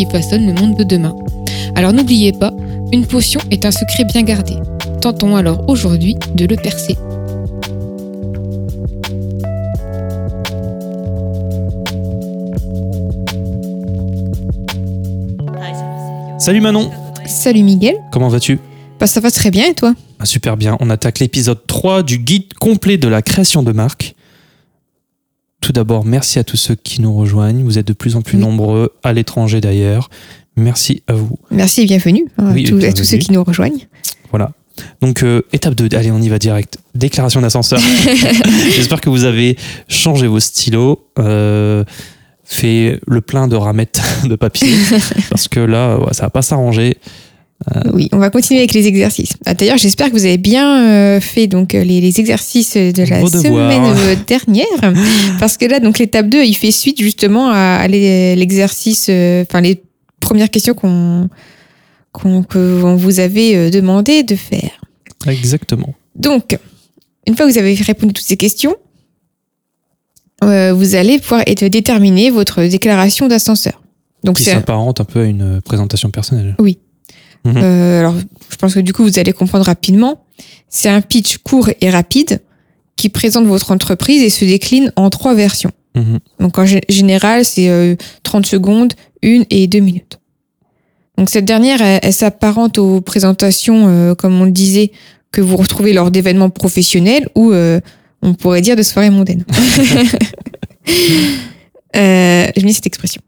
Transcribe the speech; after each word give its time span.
qui 0.00 0.06
façonnent 0.06 0.46
le 0.46 0.54
monde 0.54 0.76
de 0.76 0.84
demain. 0.84 1.14
Alors 1.74 1.92
n'oubliez 1.92 2.32
pas, 2.32 2.54
une 2.90 3.04
potion 3.04 3.38
est 3.50 3.66
un 3.66 3.70
secret 3.70 4.04
bien 4.10 4.22
gardé. 4.22 4.54
Tentons 5.02 5.36
alors 5.36 5.68
aujourd'hui 5.68 6.16
de 6.34 6.46
le 6.46 6.56
percer. 6.56 6.96
Salut 16.38 16.62
Manon, 16.62 16.90
Salut 17.26 17.62
Miguel, 17.62 17.96
comment 18.10 18.28
vas-tu? 18.28 18.58
Bah, 18.98 19.06
ça 19.06 19.20
va 19.20 19.30
très 19.30 19.50
bien 19.50 19.66
et 19.66 19.74
toi? 19.74 19.92
Ah, 20.18 20.24
Super 20.24 20.56
bien, 20.56 20.78
on 20.80 20.88
attaque 20.88 21.18
l'épisode 21.18 21.66
3 21.66 22.02
du 22.02 22.18
guide 22.18 22.54
complet 22.54 22.96
de 22.96 23.06
la 23.06 23.20
création 23.20 23.62
de 23.62 23.72
marque. 23.72 24.14
Tout 25.60 25.72
d'abord, 25.72 26.04
merci 26.04 26.38
à 26.38 26.44
tous 26.44 26.56
ceux 26.56 26.74
qui 26.74 27.02
nous 27.02 27.14
rejoignent. 27.14 27.62
Vous 27.64 27.78
êtes 27.78 27.86
de 27.86 27.92
plus 27.92 28.16
en 28.16 28.22
plus 28.22 28.36
Oui. 28.38 28.42
nombreux, 28.44 28.92
à 29.02 29.12
l'étranger 29.12 29.60
d'ailleurs. 29.60 30.08
Merci 30.56 31.02
à 31.06 31.12
vous. 31.12 31.38
Merci 31.50 31.82
et 31.82 31.86
bienvenue 31.86 32.26
Oui, 32.38 32.64
tous, 32.64 32.82
à 32.84 32.92
tous 32.92 33.04
ceux 33.04 33.18
qui 33.18 33.32
nous 33.32 33.44
rejoignent. 33.44 33.86
Voilà. 34.30 34.52
Donc, 35.02 35.22
euh, 35.22 35.42
étape 35.52 35.74
2, 35.74 35.94
allez, 35.96 36.10
on 36.10 36.20
y 36.20 36.28
va 36.28 36.38
direct. 36.38 36.78
Déclaration 36.94 37.40
d'ascenseur. 37.42 37.80
J'espère 38.74 39.00
que 39.00 39.10
vous 39.10 39.24
avez 39.24 39.56
changé 39.88 40.26
vos 40.26 40.40
stylos, 40.40 41.06
euh, 41.18 41.84
fait 42.44 42.98
le 43.06 43.20
plein 43.20 43.46
de 43.46 43.56
ramettes 43.56 44.00
de 44.24 44.36
papier, 44.36 44.74
parce 45.30 45.48
que 45.48 45.60
là, 45.60 45.98
ouais, 45.98 46.12
ça 46.12 46.22
va 46.24 46.30
pas 46.30 46.42
s'arranger. 46.42 46.96
Oui, 47.92 48.08
on 48.12 48.18
va 48.18 48.30
continuer 48.30 48.60
avec 48.60 48.72
les 48.72 48.86
exercices. 48.86 49.34
Ah, 49.44 49.52
D'ailleurs, 49.54 49.76
j'espère 49.76 50.06
que 50.08 50.12
vous 50.12 50.24
avez 50.24 50.38
bien 50.38 50.82
euh, 50.88 51.20
fait 51.20 51.46
donc 51.46 51.74
euh, 51.74 51.84
les, 51.84 52.00
les 52.00 52.18
exercices 52.18 52.74
de 52.76 53.02
la 53.04 53.20
semaine 53.42 53.94
euh, 53.98 54.14
dernière, 54.26 54.94
parce 55.38 55.56
que 55.58 55.66
là, 55.66 55.78
donc 55.78 55.98
l'étape 55.98 56.28
2, 56.28 56.42
il 56.44 56.54
fait 56.54 56.70
suite 56.70 57.00
justement 57.00 57.50
à, 57.50 57.76
à 57.82 57.86
l'e- 57.88 58.34
l'exercice, 58.34 59.06
euh, 59.10 59.42
enfin 59.42 59.60
les 59.60 59.82
premières 60.20 60.48
questions 60.50 60.74
qu'on 60.74 61.28
vous 62.96 63.20
avait 63.20 63.54
euh, 63.56 63.70
demandé 63.70 64.22
de 64.22 64.36
faire. 64.36 64.80
Exactement. 65.26 65.94
Donc, 66.16 66.58
une 67.26 67.36
fois 67.36 67.46
que 67.46 67.52
vous 67.52 67.58
avez 67.58 67.74
répondu 67.74 68.10
à 68.10 68.14
toutes 68.14 68.26
ces 68.26 68.36
questions, 68.38 68.74
euh, 70.42 70.72
vous 70.72 70.94
allez 70.94 71.18
pouvoir 71.18 71.42
être 71.46 71.64
déterminer 71.66 72.30
votre 72.30 72.62
déclaration 72.64 73.28
d'ascenseur. 73.28 73.82
Donc 74.24 74.36
Qui 74.36 74.44
c'est 74.44 74.52
s'apparente 74.52 75.00
un 75.00 75.04
peu 75.04 75.20
à 75.20 75.24
une 75.24 75.60
présentation 75.62 76.10
personnelle. 76.10 76.56
Mhm. 77.44 77.54
Euh, 77.56 78.00
alors, 78.00 78.14
je 78.50 78.56
pense 78.56 78.74
que 78.74 78.80
du 78.80 78.92
coup, 78.92 79.02
vous 79.04 79.18
allez 79.18 79.32
comprendre 79.32 79.64
rapidement. 79.64 80.24
C'est 80.68 80.88
un 80.88 81.00
pitch 81.00 81.38
court 81.38 81.70
et 81.80 81.90
rapide 81.90 82.40
qui 82.96 83.08
présente 83.08 83.46
votre 83.46 83.72
entreprise 83.72 84.22
et 84.22 84.30
se 84.30 84.44
décline 84.44 84.92
en 84.96 85.08
trois 85.10 85.34
versions. 85.34 85.70
Mhm. 85.94 86.18
Donc, 86.38 86.58
en 86.58 86.64
gé- 86.64 86.82
général, 86.88 87.44
c'est 87.44 87.68
euh, 87.68 87.96
30 88.22 88.46
secondes, 88.46 88.92
une 89.22 89.44
et 89.50 89.66
deux 89.66 89.80
minutes. 89.80 90.18
Donc, 91.18 91.28
cette 91.30 91.44
dernière, 91.44 91.80
elle, 91.82 92.00
elle 92.02 92.12
s'apparente 92.12 92.78
aux 92.78 93.00
présentations, 93.00 93.86
euh, 93.88 94.14
comme 94.14 94.40
on 94.40 94.44
le 94.44 94.50
disait, 94.52 94.92
que 95.32 95.40
vous 95.40 95.56
retrouvez 95.56 95.92
lors 95.92 96.10
d'événements 96.10 96.50
professionnels 96.50 97.28
ou, 97.34 97.52
euh, 97.52 97.80
on 98.22 98.34
pourrait 98.34 98.60
dire, 98.62 98.76
de 98.76 98.82
soirées 98.82 99.10
mondaines. 99.10 99.44
euh, 101.96 102.46
J'aime 102.54 102.64
bien 102.64 102.72
cette 102.74 102.86
expression. 102.86 103.22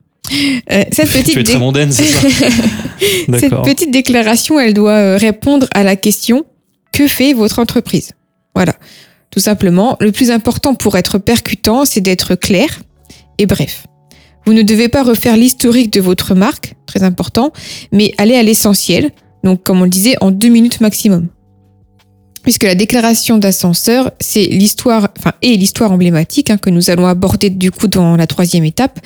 Euh, 0.70 0.84
cette 0.93 1.09
petite 1.10 1.32
Tu 1.32 1.41
es 1.41 1.43
dé- 1.43 1.50
très 1.53 1.59
mondaine, 1.59 1.93
c'est 1.93 2.04
ça 2.04 2.20
cette 3.38 3.54
petite 3.65 3.91
déclaration, 3.91 4.59
elle 4.59 4.75
doit 4.75 4.93
euh, 4.93 5.16
répondre 5.16 5.66
à 5.72 5.82
la 5.82 5.97
question 5.97 6.44
que 6.93 7.06
fait 7.09 7.32
votre 7.32 7.59
entreprise? 7.59 8.12
Voilà. 8.54 8.75
Tout 9.31 9.41
simplement, 9.41 9.97
le 10.00 10.12
plus 10.12 10.31
important 10.31 10.75
pour 10.75 10.97
être 10.97 11.19
percutant, 11.19 11.84
c'est 11.84 12.00
d'être 12.03 12.34
clair 12.34 12.82
et 13.38 13.47
bref. 13.47 13.87
Vous 14.44 14.53
ne 14.53 14.62
devez 14.62 14.88
pas 14.88 15.03
refaire 15.03 15.37
l'historique 15.37 15.92
de 15.92 16.00
votre 16.00 16.34
marque, 16.34 16.75
très 16.87 17.03
important, 17.03 17.53
mais 17.92 18.12
aller 18.19 18.34
à 18.34 18.42
l'essentiel, 18.42 19.10
donc 19.44 19.62
comme 19.62 19.81
on 19.81 19.84
le 19.84 19.91
disait, 19.91 20.16
en 20.21 20.31
deux 20.31 20.48
minutes 20.48 20.81
maximum. 20.81 21.28
Puisque 22.42 22.64
la 22.64 22.75
déclaration 22.75 23.38
d'ascenseur, 23.38 24.10
c'est 24.20 24.44
l'histoire, 24.47 25.08
enfin, 25.19 25.32
et 25.42 25.56
l'histoire 25.56 25.92
emblématique 25.92 26.50
hein, 26.50 26.58
que 26.58 26.70
nous 26.70 26.91
allons 26.91 27.06
aborder 27.06 27.50
du 27.50 27.70
coup 27.70 27.86
dans 27.86 28.16
la 28.16 28.26
troisième 28.26 28.64
étape. 28.64 28.98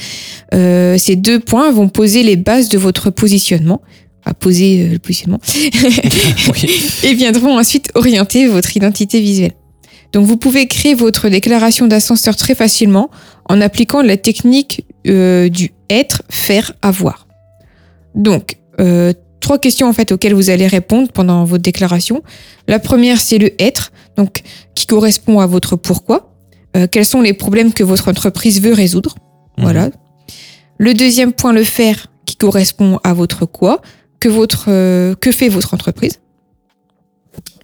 Euh, 0.55 0.97
ces 0.99 1.17
deux 1.17 1.39
points 1.39 1.71
vont 1.71 1.89
poser 1.89 2.23
les 2.23 2.37
bases 2.37 2.69
de 2.69 2.79
votre 2.79 3.11
positionnement, 3.11 3.83
à 4.25 4.33
poser 4.33 4.83
euh, 4.83 4.93
le 4.93 4.99
positionnement, 4.99 5.41
Oui. 6.53 6.81
et 7.05 7.15
viendront 7.15 7.59
ensuite 7.59 7.91
orienter 7.95 8.47
votre 8.47 8.75
identité 8.77 9.21
visuelle. 9.21 9.53
Donc 10.13 10.25
vous 10.25 10.37
pouvez 10.37 10.67
créer 10.67 10.95
votre 10.95 11.29
déclaration 11.29 11.87
d'ascenseur 11.87 12.37
très 12.37 12.55
facilement 12.55 13.11
en 13.49 13.61
appliquant 13.61 14.03
la 14.03 14.17
technique 14.17 14.85
euh, 15.07 15.49
du 15.49 15.73
être, 15.91 16.23
faire, 16.31 16.73
avoir. 16.83 17.27
Donc, 18.15 18.57
euh, 18.81 19.13
trois 19.47 19.59
questions 19.61 19.89
en 19.89 19.93
fait 19.93 20.11
auxquelles 20.11 20.35
vous 20.35 20.51
allez 20.51 20.67
répondre 20.67 21.13
pendant 21.13 21.45
votre 21.45 21.63
déclaration. 21.63 22.25
La 22.67 22.81
première, 22.81 23.21
c'est 23.21 23.39
le 23.39 23.53
être, 23.63 23.93
donc 24.17 24.43
qui 24.75 24.87
correspond 24.87 25.39
à 25.39 25.47
votre 25.47 25.77
pourquoi. 25.77 26.33
Euh, 26.77 26.89
quels 26.91 27.07
sont 27.07 27.21
les 27.21 27.33
problèmes 27.33 27.73
que 27.73 27.85
votre 27.85 28.09
entreprise 28.09 28.61
veut 28.61 28.73
résoudre 28.73 29.15
Voilà. 29.57 29.91
Le 30.79 30.95
deuxième 30.95 31.33
point, 31.33 31.53
le 31.53 31.63
faire, 31.63 32.09
qui 32.27 32.35
correspond 32.35 32.99
à 33.05 33.15
votre 33.15 33.47
quoi, 33.47 33.83
que, 34.19 34.29
votre, 34.29 34.65
euh, 34.67 35.15
que 35.15 35.31
fait 35.31 35.49
votre 35.49 35.75
entreprise. 35.75 36.19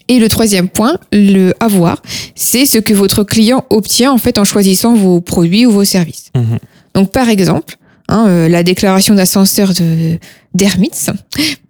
Et 0.06 0.20
le 0.20 0.28
troisième 0.28 0.68
point, 0.68 0.98
le 1.10 1.52
avoir, 1.58 2.00
c'est 2.36 2.64
ce 2.64 2.78
que 2.78 2.94
votre 2.94 3.24
client 3.24 3.64
obtient 3.70 4.12
en 4.12 4.18
fait 4.18 4.38
en 4.38 4.44
choisissant 4.44 4.94
vos 4.94 5.20
produits 5.20 5.66
ou 5.66 5.72
vos 5.72 5.84
services. 5.84 6.30
Mhm. 6.36 6.58
Donc 6.94 7.10
par 7.10 7.28
exemple, 7.28 7.76
hein, 8.12 8.26
euh, 8.28 8.48
la 8.48 8.62
déclaration 8.62 9.14
d'ascenseur 9.14 9.72
de 9.74 10.18
d'Hermits 10.54 11.06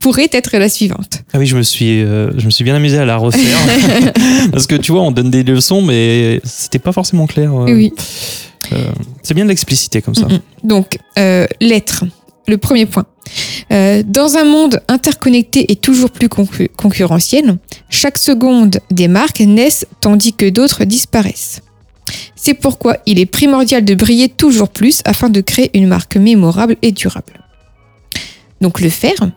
pourrait 0.00 0.28
être 0.32 0.56
la 0.58 0.69
suivante. 0.69 1.22
Ah 1.32 1.38
oui, 1.38 1.47
je 1.47 1.56
me 1.56 1.62
suis, 1.62 2.03
euh, 2.03 2.30
je 2.36 2.44
me 2.47 2.50
suis 2.50 2.64
bien 2.64 2.75
amusé 2.75 2.98
à 2.98 3.04
la 3.04 3.16
refaire 3.16 3.56
parce 4.52 4.66
que 4.66 4.75
tu 4.75 4.91
vois, 4.92 5.02
on 5.02 5.12
donne 5.12 5.31
des 5.31 5.44
leçons, 5.44 5.82
mais 5.82 6.41
c'était 6.44 6.81
pas 6.81 6.92
forcément 6.92 7.26
clair. 7.28 7.52
euh, 7.54 7.72
Oui. 7.72 7.92
c'est 9.22 9.34
bien 9.34 9.44
de 9.44 9.50
l'expliciter 9.50 10.02
comme 10.02 10.14
ça. 10.16 10.26
Donc, 10.64 10.98
l'être, 11.60 12.04
le 12.48 12.58
premier 12.58 12.86
point. 12.86 13.06
Dans 13.70 14.36
un 14.36 14.44
monde 14.44 14.81
interconnecté 14.88 15.70
et 15.70 15.76
toujours 15.76 16.10
plus 16.10 16.28
concu- 16.28 16.69
concurrentiel, 16.76 17.56
chaque 17.88 18.19
seconde 18.19 18.81
des 18.91 19.06
marques 19.08 19.41
naissent 19.41 19.86
tandis 20.00 20.32
que 20.32 20.48
d'autres 20.48 20.84
disparaissent. 20.84 21.60
C'est 22.44 22.54
pourquoi 22.54 22.97
il 23.06 23.20
est 23.20 23.26
primordial 23.26 23.84
de 23.84 23.94
briller 23.94 24.28
toujours 24.28 24.69
plus 24.69 25.00
afin 25.05 25.31
de 25.31 25.40
créer 25.40 25.70
une 25.78 25.87
marque 25.87 26.16
mémorable 26.16 26.76
et 26.82 26.90
durable. 26.90 27.34
Donc 28.61 28.81
le 28.81 28.88
faire, 28.88 29.31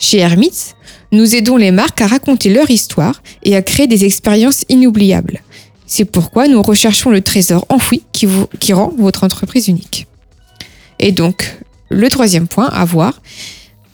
chez 0.00 0.18
Hermits, 0.18 0.74
nous 1.12 1.36
aidons 1.36 1.56
les 1.56 1.70
marques 1.70 2.00
à 2.00 2.08
raconter 2.08 2.52
leur 2.52 2.68
histoire 2.68 3.22
et 3.44 3.54
à 3.54 3.62
créer 3.62 3.86
des 3.86 4.04
expériences 4.04 4.64
inoubliables. 4.68 5.40
C'est 5.86 6.04
pourquoi 6.04 6.48
nous 6.48 6.60
recherchons 6.62 7.10
le 7.10 7.20
trésor 7.20 7.64
enfoui 7.68 8.02
qui, 8.10 8.26
qui 8.58 8.72
rend 8.72 8.92
votre 8.98 9.22
entreprise 9.22 9.68
unique. 9.68 10.08
Et 10.98 11.12
donc, 11.12 11.58
le 11.90 12.08
troisième 12.08 12.48
point 12.48 12.66
à 12.70 12.84
voir, 12.84 13.22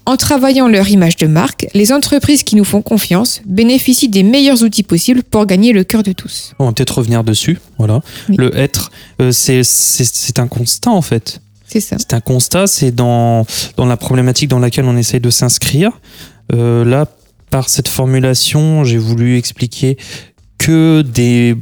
en 0.08 0.16
travaillant 0.16 0.68
leur 0.68 0.88
image 0.88 1.16
de 1.16 1.26
marque, 1.26 1.66
les 1.74 1.92
entreprises 1.92 2.42
qui 2.42 2.56
nous 2.56 2.64
font 2.64 2.80
confiance 2.80 3.42
bénéficient 3.44 4.08
des 4.08 4.22
meilleurs 4.22 4.62
outils 4.62 4.82
possibles 4.82 5.22
pour 5.22 5.44
gagner 5.44 5.74
le 5.74 5.84
cœur 5.84 6.02
de 6.02 6.12
tous. 6.12 6.54
On 6.58 6.64
va 6.64 6.72
peut-être 6.72 6.96
revenir 6.96 7.22
dessus. 7.24 7.58
Voilà. 7.76 8.00
Oui. 8.30 8.36
Le 8.38 8.56
être, 8.58 8.90
euh, 9.20 9.32
c'est 9.32 10.38
un 10.38 10.48
constat 10.48 10.90
en 10.90 11.02
fait. 11.02 11.42
C'est 11.66 11.80
ça. 11.80 11.96
C'est 11.98 12.14
un 12.14 12.20
constat, 12.20 12.66
c'est 12.66 12.90
dans, 12.90 13.44
dans 13.76 13.84
la 13.84 13.98
problématique 13.98 14.48
dans 14.48 14.60
laquelle 14.60 14.86
on 14.86 14.96
essaye 14.96 15.20
de 15.20 15.28
s'inscrire. 15.28 16.00
Euh, 16.54 16.86
là, 16.86 17.06
par 17.50 17.68
cette 17.68 17.88
formulation, 17.88 18.84
j'ai 18.84 18.96
voulu 18.96 19.36
expliquer 19.36 19.98
que 20.56 21.02
des. 21.02 21.54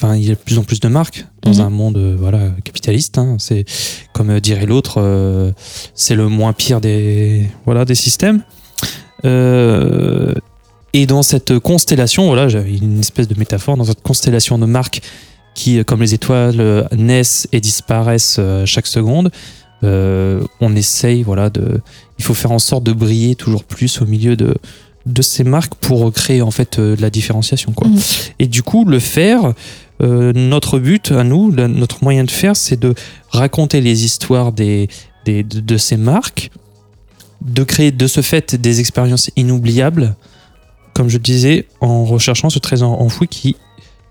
Enfin, 0.00 0.14
il 0.14 0.24
y 0.24 0.30
a 0.30 0.34
de 0.34 0.38
plus 0.38 0.58
en 0.58 0.62
plus 0.62 0.78
de 0.78 0.86
marques 0.88 1.26
dans 1.42 1.54
Mhm. 1.54 1.60
un 1.60 1.70
monde 1.70 1.96
euh, 1.98 2.16
voilà, 2.18 2.50
capitaliste. 2.62 3.18
hein. 3.18 3.34
C'est 3.40 3.64
comme 4.12 4.30
euh, 4.30 4.38
dirait 4.40 4.64
l'autre, 4.66 4.98
euh, 4.98 5.50
c'est 5.94 6.14
le 6.14 6.28
moins 6.28 6.52
pire 6.52 6.80
des, 6.80 7.50
voilà, 7.64 7.84
des 7.84 7.96
systèmes. 7.96 8.42
Euh, 9.24 10.32
et 10.92 11.06
dans 11.06 11.22
cette 11.22 11.58
constellation, 11.58 12.26
voilà, 12.26 12.48
j'avais 12.48 12.76
une 12.76 13.00
espèce 13.00 13.28
de 13.28 13.38
métaphore, 13.38 13.76
dans 13.76 13.84
cette 13.84 14.02
constellation 14.02 14.58
de 14.58 14.66
marques 14.66 15.00
qui, 15.54 15.84
comme 15.84 16.00
les 16.00 16.14
étoiles, 16.14 16.88
naissent 16.96 17.48
et 17.52 17.60
disparaissent 17.60 18.40
chaque 18.64 18.86
seconde, 18.86 19.30
euh, 19.84 20.40
on 20.60 20.74
essaye, 20.76 21.22
voilà, 21.22 21.50
de, 21.50 21.80
il 22.18 22.24
faut 22.24 22.34
faire 22.34 22.52
en 22.52 22.58
sorte 22.58 22.84
de 22.84 22.92
briller 22.92 23.34
toujours 23.34 23.64
plus 23.64 24.00
au 24.00 24.06
milieu 24.06 24.36
de, 24.36 24.54
de 25.06 25.22
ces 25.22 25.44
marques 25.44 25.74
pour 25.74 26.12
créer 26.12 26.42
en 26.42 26.50
fait 26.50 26.80
de 26.80 26.96
la 27.00 27.10
différenciation. 27.10 27.72
Quoi. 27.72 27.88
Mhm. 27.88 27.98
Et 28.38 28.46
du 28.46 28.62
coup, 28.62 28.84
le 28.84 28.98
faire, 29.00 29.52
euh, 30.00 30.32
notre 30.34 30.78
but 30.78 31.12
à 31.12 31.24
nous, 31.24 31.50
notre 31.52 32.02
moyen 32.04 32.24
de 32.24 32.30
faire, 32.30 32.56
c'est 32.56 32.78
de 32.78 32.94
raconter 33.30 33.80
les 33.80 34.04
histoires 34.04 34.52
des, 34.52 34.88
des- 35.24 35.42
de, 35.42 35.60
de 35.60 35.76
ces 35.76 35.96
marques, 35.96 36.50
de 37.42 37.62
créer 37.64 37.90
de 37.92 38.06
ce 38.06 38.20
fait 38.22 38.54
des 38.54 38.80
expériences 38.80 39.30
inoubliables, 39.36 40.16
comme 40.94 41.08
je 41.08 41.18
disais, 41.18 41.66
en 41.80 42.04
recherchant 42.04 42.50
ce 42.50 42.58
trésor 42.58 43.00
enfoui 43.00 43.28
qui, 43.28 43.56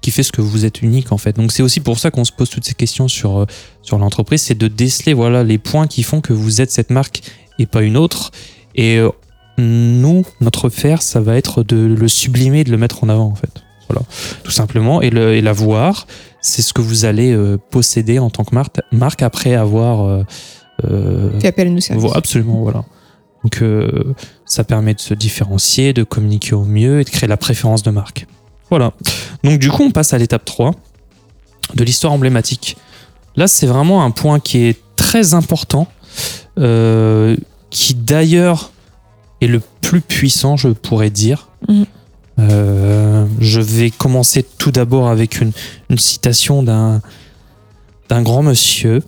qui 0.01 0.11
fait 0.11 0.23
ce 0.23 0.31
que 0.31 0.41
vous 0.41 0.63
êtes 0.65 0.81
unique 0.81 1.11
en 1.11 1.17
fait. 1.17 1.35
Donc 1.35 1.51
c'est 1.51 1.63
aussi 1.63 1.79
pour 1.81 1.99
ça 1.99 2.11
qu'on 2.11 2.23
se 2.23 2.31
pose 2.31 2.49
toutes 2.49 2.65
ces 2.65 2.73
questions 2.73 3.07
sur, 3.07 3.39
euh, 3.39 3.45
sur 3.81 3.97
l'entreprise, 3.97 4.41
c'est 4.43 4.57
de 4.57 4.67
déceler 4.67 5.13
voilà, 5.13 5.43
les 5.43 5.57
points 5.57 5.87
qui 5.87 6.03
font 6.03 6.21
que 6.21 6.33
vous 6.33 6.61
êtes 6.61 6.71
cette 6.71 6.89
marque 6.89 7.21
et 7.59 7.65
pas 7.65 7.81
une 7.81 7.97
autre. 7.97 8.31
Et 8.75 8.97
euh, 8.97 9.09
nous, 9.57 10.23
notre 10.39 10.69
faire, 10.69 11.01
ça 11.01 11.19
va 11.19 11.35
être 11.35 11.63
de 11.63 11.77
le 11.77 12.07
sublimer, 12.07 12.63
de 12.63 12.71
le 12.71 12.77
mettre 12.77 13.03
en 13.03 13.09
avant 13.09 13.25
en 13.25 13.35
fait. 13.35 13.63
Voilà, 13.89 14.01
tout 14.43 14.51
simplement. 14.51 15.01
Et, 15.01 15.09
le, 15.09 15.35
et 15.35 15.41
l'avoir, 15.41 16.07
c'est 16.41 16.61
ce 16.61 16.73
que 16.73 16.81
vous 16.81 17.05
allez 17.05 17.31
euh, 17.33 17.57
posséder 17.71 18.19
en 18.19 18.29
tant 18.29 18.43
que 18.43 18.53
marque, 18.53 18.77
marque 18.91 19.21
après 19.21 19.55
avoir. 19.55 20.05
euh, 20.05 20.23
euh, 20.85 21.39
Fais 21.39 21.47
appel 21.47 21.75
à 21.75 21.81
services. 21.81 22.11
Absolument, 22.15 22.61
voilà. 22.61 22.83
Donc 23.43 23.61
euh, 23.61 24.13
ça 24.45 24.63
permet 24.63 24.93
de 24.93 24.99
se 24.99 25.13
différencier, 25.13 25.93
de 25.93 26.03
communiquer 26.03 26.53
au 26.53 26.63
mieux 26.65 27.01
et 27.01 27.03
de 27.03 27.09
créer 27.09 27.27
la 27.29 27.37
préférence 27.37 27.81
de 27.83 27.91
marque. 27.91 28.25
Voilà. 28.69 28.91
Donc 29.43 29.59
du 29.59 29.69
coup, 29.69 29.83
on 29.83 29.91
passe 29.91 30.13
à 30.13 30.17
l'étape 30.17 30.43
3 30.43 30.71
de 31.75 31.83
l'histoire 31.83 32.11
emblématique. 32.13 32.77
Là, 33.35 33.47
c'est 33.47 33.67
vraiment 33.67 34.03
un 34.03 34.11
point 34.11 34.39
qui 34.39 34.65
est 34.65 34.77
très 34.95 35.33
important, 35.33 35.87
euh, 36.57 37.37
qui 37.69 37.93
d'ailleurs 37.93 38.71
est 39.41 39.47
le 39.47 39.61
plus 39.81 40.01
puissant, 40.01 40.57
je 40.57 40.69
pourrais 40.69 41.09
dire. 41.11 41.46
Euh, 42.39 43.25
je 43.39 43.61
vais 43.61 43.89
commencer 43.89 44.43
tout 44.43 44.71
d'abord 44.71 45.09
avec 45.09 45.41
une, 45.41 45.51
citation 45.97 46.63
d'un 46.63 47.01
grand 48.09 48.43
monsieur 48.43 49.01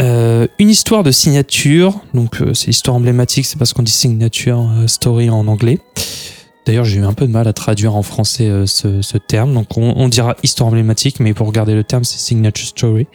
euh, 0.00 0.46
une 0.60 0.70
histoire 0.70 1.02
de 1.02 1.10
signature, 1.10 2.00
donc 2.14 2.40
euh, 2.40 2.54
c'est 2.54 2.68
l'histoire 2.68 2.96
emblématique, 2.96 3.46
c'est 3.46 3.58
parce 3.58 3.72
qu'on 3.72 3.82
dit 3.82 3.90
signature 3.90 4.64
story 4.86 5.28
en 5.28 5.48
anglais. 5.48 5.80
D'ailleurs, 6.66 6.84
j'ai 6.84 7.00
eu 7.00 7.04
un 7.04 7.14
peu 7.14 7.26
de 7.26 7.32
mal 7.32 7.48
à 7.48 7.52
traduire 7.52 7.96
en 7.96 8.02
français 8.02 8.48
ce, 8.66 9.18
terme, 9.18 9.54
donc 9.54 9.76
on, 9.76 9.94
on 9.96 10.08
dira 10.08 10.36
histoire 10.44 10.68
emblématique, 10.68 11.18
mais 11.18 11.34
pour 11.34 11.50
garder 11.50 11.74
le 11.74 11.82
terme, 11.82 12.04
c'est 12.04 12.18
signature 12.18 12.68
story. 12.68 13.08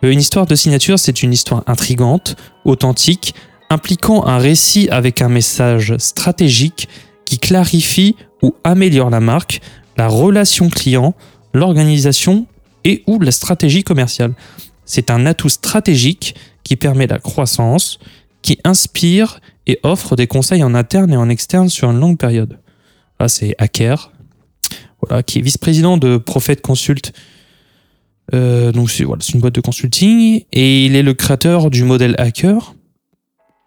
Une 0.00 0.18
histoire 0.18 0.46
de 0.46 0.54
signature, 0.54 0.98
c'est 0.98 1.22
une 1.22 1.32
histoire 1.32 1.62
intrigante, 1.66 2.36
authentique, 2.64 3.34
impliquant 3.68 4.24
un 4.26 4.38
récit 4.38 4.88
avec 4.90 5.20
un 5.20 5.28
message 5.28 5.94
stratégique 5.98 6.88
qui 7.24 7.38
clarifie 7.38 8.16
ou 8.42 8.54
améliore 8.64 9.10
la 9.10 9.20
marque, 9.20 9.60
la 9.96 10.08
relation 10.08 10.68
client, 10.68 11.14
l'organisation 11.52 12.46
et 12.84 13.02
ou 13.06 13.18
la 13.20 13.30
stratégie 13.30 13.82
commerciale. 13.82 14.34
C'est 14.84 15.10
un 15.10 15.24
atout 15.26 15.48
stratégique 15.48 16.34
qui 16.62 16.76
permet 16.76 17.06
la 17.06 17.18
croissance, 17.18 17.98
qui 18.42 18.58
inspire 18.64 19.40
et 19.66 19.80
offre 19.82 20.16
des 20.16 20.26
conseils 20.26 20.62
en 20.62 20.74
interne 20.74 21.12
et 21.12 21.16
en 21.16 21.28
externe 21.28 21.68
sur 21.68 21.90
une 21.90 22.00
longue 22.00 22.18
période. 22.18 22.58
Là, 23.18 23.28
c'est 23.28 23.54
Hacker, 23.58 24.12
voilà, 25.00 25.22
qui 25.22 25.38
est 25.38 25.42
vice-président 25.42 25.96
de 25.96 26.18
Prophet 26.18 26.56
Consult. 26.56 27.12
Euh, 28.34 28.72
donc, 28.72 28.90
c'est 28.90 29.04
une 29.04 29.40
boîte 29.40 29.54
de 29.54 29.60
consulting. 29.60 30.44
Et 30.52 30.86
il 30.86 30.96
est 30.96 31.02
le 31.02 31.14
créateur 31.14 31.70
du 31.70 31.84
modèle 31.84 32.14
Hacker, 32.18 32.74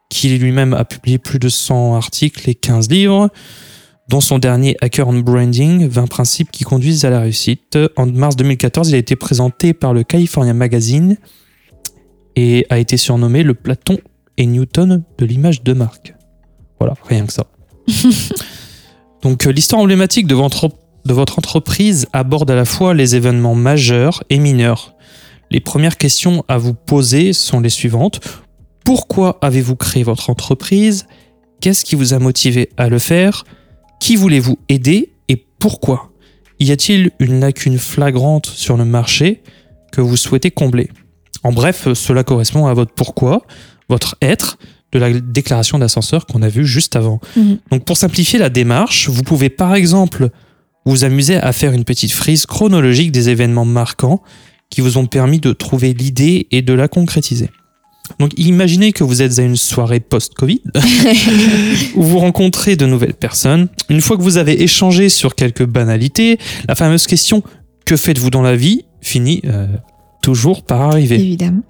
qui 0.10 0.38
lui-même 0.38 0.74
a 0.74 0.86
publié 0.86 1.18
plus 1.18 1.40
de 1.40 1.50
100 1.50 1.96
articles 1.96 2.50
et 2.50 2.56
15 2.56 2.90
livres, 2.90 3.30
dont 4.10 4.22
son 4.22 4.40
dernier 4.40 4.78
Hacker 4.82 5.08
on 5.08 5.20
Branding, 5.20 5.88
20 5.88 6.08
principes 6.08 6.52
qui 6.52 6.64
conduisent 6.64 7.06
à 7.06 7.10
la 7.10 7.20
réussite. 7.20 7.78
En 7.98 8.06
mars 8.06 8.36
2014, 8.36 8.90
il 8.90 8.96
a 8.96 8.98
été 8.98 9.16
présenté 9.16 9.74
par 9.74 9.94
le 9.94 10.04
California 10.04 10.54
Magazine 10.54 11.18
et 12.36 12.66
a 12.70 12.78
été 12.78 12.98
surnommé 12.98 13.44
le 13.44 13.54
Platon 13.54 13.98
et 14.38 14.46
Newton 14.46 15.04
de 15.18 15.26
l'image 15.26 15.64
de 15.64 15.74
marque. 15.74 16.16
Voilà, 16.80 16.94
rien 17.06 17.26
que 17.26 17.34
ça. 17.34 17.48
Donc 19.24 19.46
euh, 19.46 19.52
l'histoire 19.52 19.82
emblématique 19.82 20.28
de 20.28 20.36
votre, 20.36 20.70
de 21.06 21.14
votre 21.14 21.40
entreprise 21.40 22.08
aborde 22.14 22.50
à 22.52 22.56
la 22.56 22.66
fois 22.66 22.94
les 22.94 23.16
événements 23.16 23.56
majeurs 23.56 24.24
et 24.30 24.38
mineurs. 24.38 24.96
Les 25.50 25.60
premières 25.60 25.98
questions 25.98 26.44
à 26.48 26.58
vous 26.58 26.74
poser 26.74 27.34
sont 27.34 27.60
les 27.60 27.70
suivantes. 27.70 28.20
Pourquoi 28.88 29.38
avez-vous 29.42 29.76
créé 29.76 30.04
votre 30.04 30.30
entreprise? 30.30 31.08
Qu'est-ce 31.60 31.84
qui 31.84 31.96
vous 31.96 32.14
a 32.14 32.20
motivé 32.20 32.70
à 32.78 32.88
le 32.88 33.00
faire? 33.00 33.44
Qui 34.00 34.16
voulez-vous 34.16 34.60
aider 34.70 35.12
et 35.28 35.36
pourquoi? 35.60 36.14
Y 36.62 36.72
a-t-il 36.72 37.12
une 37.20 37.42
lacune 37.42 37.80
flagrante 37.80 38.46
sur 38.46 38.78
le 38.78 38.86
marché 38.86 39.44
que 39.92 40.00
vous 40.00 40.16
souhaitez 40.16 40.52
combler? 40.52 40.90
En 41.44 41.52
bref, 41.52 41.92
cela 41.96 42.24
correspond 42.24 42.68
à 42.68 42.74
votre 42.74 42.94
pourquoi, 42.94 43.46
votre 43.90 44.16
être, 44.22 44.58
de 44.94 45.00
la 45.00 45.12
déclaration 45.20 45.78
d'ascenseur 45.80 46.26
qu'on 46.26 46.42
a 46.42 46.48
vue 46.48 46.66
juste 46.66 46.96
avant. 46.96 47.20
Mhm. 47.36 47.58
Donc 47.72 47.84
pour 47.84 47.98
simplifier 47.98 48.40
la 48.40 48.50
démarche, 48.50 49.10
vous 49.10 49.24
pouvez 49.24 49.50
par 49.50 49.76
exemple 49.76 50.30
vous 50.86 51.04
amuser 51.04 51.36
à 51.36 51.52
faire 51.52 51.74
une 51.74 51.84
petite 51.84 52.14
frise 52.14 52.46
chronologique 52.46 53.12
des 53.12 53.28
événements 53.28 53.66
marquants 53.66 54.24
qui 54.70 54.80
vous 54.80 54.98
ont 54.98 55.08
permis 55.08 55.42
de 55.42 55.52
trouver 55.52 55.92
l'idée 55.92 56.48
et 56.52 56.62
de 56.62 56.72
la 56.72 56.88
concrétiser. 56.88 57.50
Donc 58.20 58.32
imaginez 58.38 58.94
que 58.94 59.04
vous 59.04 59.22
êtes 59.22 59.40
à 59.40 59.42
une 59.42 59.58
soirée 59.58 60.00
post-Covid 60.00 60.62
où 61.96 62.04
vous 62.04 62.20
rencontrez 62.20 62.76
de 62.76 62.86
nouvelles 62.86 63.14
personnes. 63.14 63.68
Une 63.90 64.02
fois 64.02 64.18
que 64.18 64.22
vous 64.22 64.38
avez 64.38 64.62
échangé 64.64 65.10
sur 65.10 65.36
quelques 65.36 65.66
banalités, 65.66 66.38
la 66.68 66.76
fameuse 66.76 67.08
question 67.08 67.44
que 67.86 67.96
faites-vous 67.96 68.30
dans 68.30 68.42
la 68.42 68.56
vie? 68.56 68.84
finit 69.02 69.42
euh, 69.46 69.68
toujours 70.22 70.64
par 70.64 70.82
arriver. 70.82 71.16
Évidemment. 71.16 71.64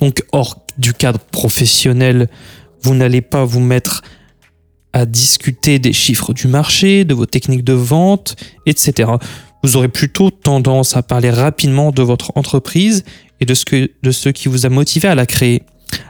Donc, 0.00 0.22
hors 0.32 0.64
du 0.78 0.92
cadre 0.92 1.18
professionnel, 1.18 2.28
vous 2.82 2.94
n'allez 2.94 3.20
pas 3.20 3.44
vous 3.44 3.60
mettre 3.60 4.02
à 4.92 5.06
discuter 5.06 5.78
des 5.78 5.92
chiffres 5.92 6.32
du 6.32 6.46
marché, 6.46 7.04
de 7.04 7.14
vos 7.14 7.26
techniques 7.26 7.64
de 7.64 7.72
vente, 7.72 8.36
etc. 8.66 9.10
Vous 9.64 9.76
aurez 9.76 9.88
plutôt 9.88 10.30
tendance 10.30 10.96
à 10.96 11.02
parler 11.02 11.30
rapidement 11.30 11.90
de 11.90 12.02
votre 12.02 12.32
entreprise 12.36 13.04
et 13.40 13.46
de 13.46 13.54
ce, 13.54 13.64
que, 13.64 13.90
de 14.02 14.10
ce 14.10 14.28
qui 14.28 14.48
vous 14.48 14.66
a 14.66 14.68
motivé 14.68 15.08
à 15.08 15.14
la 15.14 15.26
créer. 15.26 15.62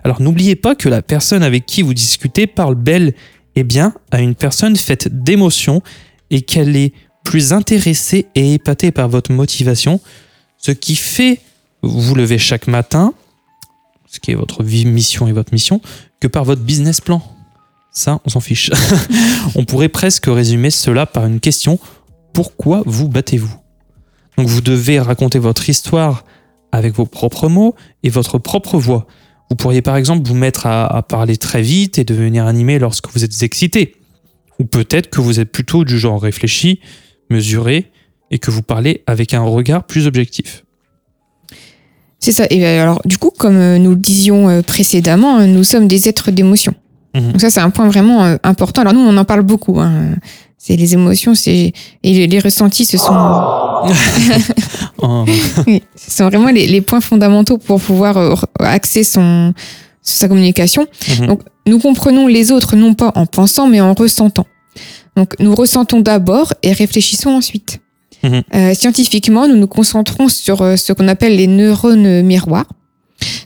Alors, 0.02 0.20
n'oubliez 0.20 0.56
pas 0.56 0.74
que 0.74 0.88
la 0.88 1.02
personne 1.02 1.42
avec 1.42 1.66
qui 1.66 1.82
vous 1.82 1.94
discutez 1.94 2.46
parle 2.46 2.74
bel 2.74 3.14
et 3.56 3.64
bien 3.64 3.94
à 4.10 4.20
une 4.20 4.34
personne 4.34 4.76
faite 4.76 5.08
d'émotions 5.08 5.82
et 6.30 6.42
qu'elle 6.42 6.76
est 6.76 6.92
plus 7.24 7.52
intéressée 7.52 8.26
et 8.34 8.54
épatée 8.54 8.90
par 8.90 9.08
votre 9.08 9.32
motivation, 9.32 10.00
ce 10.58 10.72
qui 10.72 10.96
fait 10.96 11.40
vous 11.82 12.14
lever 12.14 12.38
chaque 12.38 12.66
matin 12.66 13.14
ce 14.14 14.20
qui 14.20 14.30
est 14.30 14.36
votre 14.36 14.62
vie, 14.62 14.86
mission 14.86 15.26
et 15.26 15.32
votre 15.32 15.52
mission, 15.52 15.80
que 16.20 16.28
par 16.28 16.44
votre 16.44 16.62
business 16.62 17.00
plan. 17.00 17.20
Ça, 17.90 18.20
on 18.24 18.30
s'en 18.30 18.40
fiche. 18.40 18.70
on 19.56 19.64
pourrait 19.64 19.88
presque 19.88 20.26
résumer 20.26 20.70
cela 20.70 21.04
par 21.04 21.26
une 21.26 21.40
question 21.40 21.78
pourquoi 22.32 22.82
vous 22.86 23.08
battez-vous? 23.08 23.54
Donc 24.38 24.48
vous 24.48 24.60
devez 24.60 24.98
raconter 25.00 25.38
votre 25.38 25.68
histoire 25.68 26.24
avec 26.74 26.94
vos 26.94 27.06
propres 27.06 27.48
mots 27.48 27.74
et 28.02 28.10
votre 28.10 28.38
propre 28.38 28.78
voix. 28.78 29.06
Vous 29.48 29.56
pourriez 29.56 29.82
par 29.82 29.96
exemple 29.96 30.26
vous 30.26 30.34
mettre 30.34 30.66
à, 30.66 31.02
parler 31.08 31.36
très 31.36 31.62
vite 31.62 31.98
et 31.98 32.04
devenir 32.04 32.46
animé 32.46 32.78
lorsque 32.78 33.08
vous 33.12 33.24
êtes 33.24 33.42
excité. 33.42 33.94
Ou 34.58 34.64
peut-être 34.64 35.08
que 35.08 35.20
vous 35.20 35.38
êtes 35.38 35.52
plutôt 35.52 35.84
du 35.84 35.98
genre 35.98 36.20
réfléchi, 36.20 36.80
mesuré 37.30 37.90
et 38.30 38.38
que 38.38 38.50
vous 38.50 38.62
parlez 38.62 39.02
avec 39.06 39.34
un 39.34 39.42
regard 39.42 39.84
plus 39.84 40.06
objectif. 40.06 40.64
C'est 42.18 42.32
ça. 42.32 42.46
Et 42.50 42.64
alors, 42.66 43.02
du 43.04 43.18
coup, 43.18 43.30
comme 43.30 43.56
euh, 43.56 43.78
nous 43.78 43.90
le 43.90 43.96
disions 43.96 44.48
euh, 44.48 44.62
précédemment, 44.62 45.40
euh, 45.40 45.46
nous 45.46 45.62
sommes 45.62 45.86
des 45.86 46.08
êtres 46.08 46.30
d'émotion. 46.30 46.74
Mhm. 47.14 47.32
Donc 47.32 47.40
ça, 47.40 47.50
c'est 47.50 47.60
un 47.60 47.70
point 47.70 47.88
vraiment 47.88 48.24
euh, 48.24 48.36
important. 48.42 48.82
Alors 48.82 48.92
nous, 48.92 49.00
on 49.00 49.16
en 49.16 49.24
parle 49.24 49.42
beaucoup. 49.42 49.80
Hein. 49.80 50.16
C'est 50.58 50.76
les 50.76 50.94
émotions, 50.94 51.34
c'est 51.34 51.72
et 52.02 52.26
les, 52.26 52.38
ressentis, 52.38 52.86
ce 52.86 52.96
sont, 52.96 53.12
Oh. 54.98 55.24
oui, 55.66 55.82
ce 55.94 56.10
sont 56.10 56.24
vraiment 56.24 56.48
les, 56.48 56.66
les 56.66 56.80
points 56.80 57.02
fondamentaux 57.02 57.58
pour 57.58 57.80
pouvoir 57.80 58.16
euh, 58.16 58.34
axer 58.60 59.04
son 59.04 59.52
sa 60.04 60.28
communication. 60.28 60.86
Mhm. 61.20 61.26
Donc, 61.26 61.40
nous 61.66 61.78
comprenons 61.78 62.26
les 62.26 62.52
autres 62.52 62.76
non 62.76 62.94
pas 62.94 63.10
en 63.14 63.26
pensant, 63.26 63.68
mais 63.68 63.80
en 63.80 63.94
ressentant. 63.94 64.46
Donc, 65.16 65.34
nous 65.38 65.54
ressentons 65.54 66.00
d'abord 66.00 66.52
et 66.62 66.72
réfléchissons 66.72 67.30
ensuite. 67.30 67.80
Mhm. 68.22 68.42
Euh, 68.54 68.74
scientifiquement, 68.74 69.48
nous 69.48 69.56
nous 69.56 69.66
concentrons 69.66 70.28
sur 70.28 70.62
euh, 70.62 70.76
ce 70.76 70.92
qu'on 70.92 71.08
appelle 71.08 71.36
les 71.36 71.46
neurones 71.46 72.22
miroirs. 72.22 72.66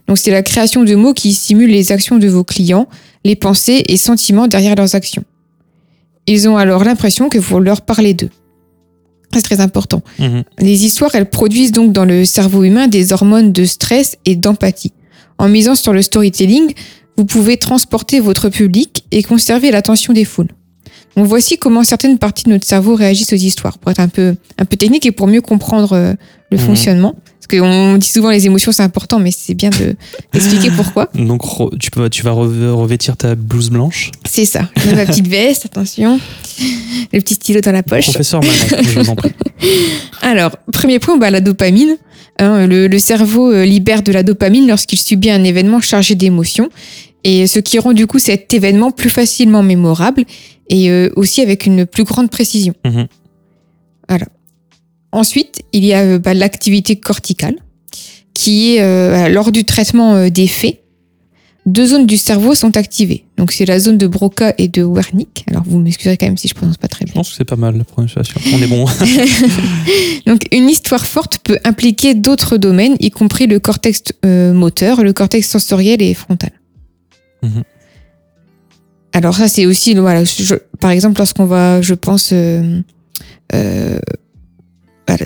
Donc, 0.09 0.19
c'est 0.19 0.31
la 0.31 0.43
création 0.43 0.85
de 0.85 0.95
mots 0.95 1.15
qui 1.15 1.33
simulent 1.33 1.71
les 1.71 1.93
actions 1.93 2.19
de 2.19 2.29
vos 2.29 2.45
clients, 2.45 2.89
les 3.25 3.37
pensées 3.37 3.85
et 3.89 3.97
sentiments 3.97 4.47
derrière 4.49 4.75
leurs 4.77 4.95
actions. 4.95 5.25
Ils 6.27 6.49
ont 6.49 6.57
alors 6.57 6.85
l'impression 6.85 7.29
que 7.29 7.39
vous 7.39 7.59
leur 7.61 7.83
parlez 7.83 8.15
d'eux. 8.15 8.31
C'est 9.33 9.43
très 9.43 9.61
important. 9.61 10.03
Mhm. 10.19 10.45
Les 10.59 10.85
histoires, 10.85 11.15
elles 11.15 11.29
produisent 11.29 11.73
donc 11.73 11.93
dans 11.93 12.05
le 12.05 12.25
cerveau 12.25 12.65
humain 12.65 12.87
des 12.89 13.13
hormones 13.13 13.53
de 13.53 13.65
stress 13.65 14.17
et 14.25 14.37
d'empathie. 14.37 14.93
En 15.39 15.49
misant 15.49 15.75
sur 15.75 15.93
le 15.93 16.03
storytelling, 16.03 16.73
vous 17.17 17.25
pouvez 17.25 17.57
transporter 17.57 18.21
votre 18.21 18.49
public 18.49 19.05
et 19.11 19.23
conserver 19.23 19.71
l'attention 19.71 20.13
des 20.13 20.25
foules. 20.25 20.49
Donc 21.17 21.27
voici 21.27 21.59
comment 21.59 21.83
certaines 21.83 22.19
parties 22.19 22.45
de 22.45 22.51
notre 22.51 22.67
cerveau 22.67 22.95
réagissent 22.95 23.33
aux 23.33 23.37
histoires, 23.37 23.79
pour 23.79 23.91
être 23.91 24.01
un 24.01 24.09
peu, 24.09 24.37
un 24.57 24.65
peu 24.65 24.77
technique 24.77 25.05
et 25.05 25.13
pour 25.13 25.27
mieux 25.27 25.41
comprendre 25.41 25.93
euh, 25.93 26.15
le 26.51 26.59
Mhm. 26.59 26.65
fonctionnement. 26.65 27.15
Parce 27.49 27.61
qu'on 27.63 27.97
dit 27.97 28.09
souvent 28.09 28.31
les 28.31 28.45
émotions 28.47 28.73
c'est 28.73 28.83
important, 28.83 29.19
mais 29.19 29.31
c'est 29.31 29.55
bien 29.55 29.71
de- 29.71 29.97
d'expliquer 30.33 30.71
pourquoi. 30.71 31.09
Donc 31.15 31.43
tu, 31.79 31.91
peux, 31.91 32.11
tu 32.11 32.23
vas 32.23 32.33
re- 32.33 32.71
revêtir 32.71 33.17
ta 33.17 33.35
blouse 33.35 33.71
blanche. 33.71 34.11
C'est 34.29 34.45
ça. 34.45 34.69
Je 34.77 34.89
mets 34.91 34.97
ma 34.97 35.07
petite 35.07 35.29
veste, 35.29 35.65
attention. 35.67 36.21
Le 37.13 37.21
petit 37.21 37.35
stylo 37.35 37.61
dans 37.61 37.73
la 37.73 37.83
poche. 37.83 38.05
Professeur 38.05 38.41
Manon, 38.43 38.83
je 38.83 39.01
vous 39.01 39.11
en 39.11 39.17
prie. 39.17 39.33
Alors, 40.23 40.57
premier 40.73 40.99
point, 40.99 41.17
bah, 41.17 41.31
la 41.31 41.41
dopamine. 41.41 41.97
Hein, 42.41 42.67
le, 42.69 42.87
le 42.87 42.99
cerveau 43.01 43.51
euh, 43.53 43.65
libère 43.65 44.03
de 44.03 44.13
la 44.13 44.23
dopamine 44.23 44.69
lorsqu'il 44.69 45.01
subit 45.01 45.31
un 45.31 45.43
événement 45.43 45.81
chargé 45.81 46.15
d'émotions. 46.15 46.69
Et 47.25 47.47
ce 47.49 47.59
qui 47.59 47.79
rend 47.81 47.93
du 47.95 48.07
coup 48.07 48.21
cet 48.21 48.55
événement 48.55 48.93
plus 48.93 49.11
facilement 49.11 49.63
mémorable 49.65 50.25
et 50.69 50.89
euh, 50.91 51.11
aussi 51.17 51.41
avec 51.41 51.67
une 51.67 51.85
plus 51.85 52.05
grande 52.05 52.31
précision. 52.31 52.75
Mhm. 52.85 53.09
Voilà. 54.09 54.27
Ensuite, 55.13 55.63
il 55.73 55.85
y 55.85 55.93
a 55.95 56.01
euh, 56.03 56.19
bah, 56.19 56.35
l'activité 56.35 56.97
corticale, 56.97 57.57
qui 58.35 58.75
est 58.77 58.83
euh, 58.83 59.29
lors 59.29 59.51
du 59.53 59.65
traitement 59.65 60.15
euh, 60.15 60.29
des 60.31 60.47
faits, 60.47 60.83
deux 61.67 61.87
zones 61.87 62.07
du 62.07 62.17
cerveau 62.17 62.55
sont 62.55 62.77
activées. 62.79 63.25
Donc 63.37 63.53
c'est 63.53 63.67
la 63.67 63.79
zone 63.79 63.99
de 63.99 64.07
Broca 64.07 64.55
et 64.59 64.69
de 64.69 64.83
Wernicke. 64.83 65.45
Alors 65.49 65.65
vous 65.67 65.79
m'excuserez 65.79 66.17
quand 66.17 66.27
même 66.27 66.39
si 66.39 66.49
je 66.49 66.55
prononce 66.55 66.79
pas 66.79 66.89
très 66.89 67.01
Je 67.01 67.13
bien. 67.13 67.15
pense 67.15 67.31
que 67.31 67.37
c'est 67.37 67.45
pas 67.45 67.57
mal 67.57 67.77
la 67.77 67.85
prononciation. 67.85 68.41
On 68.55 68.63
est 68.63 68.67
bon. 68.67 68.87
Donc 70.27 70.43
une 70.53 70.69
histoire 70.71 71.05
forte 71.07 71.39
peut 71.45 71.59
impliquer 71.65 72.15
d'autres 72.15 72.57
domaines, 72.57 72.97
y 73.01 73.11
compris 73.11 73.47
le 73.47 73.59
cortex 73.61 74.03
euh, 74.25 74.55
moteur, 74.55 75.03
le 75.03 75.13
cortex 75.13 75.47
sensoriel 75.49 76.01
et 76.01 76.15
frontal. 76.15 76.53
Mhm. 77.43 77.63
Alors 79.13 79.35
ça 79.37 79.49
c'est 79.49 79.67
aussi, 79.67 79.95
voilà, 79.95 80.25
je- 80.25 80.55
par 80.81 80.91
exemple 80.91 81.19
lorsqu'on 81.19 81.45
va, 81.47 81.83
je 81.83 81.95
pense, 81.95 82.31
euh, 82.33 82.81
euh, 83.55 83.99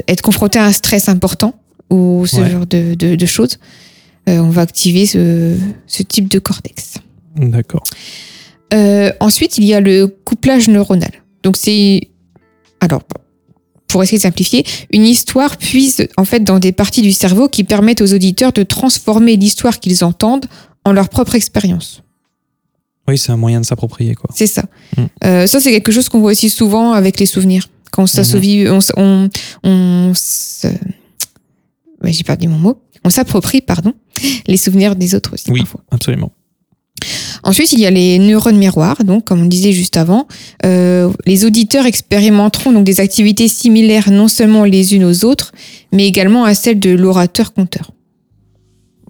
être 0.08 0.22
confronté 0.22 0.58
à 0.58 0.64
un 0.64 0.72
stress 0.72 1.08
important 1.08 1.54
ou 1.90 2.26
ce 2.26 2.36
Ouais. 2.40 2.50
genre 2.50 2.66
de, 2.66 2.94
de- 2.94 3.14
de 3.16 3.26
choses, 3.26 3.58
euh, 4.28 4.38
on 4.38 4.50
va 4.50 4.62
activer 4.62 5.06
ce, 5.06 5.56
ce 5.86 6.02
type 6.02 6.28
de 6.28 6.38
cortex. 6.38 6.94
D'accord. 7.36 7.82
Euh, 8.72 9.12
ensuite, 9.20 9.58
il 9.58 9.64
y 9.64 9.74
a 9.74 9.80
le 9.80 10.06
couplage 10.06 10.68
neuronal. 10.68 11.10
Donc 11.42 11.56
c'est, 11.56 12.08
alors 12.80 13.02
pour 13.88 14.02
essayer 14.02 14.16
de 14.18 14.22
simplifier, 14.22 14.64
une 14.90 15.04
histoire 15.04 15.58
puise 15.58 16.06
en 16.16 16.24
fait 16.24 16.40
dans 16.40 16.58
des 16.58 16.72
parties 16.72 17.02
du 17.02 17.12
cerveau 17.12 17.48
qui 17.48 17.62
permettent 17.64 18.00
aux 18.00 18.14
auditeurs 18.14 18.52
de 18.52 18.62
transformer 18.62 19.36
l'histoire 19.36 19.80
qu'ils 19.80 20.02
entendent 20.04 20.46
en 20.86 20.92
leur 20.92 21.10
propre 21.10 21.34
expérience. 21.34 22.02
Oui, 23.06 23.18
c'est 23.18 23.32
un 23.32 23.36
moyen 23.36 23.60
de 23.60 23.66
s'approprier, 23.66 24.14
quoi. 24.14 24.30
C'est 24.34 24.46
ça. 24.46 24.62
Mm. 24.96 25.02
Euh, 25.24 25.46
ça, 25.46 25.60
c'est 25.60 25.70
quelque 25.72 25.92
chose 25.92 26.08
qu'on 26.08 26.20
voit 26.20 26.30
aussi 26.30 26.48
souvent 26.48 26.92
avec 26.92 27.18
les 27.20 27.26
souvenirs. 27.26 27.68
Quand 27.92 28.02
on 28.02 28.06
s'assouvit, 28.06 28.66
on, 28.68 28.78
on, 28.96 29.28
on 29.62 30.12
se- 30.14 30.66
ouais, 32.02 32.12
j'ai 32.12 32.24
perdu 32.24 32.48
mon 32.48 32.58
mot. 32.58 32.82
On 33.04 33.10
s'approprie, 33.10 33.60
pardon, 33.60 33.92
les 34.48 34.56
souvenirs 34.56 34.96
des 34.96 35.14
autres 35.14 35.34
aussi 35.34 35.50
Oui. 35.50 35.60
parfois. 35.60 35.82
Absolument. 35.90 36.32
Ensuite, 37.44 37.72
il 37.72 37.80
y 37.80 37.86
a 37.86 37.90
les 37.90 38.18
neurones 38.20 38.56
miroirs, 38.56 39.02
donc 39.04 39.24
comme 39.24 39.42
on 39.42 39.46
disait 39.46 39.72
juste 39.72 39.96
avant. 39.96 40.28
Euh, 40.64 41.12
les 41.26 41.44
auditeurs 41.44 41.84
expérimenteront 41.86 42.70
donc 42.72 42.84
des 42.84 43.00
activités 43.00 43.48
similaires 43.48 44.10
non 44.10 44.28
seulement 44.28 44.64
les 44.64 44.94
unes 44.94 45.04
aux 45.04 45.24
autres, 45.24 45.50
mais 45.92 46.06
également 46.06 46.44
à 46.44 46.54
celles 46.54 46.78
de 46.78 46.90
l'orateur-conteur. 46.90 47.90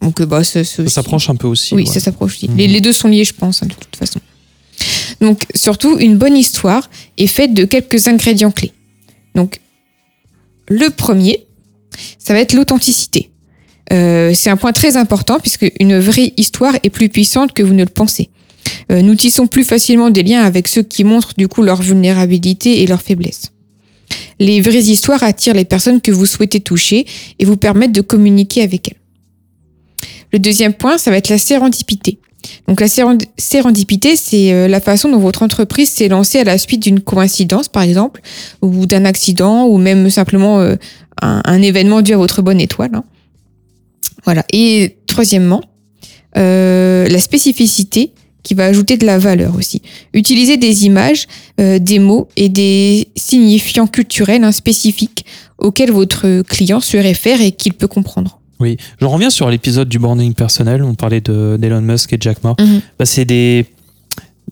Donc, 0.01 0.21
euh, 0.21 0.27
bah, 0.27 0.43
ça, 0.43 0.65
s'approche 0.65 1.29
un 1.31 1.37
peu 1.37 1.47
aussi. 1.47 1.75
Oui, 1.75 1.85
ouais. 1.85 1.93
ça 1.93 2.01
s'approche 2.01 2.35
aussi. 2.37 2.49
Mhm. 2.49 2.57
Les, 2.57 2.67
les 2.69 2.81
deux 2.81 2.93
sont 2.93 3.09
liés, 3.09 3.25
je 3.25 3.35
pense, 3.35 3.63
hein, 3.63 3.67
de 3.67 3.75
toute 3.75 3.95
façon. 3.95 4.19
Donc, 5.23 5.45
surtout, 5.55 5.99
une 5.99 6.19
bonne 6.19 6.37
histoire 6.37 6.91
est 7.17 7.29
faite 7.29 7.55
de 7.55 7.65
quelques 7.65 8.09
ingrédients 8.09 8.51
clés. 8.51 8.73
Donc, 9.37 9.61
le 10.69 10.91
premier, 10.91 11.47
ça 12.19 12.35
va 12.35 12.41
être 12.41 12.55
l'authenticité. 12.55 13.31
Euh, 13.93 14.35
c'est 14.35 14.51
un 14.51 14.57
point 14.57 14.73
très 14.73 14.97
important 14.97 15.39
puisque 15.39 15.71
une 15.79 15.99
vraie 15.99 16.33
histoire 16.37 16.75
est 16.83 16.91
plus 16.91 17.09
puissante 17.09 17.53
que 17.53 17.63
vous 17.63 17.73
ne 17.73 17.85
le 17.85 17.91
pensez. 17.91 18.31
Euh, 18.91 19.03
nous 19.03 19.15
tissons 19.15 19.47
plus 19.47 19.65
facilement 19.65 20.11
des 20.11 20.25
liens 20.25 20.43
avec 20.43 20.67
ceux 20.67 20.83
qui 20.83 21.05
montrent 21.05 21.35
du 21.39 21.47
coup 21.47 21.63
leur 21.63 21.81
vulnérabilité 21.81 22.83
et 22.83 22.87
leur 22.89 23.01
faiblesse. 23.01 23.53
Les 24.41 24.61
vraies 24.61 24.85
histoires 24.85 25.23
attirent 25.23 25.55
les 25.55 25.65
personnes 25.65 26.01
que 26.01 26.11
vous 26.11 26.27
souhaitez 26.27 26.61
toucher 26.61 27.07
et 27.39 27.45
vous 27.45 27.57
permettent 27.57 27.93
de 27.93 28.01
communiquer 28.01 28.63
avec 28.63 28.89
elles. 28.89 30.09
Le 30.33 30.41
deuxième 30.41 30.75
point, 30.75 30.99
ça 30.99 31.13
va 31.13 31.19
être 31.19 31.29
la 31.29 31.39
sérendipité. 31.39 32.19
Donc 32.69 32.81
la 32.81 32.89
sérend- 32.89 33.25
sérendipité, 33.37 34.17
c'est 34.17 34.53
euh, 34.53 34.69
la 34.69 34.81
façon 34.81 35.11
dont 35.11 35.19
votre 35.19 35.43
entreprise 35.43 35.91
s'est 35.91 36.09
lancée 36.09 36.39
à 36.39 36.45
la 36.45 36.59
suite 36.59 36.83
d'une 36.83 37.01
coïncidence, 37.01 37.69
par 37.69 37.83
exemple, 37.83 38.21
ou 38.63 38.87
d'un 38.87 39.05
accident, 39.05 39.67
ou 39.67 39.79
même 39.79 40.11
simplement 40.11 40.61
euh, 40.61 40.77
un, 41.23 41.63
événement 41.63 42.03
dû 42.03 42.13
à 42.13 42.17
votre 42.17 42.43
bonne 42.43 42.61
étoile. 42.61 42.91
hein. 42.95 43.05
Voilà. 44.25 44.45
Et 44.53 44.97
troisièmement, 45.07 45.63
euh, 46.37 47.09
la 47.09 47.19
spécificité 47.21 48.13
qui 48.43 48.55
va 48.55 48.67
ajouter 48.67 48.97
de 48.97 49.07
la 49.07 49.19
valeur 49.19 49.55
aussi. 49.57 49.83
Utiliser 50.15 50.57
des 50.57 50.85
images, 50.85 51.29
des 51.59 52.01
mots 52.01 52.27
et 52.35 52.49
des 52.49 53.07
signifiants 53.15 53.87
culturels 53.87 54.43
hein, 54.43 54.51
spécifiques 54.51 55.25
auxquels 55.59 55.93
votre 55.93 56.43
client 56.43 56.81
se 56.81 56.97
réfère 56.97 57.41
et 57.41 57.53
qu'il 57.53 57.75
peut 57.75 57.87
comprendre. 57.87 58.42
Oui, 58.63 58.77
je 59.01 59.07
reviens 59.07 59.29
sur 59.29 59.51
l'épisode 59.51 59.89
du 59.89 59.99
branding 59.99 60.35
personnel. 60.35 60.85
On 60.85 60.95
parlait 60.95 61.21
de 61.21 61.57
d'Elon 61.61 61.81
Musk 61.81 62.13
et 62.13 62.17
Jack 62.21 62.45
Ma. 62.45 62.55
Mhm. 62.61 62.81
Bah, 62.97 63.05
c'est 63.05 63.25
des 63.25 63.67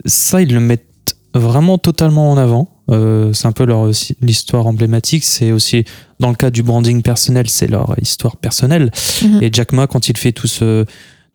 ça 0.05 0.43
ils 0.43 0.53
le 0.53 0.59
mettent 0.59 1.17
vraiment 1.33 1.79
totalement 1.79 2.33
en 2.33 2.37
avant. 2.37 2.69
Euh, 2.91 3.33
c'est 3.33 3.47
un 3.47 3.53
peu 3.53 3.65
leur 3.65 3.89
l'histoire 4.21 4.67
emblématique. 4.67 5.23
C'est 5.23 5.53
aussi 5.53 5.85
dans 6.19 6.29
le 6.29 6.35
cas 6.35 6.51
du 6.51 6.65
branding 6.65 7.03
personnel, 7.03 7.49
c'est 7.49 7.69
leur 7.69 7.95
histoire 8.03 8.37
personnelle. 8.37 8.91
Mhm. 9.23 9.43
Et 9.43 9.51
Jack 9.53 9.73
Ma 9.73 9.87
quand 9.87 10.09
il 10.09 10.17
fait 10.17 10.33
tout 10.33 10.49
ce 10.49 10.85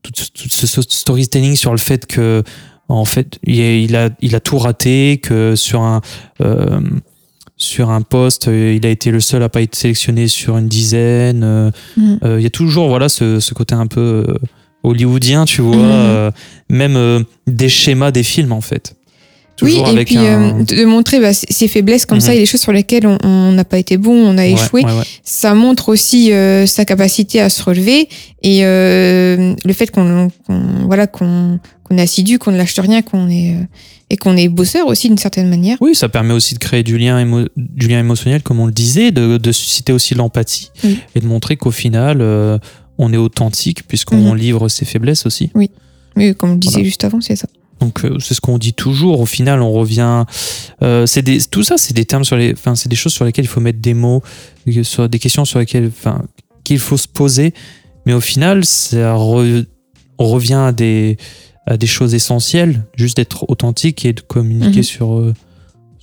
tout, 0.01 0.11
tout 0.11 0.49
ce 0.49 0.81
storytelling 0.81 1.55
sur 1.55 1.71
le 1.71 1.77
fait 1.77 2.05
que 2.05 2.43
en 2.89 3.05
fait 3.05 3.39
a, 3.47 4.09
il 4.19 4.35
a 4.35 4.39
tout 4.41 4.57
raté, 4.57 5.21
que 5.23 5.55
sur 5.55 5.81
un 5.81 6.01
euh, 6.41 6.81
sur 7.57 7.89
un 7.89 8.01
poste, 8.01 8.47
euh, 8.49 8.73
il 8.75 8.85
a 8.85 8.89
été 8.89 9.11
le 9.11 9.19
seul 9.19 9.41
à 9.43 9.49
pas 9.49 9.61
être 9.61 9.75
sélectionné 9.75 10.27
sur 10.27 10.57
une 10.57 10.67
dizaine. 10.67 11.43
euh, 11.43 11.71
Mhm. 11.97 12.19
euh, 12.23 12.39
Il 12.39 12.43
y 12.43 12.47
a 12.47 12.49
toujours 12.49 12.89
voilà 12.89 13.07
ce, 13.09 13.39
ce 13.39 13.53
côté 13.53 13.75
un 13.75 13.87
peu 13.87 14.25
hollywoodien, 14.83 15.45
tu 15.45 15.61
vois, 15.61 15.75
euh, 15.77 16.31
même 16.69 17.23
des 17.47 17.69
schémas 17.69 18.11
des 18.11 18.23
films 18.23 18.51
en 18.51 18.61
fait. 18.61 18.95
Oui, 19.61 19.77
et 19.77 19.83
avec 19.89 20.07
puis 20.07 20.17
un... 20.17 20.59
euh, 20.59 20.63
de 20.63 20.83
montrer 20.85 21.19
bah, 21.19 21.33
ses 21.33 21.47
ses 21.49 21.67
faiblesses 21.67 22.05
comme 22.05 22.17
Mhm. 22.17 22.21
ça 22.23 22.35
et 22.35 22.39
les 22.39 22.45
choses 22.45 22.59
sur 22.61 22.71
lesquelles 22.73 23.07
on- 23.07 23.51
n'a 23.53 23.63
pas 23.63 23.77
été 23.77 23.95
bon, 23.97 24.11
on 24.13 24.37
a 24.37 24.41
Ouais, 24.41 24.51
échoué. 24.51 24.83
ouais, 24.83 24.91
ouais. 24.91 25.03
Ça 25.23 25.53
montre 25.53 25.89
aussi 25.89 26.33
euh, 26.33 26.65
sa 26.65 26.83
capacité 26.83 27.39
à 27.39 27.49
se 27.49 27.63
relever 27.63 28.09
et 28.43 28.65
euh, 28.65 29.53
le 29.63 29.73
fait 29.73 29.91
qu'on 29.91 30.29
qu'on- 30.45 30.85
voilà 30.85 31.07
qu'on 31.07 31.59
qu'on 31.83 31.97
est 31.97 32.01
assidu, 32.01 32.37
qu'on 32.39 32.51
ne 32.51 32.57
lâche 32.57 32.77
rien, 32.79 33.01
qu'on 33.01 33.29
est 33.29 33.51
euh, 33.55 33.63
et 34.09 34.17
qu'on 34.17 34.35
est 34.35 34.49
bosseur 34.49 34.87
aussi 34.87 35.07
d'une 35.07 35.17
certaine 35.17 35.47
manière. 35.49 35.77
Oui, 35.81 35.95
ça 35.95 36.09
permet 36.09 36.33
aussi 36.33 36.53
de 36.53 36.59
créer 36.59 36.83
du 36.83 36.97
lien, 36.97 37.23
émo- 37.23 37.47
du 37.55 37.87
lien 37.87 37.99
émotionnel, 37.99 38.43
comme 38.43 38.59
on 38.59 38.65
le 38.67 38.71
disait, 38.71 39.11
de, 39.11 39.37
de 39.37 39.51
susciter 39.51 39.93
aussi 39.93 40.13
l'empathie 40.15 40.69
Oui. 40.83 40.99
et 41.15 41.19
de 41.21 41.25
montrer 41.27 41.55
qu'au 41.57 41.71
final, 41.71 42.17
euh, 42.21 42.57
on 42.97 43.11
est 43.13 43.17
authentique 43.17 43.87
puisqu'on 43.87 44.17
Mhm. 44.33 44.35
livre 44.35 44.67
ses 44.69 44.85
faiblesses 44.85 45.25
aussi. 45.25 45.49
Oui, 45.55 45.69
comme 46.37 46.51
on 46.51 46.53
le 46.53 46.59
disait 46.59 46.73
Voilà. 46.73 46.85
juste 46.85 47.03
avant, 47.03 47.21
c'est 47.21 47.35
ça. 47.35 47.47
Donc 47.85 48.03
euh, 48.03 48.17
c'est 48.19 48.33
ce 48.33 48.41
qu'on 48.41 48.57
dit 48.57 48.73
toujours. 48.73 49.19
Au 49.19 49.25
final, 49.25 49.61
on 49.61 49.71
revient. 49.71 50.25
euh, 50.81 51.05
c'est 51.05 51.21
des, 51.21 51.39
tout 51.41 51.63
ça, 51.63 51.77
c'est 51.77 51.93
des 51.93 52.05
termes 52.05 52.23
sur 52.25 52.35
les. 52.35 52.51
Enfin, 52.53 52.73
c'est 52.75 52.89
des 52.89 52.95
choses 52.95 53.13
sur 53.13 53.25
lesquelles 53.25 53.45
il 53.45 53.53
faut 53.55 53.61
mettre 53.61 53.79
des 53.79 53.93
mots, 53.93 54.21
euh, 54.67 54.83
sur 54.83 55.07
des 55.07 55.19
questions 55.19 55.45
sur 55.45 55.59
lesquelles, 55.59 55.87
enfin, 55.95 56.23
qu'il 56.63 56.79
faut 56.79 56.97
se 56.97 57.07
poser. 57.07 57.53
Mais 58.05 58.13
au 58.13 58.21
final, 58.21 58.65
ça 58.65 59.13
re- 59.15 59.65
on 60.17 60.27
revient 60.27 60.53
à 60.69 60.71
des 60.71 61.17
à 61.67 61.77
des 61.77 61.87
choses 61.87 62.13
essentielles, 62.13 62.83
juste 62.95 63.17
d'être 63.17 63.49
authentique 63.49 64.05
et 64.05 64.13
de 64.13 64.21
communiquer 64.21 64.77
Mhm. 64.77 64.83
sur 64.83 65.13
euh, 65.19 65.33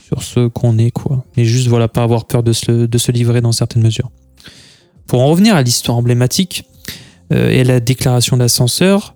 sur 0.04 0.22
ce 0.22 0.48
qu'on 0.48 0.76
est, 0.78 0.90
quoi. 0.90 1.24
Et 1.36 1.44
juste 1.44 1.68
voilà, 1.68 1.88
pas 1.88 2.02
avoir 2.02 2.26
peur 2.26 2.42
de 2.42 2.52
se 2.52 2.86
de 2.86 2.98
se 2.98 3.10
livrer 3.12 3.40
dans 3.40 3.52
certaines 3.52 3.82
mesures. 3.82 4.10
Pour 5.06 5.20
en 5.20 5.26
revenir 5.28 5.54
à 5.56 5.62
l'histoire 5.62 5.96
emblématique 5.98 6.64
euh, 7.32 7.50
et 7.50 7.60
à 7.60 7.64
la 7.64 7.80
déclaration 7.80 8.36
d'ascenseur, 8.36 9.14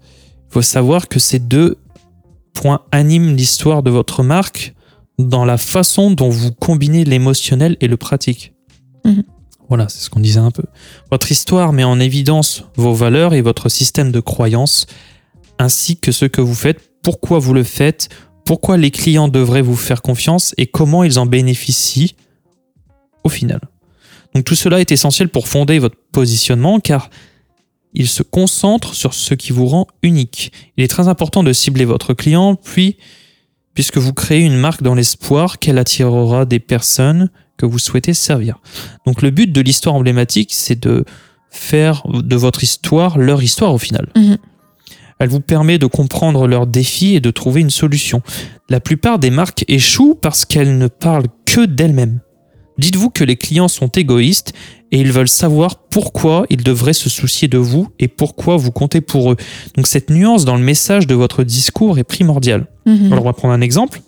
il 0.49 0.53
faut 0.53 0.63
savoir 0.63 1.09
que 1.09 1.19
ces 1.19 1.39
deux 1.39 1.77
points 2.57 2.81
animent 2.91 3.37
l'histoire 3.37 3.83
de 3.83 3.91
votre 3.91 4.23
marque 4.23 4.75
dans 5.19 5.45
la 5.45 5.59
façon 5.59 6.11
dont 6.11 6.31
vous 6.31 6.53
combinez 6.53 7.05
l'émotionnel 7.05 7.77
et 7.81 7.87
le 7.87 7.97
pratique. 7.97 8.55
Mhm. 9.05 9.23
Voilà, 9.69 9.89
c'est 9.89 10.01
ce 10.01 10.11
qu'on 10.11 10.21
disait 10.21 10.41
un 10.41 10.51
peu. 10.51 10.63
Votre 11.11 11.31
histoire 11.31 11.73
met 11.73 11.85
en 11.85 12.01
évidence 12.01 12.65
vos 12.77 12.95
valeurs 12.95 13.35
et 13.35 13.43
votre 13.43 13.69
système 13.69 14.13
de 14.13 14.21
croyances, 14.21 14.87
ainsi 15.59 15.97
que 15.97 16.13
ce 16.13 16.25
que 16.25 16.41
vous 16.41 16.55
faites, 16.55 16.81
pourquoi 17.03 17.39
vous 17.39 17.53
le 17.53 17.65
faites, 17.65 18.09
pourquoi 18.45 18.77
les 18.77 18.91
clients 18.91 19.29
devraient 19.29 19.63
vous 19.63 19.77
faire 19.77 20.03
confiance 20.03 20.55
et 20.57 20.67
comment 20.67 21.05
ils 21.05 21.19
en 21.19 21.27
bénéficient 21.27 22.15
au 23.25 23.29
final. 23.29 23.61
Donc 24.35 24.45
tout 24.45 24.55
cela 24.55 24.81
est 24.81 24.93
essentiel 24.93 25.29
pour 25.29 25.49
fonder 25.49 25.79
votre 25.79 25.97
positionnement 26.13 26.79
car 26.79 27.11
il 27.97 28.09
se 28.09 28.23
concentre 28.23 28.95
sur 28.95 29.15
ce 29.15 29.35
qui 29.35 29.53
vous 29.53 29.67
rend 29.67 29.89
unique. 30.03 30.53
Il 30.77 30.85
est 30.85 30.89
très 30.89 31.09
important 31.09 31.43
de 31.43 31.53
cibler 31.53 31.87
votre 31.87 32.15
client, 32.15 32.55
puis, 32.55 32.99
puisque 33.75 33.97
vous 33.97 34.13
créez 34.13 34.43
une 34.43 34.57
marque 34.57 34.83
dans 34.83 34.95
l'espoir 34.95 35.59
qu'elle 35.59 35.79
attirera 35.79 36.45
des 36.45 36.61
personnes 36.61 37.31
que 37.57 37.65
vous 37.65 37.79
souhaitez 37.79 38.13
servir. 38.13 38.59
Donc 39.07 39.23
le 39.23 39.31
but 39.31 39.51
de 39.51 39.61
l'histoire 39.63 39.95
emblématique, 39.95 40.51
c'est 40.53 40.79
de 40.79 41.05
faire 41.51 42.03
de 42.07 42.37
votre 42.37 42.63
histoire 42.63 43.19
leur 43.19 43.43
histoire 43.43 43.73
au 43.73 43.79
final. 43.79 44.09
Mhm. 44.15 44.37
Elle 45.19 45.31
vous 45.31 45.41
permet 45.41 45.79
de 45.79 45.87
comprendre 45.87 46.47
leurs 46.47 46.67
défis 46.67 47.15
et 47.15 47.21
de 47.21 47.31
trouver 47.31 47.63
une 47.63 47.71
solution. 47.71 48.21
La 48.69 48.81
plupart 48.81 49.19
des 49.19 49.31
marques 49.31 49.65
échouent 49.69 50.15
parce 50.15 50.45
qu'elles 50.45 50.77
ne 50.77 50.89
parlent 50.89 51.29
que 51.47 51.65
d'elles-mêmes. 51.65 52.21
Dites-vous 52.79 53.11
que 53.11 53.25
les 53.25 53.37
clients 53.37 53.69
sont 53.69 53.89
égoïstes 53.89 54.53
et 54.93 55.01
ils 55.01 55.13
veulent 55.13 55.29
savoir 55.29 55.77
pourquoi 55.77 56.47
ils 56.51 56.63
devraient 56.63 56.93
se 56.93 57.09
soucier 57.09 57.49
de 57.49 57.59
vous 57.59 57.89
et 57.99 58.09
pourquoi 58.09 58.57
vous 58.57 58.71
comptez 58.71 59.01
pour 59.01 59.33
eux. 59.33 59.37
Donc 59.77 59.87
cette 59.87 60.11
nuance 60.11 60.45
dans 60.45 60.57
le 60.57 60.63
message 60.63 61.07
de 61.07 61.15
votre 61.15 61.43
discours 61.43 61.99
est 61.99 62.05
primordiale. 62.05 62.67
Mhm. 62.85 63.13
Alors 63.13 63.25
on 63.25 63.29
va 63.29 63.33
prendre 63.33 63.55
un 63.55 63.61
exemple. 63.61 64.01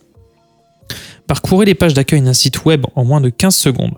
Parcourez 1.27 1.67
les 1.67 1.75
pages 1.75 1.95
d'accueil 1.95 2.23
d'un 2.23 2.33
site 2.33 2.65
web 2.65 2.87
en 2.95 3.05
moins 3.05 3.21
de 3.21 3.29
15 3.29 3.55
secondes. 3.55 3.95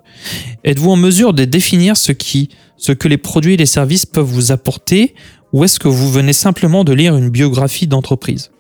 Êtes-vous 0.64 0.90
en 0.90 0.96
mesure 0.96 1.32
de 1.32 1.44
définir 1.44 1.96
ce, 1.96 2.10
qui, 2.10 2.48
ce 2.76 2.90
que 2.92 3.06
les 3.06 3.18
produits 3.18 3.54
et 3.54 3.56
les 3.56 3.66
services 3.66 4.04
peuvent 4.04 4.24
vous 4.24 4.50
apporter 4.50 5.14
ou 5.52 5.64
est-ce 5.64 5.78
que 5.78 5.88
vous 5.88 6.10
venez 6.10 6.32
simplement 6.32 6.84
de 6.84 6.92
lire 6.92 7.16
une 7.16 7.28
biographie 7.28 7.86
d'entreprise? 7.86 8.50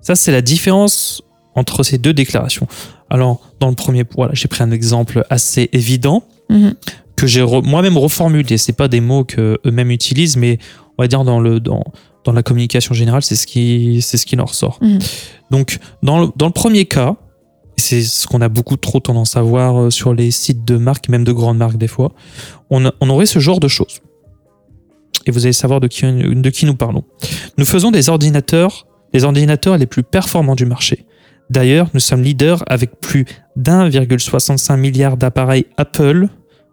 Ça, 0.00 0.14
c'est 0.14 0.32
la 0.32 0.42
différence 0.42 1.22
entre 1.54 1.82
ces 1.82 1.98
deux 1.98 2.12
déclarations. 2.12 2.66
Alors, 3.10 3.40
dans 3.60 3.68
le 3.68 3.74
premier, 3.74 4.04
voilà, 4.16 4.32
j'ai 4.34 4.48
pris 4.48 4.62
un 4.62 4.70
exemple 4.70 5.24
assez 5.30 5.68
évident 5.72 6.22
Mhm. 6.48 6.74
que 7.16 7.26
j'ai 7.26 7.42
re- 7.42 7.64
moi-même 7.64 7.98
reformulé. 7.98 8.56
C'est 8.58 8.72
pas 8.72 8.88
des 8.88 9.00
mots 9.00 9.24
que 9.24 9.58
eux-mêmes 9.66 9.90
utilisent, 9.90 10.36
mais 10.36 10.58
on 10.98 11.02
va 11.02 11.08
dire 11.08 11.24
dans 11.24 11.40
le 11.40 11.60
dans, 11.60 11.84
dans 12.24 12.32
la 12.32 12.42
communication 12.42 12.94
générale, 12.94 13.22
c'est 13.22 13.36
ce 13.36 13.46
qui 13.46 14.00
c'est 14.02 14.16
ce 14.16 14.26
qui 14.26 14.38
en 14.38 14.44
ressort. 14.44 14.78
Mhm. 14.80 14.98
Donc, 15.50 15.78
dans 16.02 16.20
le, 16.20 16.28
dans 16.36 16.46
le 16.46 16.52
premier 16.52 16.84
cas, 16.86 17.16
c'est 17.76 18.02
ce 18.02 18.26
qu'on 18.26 18.40
a 18.42 18.48
beaucoup 18.48 18.76
trop 18.76 19.00
tendance 19.00 19.36
à 19.36 19.42
voir 19.42 19.80
euh, 19.80 19.90
sur 19.90 20.12
les 20.14 20.30
sites 20.30 20.64
de 20.64 20.76
marques, 20.76 21.08
même 21.08 21.24
de 21.24 21.32
grandes 21.32 21.56
marques 21.58 21.78
des 21.78 21.88
fois, 21.88 22.12
on, 22.70 22.84
a- 22.86 22.92
on 23.00 23.08
aurait 23.10 23.26
ce 23.26 23.38
genre 23.38 23.58
de 23.58 23.68
choses. 23.68 24.00
Et 25.26 25.30
vous 25.30 25.44
allez 25.44 25.52
savoir 25.52 25.80
de 25.80 25.86
qui, 25.88 26.02
de 26.02 26.50
qui 26.50 26.66
nous 26.66 26.74
parlons. 26.76 27.04
Nous 27.58 27.64
faisons 27.64 27.90
des 27.90 28.08
ordinateurs, 28.08 28.86
les 29.12 29.24
ordinateurs 29.24 29.76
les 29.78 29.86
plus 29.86 30.02
performants 30.02 30.54
du 30.54 30.64
marché. 30.66 31.04
D'ailleurs, 31.50 31.90
nous 31.94 32.00
sommes 32.00 32.22
leaders 32.22 32.62
avec 32.68 33.00
plus 33.00 33.26
d'1,65 33.56 34.76
milliard 34.76 35.16
d'appareils 35.16 35.66
Apple 35.76 36.28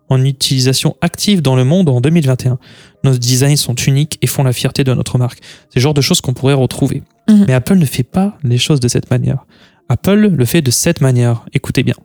en 0.10 0.24
utilisation 0.24 0.96
active 1.02 1.42
dans 1.42 1.56
le 1.56 1.66
monde 1.66 1.90
en 1.90 2.00
2021. 2.00 2.60
Nos 3.04 3.18
designs 3.18 3.58
sont 3.58 3.76
uniques 3.76 4.18
et 4.22 4.28
font 4.28 4.44
la 4.44 4.54
fierté 4.54 4.84
de 4.84 4.94
notre 4.94 5.18
marque. 5.18 5.40
C'est 5.70 5.80
le 5.80 5.82
genre 5.82 5.94
de 5.94 6.02
choses 6.02 6.22
qu'on 6.22 6.34
pourrait 6.34 6.54
retrouver. 6.54 7.04
Mhm. 7.30 7.46
Mais 7.48 7.54
Apple 7.54 7.76
ne 7.76 7.86
fait 7.86 8.04
pas 8.04 8.38
les 8.44 8.58
choses 8.58 8.80
de 8.80 8.88
cette 8.88 9.10
manière. 9.12 9.46
Apple 9.90 10.30
le 10.30 10.46
fait 10.46 10.62
de 10.62 10.72
cette 10.72 11.02
manière. 11.02 11.46
Écoutez 11.54 11.84
bien. 11.84 11.96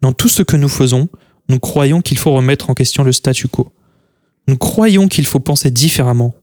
Dans 0.00 0.12
tout 0.12 0.28
ce 0.28 0.42
que 0.42 0.56
nous 0.56 0.68
faisons, 0.68 1.08
nous 1.48 1.58
croyons 1.58 2.00
qu'il 2.00 2.18
faut 2.18 2.32
remettre 2.32 2.70
en 2.70 2.74
question 2.74 3.02
le 3.02 3.12
statu 3.12 3.48
quo. 3.48 3.72
Nous 4.48 4.56
croyons 4.56 5.08
qu'il 5.08 5.26
faut 5.26 5.40
penser 5.40 5.70
différemment. 5.70 6.34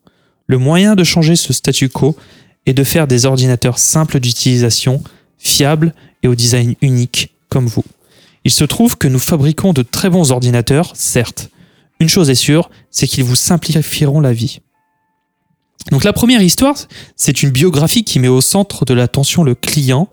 Le 0.48 0.58
moyen 0.58 0.96
de 0.96 1.03
changer 1.03 1.36
ce 1.36 1.53
statu 1.53 1.89
quo 1.89 2.15
est 2.65 2.74
de 2.74 2.84
faire 2.84 3.08
des 3.08 3.25
ordinateurs 3.25 3.80
simples 3.80 4.19
d'utilisation, 4.19 5.02
fiables 5.39 5.93
et 6.21 6.28
au 6.28 6.36
design 6.36 6.75
unique, 6.82 7.34
comme 7.49 7.65
vous. 7.65 7.84
Il 8.45 8.52
se 8.52 8.63
trouve 8.63 8.97
que 8.97 9.08
nous 9.08 9.19
fabriquons 9.19 9.73
de 9.73 9.82
très 9.82 10.10
bons 10.10 10.32
ordinateurs, 10.32 10.91
certes. 10.93 11.49
Une 11.99 12.10
chose 12.10 12.30
est 12.30 12.36
sûre, 12.36 12.69
c'est 12.91 13.08
qu'ils 13.08 13.23
vous 13.23 13.36
simplifieront 13.36 14.21
la 14.21 14.34
vie. 14.34 14.62
Donc 15.91 16.04
la 16.04 16.13
première 16.13 16.41
histoire, 16.41 16.75
c'est 17.15 17.41
une 17.41 17.49
biographie 17.49 18.04
qui 18.04 18.19
met 18.19 18.28
au 18.28 18.41
centre 18.41 18.86
de 18.86 18.93
l'attention 18.93 19.43
le 19.43 19.56
client, 19.56 20.08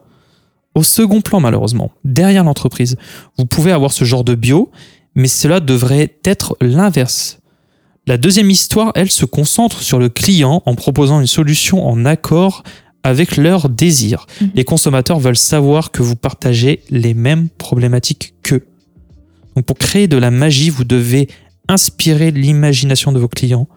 au 0.75 0.83
second 0.83 1.21
plan 1.21 1.41
malheureusement, 1.41 1.93
derrière 2.05 2.45
l'entreprise. 2.45 2.97
Vous 3.37 3.47
pouvez 3.47 3.73
avoir 3.73 3.93
ce 3.93 4.05
genre 4.05 4.25
de 4.25 4.35
bio, 4.35 4.71
mais 5.15 5.29
cela 5.29 5.61
devrait 5.61 6.17
être 6.25 6.57
l'inverse. 6.61 7.39
La 8.07 8.19
deuxième 8.19 8.51
histoire, 8.51 8.93
elle, 8.95 9.11
se 9.11 9.25
concentre 9.25 9.83
sur 9.83 9.99
le 9.99 10.09
client 10.09 10.63
en 10.65 10.75
proposant 10.77 11.21
une 11.21 11.27
solution 11.27 11.87
en 11.87 12.05
accord 12.05 12.63
avec 13.07 13.37
leurs 13.37 13.69
désirs. 13.69 14.27
Mhm. 14.41 14.51
Les 14.55 14.65
consommateurs 14.65 15.19
veulent 15.19 15.37
savoir 15.37 15.91
que 15.91 16.03
vous 16.03 16.17
partagez 16.17 16.83
les 16.91 17.15
mêmes 17.15 17.49
problématiques 17.49 18.35
qu'eux. 18.43 18.67
Donc 19.55 19.65
pour 19.65 19.79
créer 19.79 20.09
de 20.09 20.17
la 20.17 20.31
magie, 20.31 20.71
vous 20.71 20.85
devez 20.85 21.29
inspirer 21.69 22.31
l'imagination 22.31 23.13
de 23.13 23.19
vos 23.19 23.29
clients, 23.29 23.69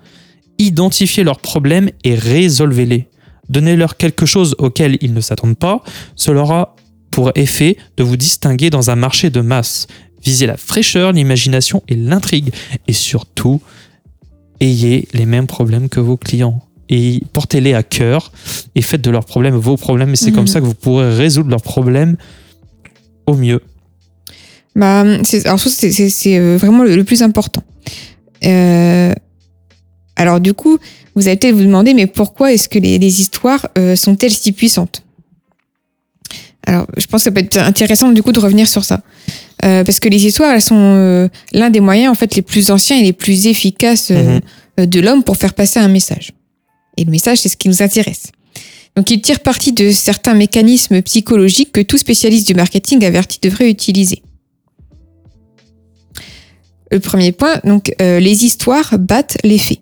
identifier 0.58 1.24
leurs 1.24 1.40
problèmes 1.40 1.90
et 2.04 2.16
résolvez-les. 2.16 3.08
Donnez-leur 3.50 3.98
quelque 3.98 4.26
chose 4.26 4.56
auquel 4.60 4.98
ils 5.02 5.14
ne 5.14 5.22
s'attendent 5.22 5.58
pas. 5.58 5.84
Cela 6.16 6.42
aura 6.42 6.76
pour 7.10 7.32
effet 7.36 7.78
de 7.98 8.04
vous 8.04 8.18
distinguer 8.18 8.70
dans 8.70 8.92
un 8.92 8.96
marché 8.96 9.30
de 9.30 9.42
masse. 9.42 9.88
Visez 10.24 10.46
la 10.46 10.58
fraîcheur, 10.58 11.12
l'imagination 11.14 11.82
et 11.88 11.96
l'intrigue. 11.96 12.54
Et 12.88 12.94
surtout, 12.94 13.62
ayez 14.60 15.08
les 15.14 15.26
mêmes 15.26 15.48
problèmes 15.48 15.90
que 15.90 16.00
vos 16.00 16.18
clients. 16.18 16.62
Et 16.90 17.22
portez-les 17.34 17.74
à 17.76 17.84
cœur 17.84 18.32
et 18.76 18.82
faites 18.82 19.02
de 19.02 19.12
leurs 19.12 19.26
problèmes 19.26 19.56
vos 19.56 19.78
problèmes. 19.78 20.12
Et 20.12 20.16
c'est 20.16 20.32
Mhm. 20.32 20.36
comme 20.36 20.48
ça 20.48 20.60
que 20.60 20.66
vous 20.66 20.74
pourrez 20.74 21.14
résoudre 21.16 21.50
leurs 21.50 21.62
problèmes 21.62 22.18
au 23.28 23.36
mieux. 23.36 23.62
Bah, 24.76 25.04
c'est, 25.24 25.46
alors, 25.46 25.58
je 25.58 25.64
trouve 25.64 25.74
que 25.74 25.80
c'est, 25.80 25.92
c'est- 25.92 26.10
c'est, 26.10 26.38
euh, 26.40 26.58
vraiment 26.58 26.84
le, 26.84 26.96
le 26.96 27.04
plus 27.04 27.22
important. 27.22 27.64
Euh, 28.46 29.14
alors, 30.16 30.40
du 30.40 30.54
coup, 30.54 30.78
vous 31.16 31.28
allez 31.28 31.38
peut-être 31.38 31.56
vous 31.56 31.64
demander, 31.64 31.94
mais 31.94 32.08
pourquoi 32.08 32.54
est-ce 32.54 32.68
que 32.70 32.80
les, 32.80 32.98
les 32.98 33.22
histoires 33.22 33.68
euh, 33.78 33.96
sont-elles 33.96 34.32
si 34.32 34.52
puissantes? 34.52 35.04
Alors, 36.66 36.88
je 36.98 37.06
pense 37.08 37.22
que 37.22 37.26
ça 37.26 37.32
peut 37.32 37.40
être 37.42 37.58
intéressant, 37.58 38.12
du 38.12 38.22
coup, 38.24 38.32
de 38.32 38.40
revenir 38.40 38.68
sur 38.68 38.84
ça. 38.84 39.02
Euh, 39.66 39.84
parce 39.84 40.00
que 40.00 40.08
les 40.10 40.26
histoires, 40.26 40.54
elles 40.54 40.62
sont 40.62 40.76
euh, 40.78 41.28
l'un 41.54 41.70
des 41.70 41.80
moyens, 41.82 42.12
en 42.12 42.16
fait, 42.16 42.36
les 42.36 42.42
plus 42.42 42.72
anciens 42.72 42.98
et 42.98 43.04
les 43.04 43.14
plus 43.14 43.48
efficaces 43.48 44.12
euh, 44.12 44.40
Mhm. 44.78 44.86
de 44.86 45.00
l'homme 45.00 45.24
pour 45.24 45.36
faire 45.38 45.54
passer 45.54 45.80
un 45.80 45.88
message. 45.90 46.32
Et 47.00 47.06
le 47.06 47.12
message, 47.12 47.40
c'est 47.40 47.50
ce 47.50 47.56
qui 47.56 47.70
nous 47.70 47.82
intéresse. 47.82 48.26
Donc, 48.98 49.10
il 49.10 49.22
tire 49.22 49.40
parti 49.40 49.72
de 49.72 49.90
certains 49.90 50.34
mécanismes 50.34 51.02
psychologiques 51.02 51.72
que 51.72 51.80
tout 51.80 51.98
spécialiste 51.98 52.46
du 52.46 52.54
marketing 52.54 53.06
averti 53.06 53.40
devrait 53.42 53.70
utiliser. 53.70 54.22
Le 56.92 57.00
premier 57.00 57.32
point, 57.32 57.62
donc 57.64 57.94
euh, 58.02 58.20
les 58.20 58.44
histoires 58.44 59.00
battent 59.00 59.38
les 59.46 59.60
faits. 59.60 59.80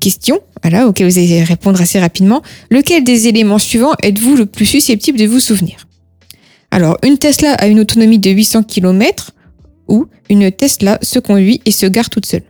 Question, 0.00 0.40
voilà, 0.62 0.86
auquel 0.86 1.08
vous 1.08 1.18
allez 1.18 1.42
répondre 1.42 1.80
assez 1.80 1.98
rapidement. 1.98 2.42
Lequel 2.70 3.04
des 3.04 3.26
éléments 3.26 3.58
suivants 3.58 3.94
êtes-vous 4.02 4.36
le 4.36 4.44
plus 4.44 4.66
susceptible 4.66 5.18
de 5.18 5.24
vous 5.24 5.40
souvenir? 5.40 5.88
Alors, 6.70 6.98
une 7.02 7.16
Tesla 7.16 7.54
a 7.54 7.68
une 7.68 7.80
autonomie 7.80 8.18
de 8.18 8.30
800 8.30 8.64
km 8.64 9.30
ou 9.86 10.08
une 10.28 10.52
Tesla 10.52 10.98
se 11.00 11.18
conduit 11.18 11.62
et 11.64 11.70
se 11.70 11.86
gare 11.86 12.10
toute 12.10 12.26
seule. 12.26 12.44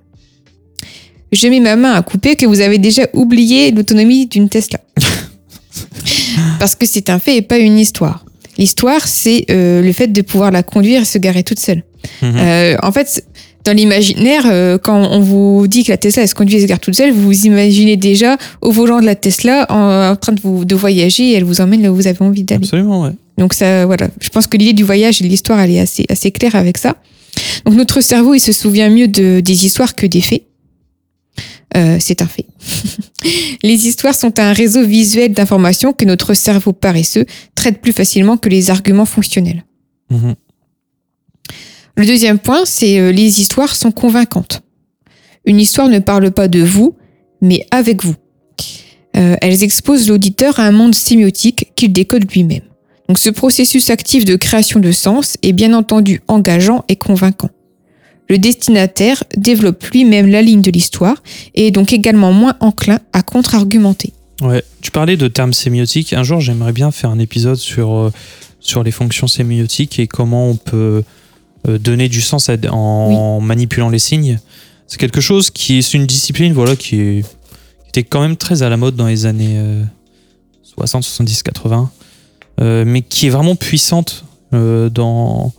Je 1.33 1.49
mets 1.49 1.61
ma 1.61 1.77
main 1.77 1.93
à 1.93 2.03
couper 2.03 2.37
que 2.37 2.47
vous 2.47 2.61
avez 2.61 2.79
déjà 2.79 3.03
oublié 3.13 3.71
l'autonomie 3.71 4.27
d'une 4.27 4.49
Tesla. 4.49 4.81
Parce 6.59 6.75
que 6.75 6.87
c'est 6.87 7.11
un 7.11 7.19
fait 7.19 7.37
et 7.37 7.43
pas 7.43 7.59
une 7.59 7.79
histoire. 7.79 8.25
L'histoire, 8.57 9.07
c'est 9.07 9.47
euh, 9.51 9.83
le 9.83 9.93
fait 9.93 10.09
de 10.09 10.23
pouvoir 10.23 10.51
la 10.51 10.63
conduire 10.63 11.03
et 11.03 11.05
se 11.05 11.19
garer 11.19 11.45
toute 11.45 11.61
seule. 11.61 11.85
Mhm. 12.23 12.37
Euh, 12.37 12.77
en 12.83 12.91
fait, 12.91 13.25
dans 13.65 13.73
l'imaginaire, 13.73 14.45
euh, 14.47 14.79
quand 14.79 14.97
on 14.97 15.21
vous 15.21 15.69
dit 15.69 15.85
que 15.85 15.93
la 15.93 15.97
Tesla 15.97 16.23
elle 16.23 16.29
se 16.29 16.35
conduit 16.35 16.57
et 16.57 16.63
se 16.63 16.67
gare 16.67 16.81
toute 16.81 16.97
seule, 16.97 17.13
vous 17.13 17.23
vous 17.23 17.47
imaginez 17.47 17.97
déjà 17.97 18.37
au 18.61 18.73
volant 18.73 19.01
de 19.01 19.07
la 19.07 19.15
Tesla 19.15 19.67
en, 19.69 20.13
en 20.13 20.17
train 20.17 20.33
de, 20.33 20.41
vous, 20.41 20.65
de 20.65 20.75
voyager 20.75 21.31
et 21.31 21.35
elle 21.35 21.45
vous 21.45 21.61
emmène 21.61 21.83
là 21.83 21.93
où 21.93 21.95
vous 21.95 22.07
avez 22.07 22.21
envie 22.21 22.43
d'aller. 22.43 22.65
Absolument, 22.65 23.03
ouais. 23.03 23.13
Donc 23.37 23.55
ça, 23.55 23.87
voilà, 23.87 24.09
je 24.21 24.29
pense 24.31 24.49
que 24.49 24.57
l'idée 24.57 24.73
du 24.73 24.83
voyage 24.83 25.21
et 25.21 25.25
de 25.25 25.29
l'histoire, 25.29 25.61
elle 25.61 25.71
est 25.71 25.81
assez, 25.81 26.05
assez 26.09 26.33
claire 26.33 26.57
avec 26.57 26.79
ça. 26.79 26.97
Donc 27.65 27.75
notre 27.75 28.01
cerveau, 28.01 28.35
il 28.35 28.41
se 28.41 28.53
souvient 28.53 28.91
mieux 28.91 29.07
de, 29.07 29.41
des 29.41 29.65
histoires 29.65 29.95
que 29.95 30.07
des 30.07 30.21
faits. 30.21 30.43
Euh, 31.77 31.99
c'est 32.01 32.23
un 32.23 32.27
fait. 32.27 32.47
les 33.63 33.87
histoires 33.87 34.15
sont 34.15 34.39
un 34.39 34.53
réseau 34.53 34.85
visuel 34.85 35.33
d'informations 35.33 35.93
que 35.93 36.05
notre 36.05 36.35
cerveau 36.35 36.73
paresseux 36.73 37.27
traite 37.55 37.81
plus 37.81 37.93
facilement 37.93 38.37
que 38.37 38.49
les 38.49 38.71
arguments 38.71 39.05
fonctionnels. 39.05 39.65
Mhm. 40.11 40.35
Le 41.97 42.07
deuxième 42.07 42.39
point, 42.39 42.65
c'est 42.65 42.99
euh, 42.99 43.13
les 43.13 43.41
histoires 43.41 43.75
sont 43.75 43.91
convaincantes. 43.91 44.63
Une 45.45 45.61
histoire 45.61 45.89
ne 45.89 45.99
parle 45.99 46.31
pas 46.31 46.49
de 46.49 46.63
vous, 46.63 46.97
mais 47.43 47.67
avec 47.71 48.05
vous. 48.05 48.15
Euh, 49.17 49.37
elles 49.41 49.63
exposent 49.65 50.09
l'auditeur 50.09 50.61
à 50.61 50.65
un 50.65 50.71
monde 50.71 50.95
sémiotique 50.95 51.73
qu'il 51.75 51.93
décode 51.93 52.31
lui-même. 52.31 52.63
Donc 53.09 53.19
ce 53.19 53.31
processus 53.31 53.91
actif 53.91 54.25
de 54.25 54.37
création 54.37 54.81
de 54.81 54.93
sens 54.93 55.37
est 55.43 55.53
bien 55.53 55.73
entendu 55.75 56.21
engageant 56.29 56.85
et 56.89 56.97
convaincant. 56.97 57.51
Le 58.29 58.39
destinataire 58.39 59.23
développe 59.37 59.83
lui-même 59.87 60.27
la 60.27 60.43
ligne 60.43 60.63
de 60.63 60.71
l'histoire 60.71 61.23
et 61.55 61.69
est 61.69 61.71
donc 61.71 61.93
également 61.93 62.33
moins 62.33 62.55
enclin 62.61 63.01
à 63.13 63.23
contre-argumenter. 63.23 64.13
Ouais, 64.43 64.63
tu 64.83 64.91
parlais 64.91 65.17
de 65.17 65.29
termes 65.29 65.53
sémiotiques. 65.55 66.13
Un 66.13 66.23
jour, 66.23 66.41
j'aimerais 66.41 66.73
bien 66.73 66.91
faire 66.91 67.11
un 67.11 67.19
épisode 67.19 67.57
sur, 67.57 67.93
euh, 67.95 68.13
sur 68.61 68.83
les 68.85 68.91
fonctions 68.93 69.27
sémiotiques 69.27 69.99
et 69.99 70.07
comment 70.07 70.49
on 70.51 70.57
peut 70.57 71.03
euh, 71.67 71.79
donner 71.79 72.09
du 72.09 72.21
sens 72.21 72.49
à- 72.49 72.57
en 72.71 73.41
manipulant 73.41 73.89
les 73.89 73.99
signes. 73.99 74.39
c'est 74.87 74.99
quelque 74.99 75.21
chose 75.21 75.51
qui 75.51 75.83
c'est 75.83 75.99
une 75.99 76.07
discipline 76.07 76.53
voilà 76.53 76.77
qui, 76.77 76.97
est, 77.01 77.23
qui 77.23 77.89
était 77.89 78.05
quand 78.05 78.21
même 78.21 78.37
très 78.37 78.63
à 78.63 78.69
la 78.69 78.77
mode 78.77 78.95
dans 78.95 79.07
les 79.09 79.27
années 79.27 79.57
euh, 79.57 79.83
60, 80.63 81.03
70, 81.03 81.43
80, 81.43 81.91
euh, 82.61 82.85
mais 82.87 83.03
qui 83.03 83.27
est 83.27 83.31
vraiment 83.31 83.57
puissante 83.57 84.25
euh, 84.55 84.89
dans 84.89 85.53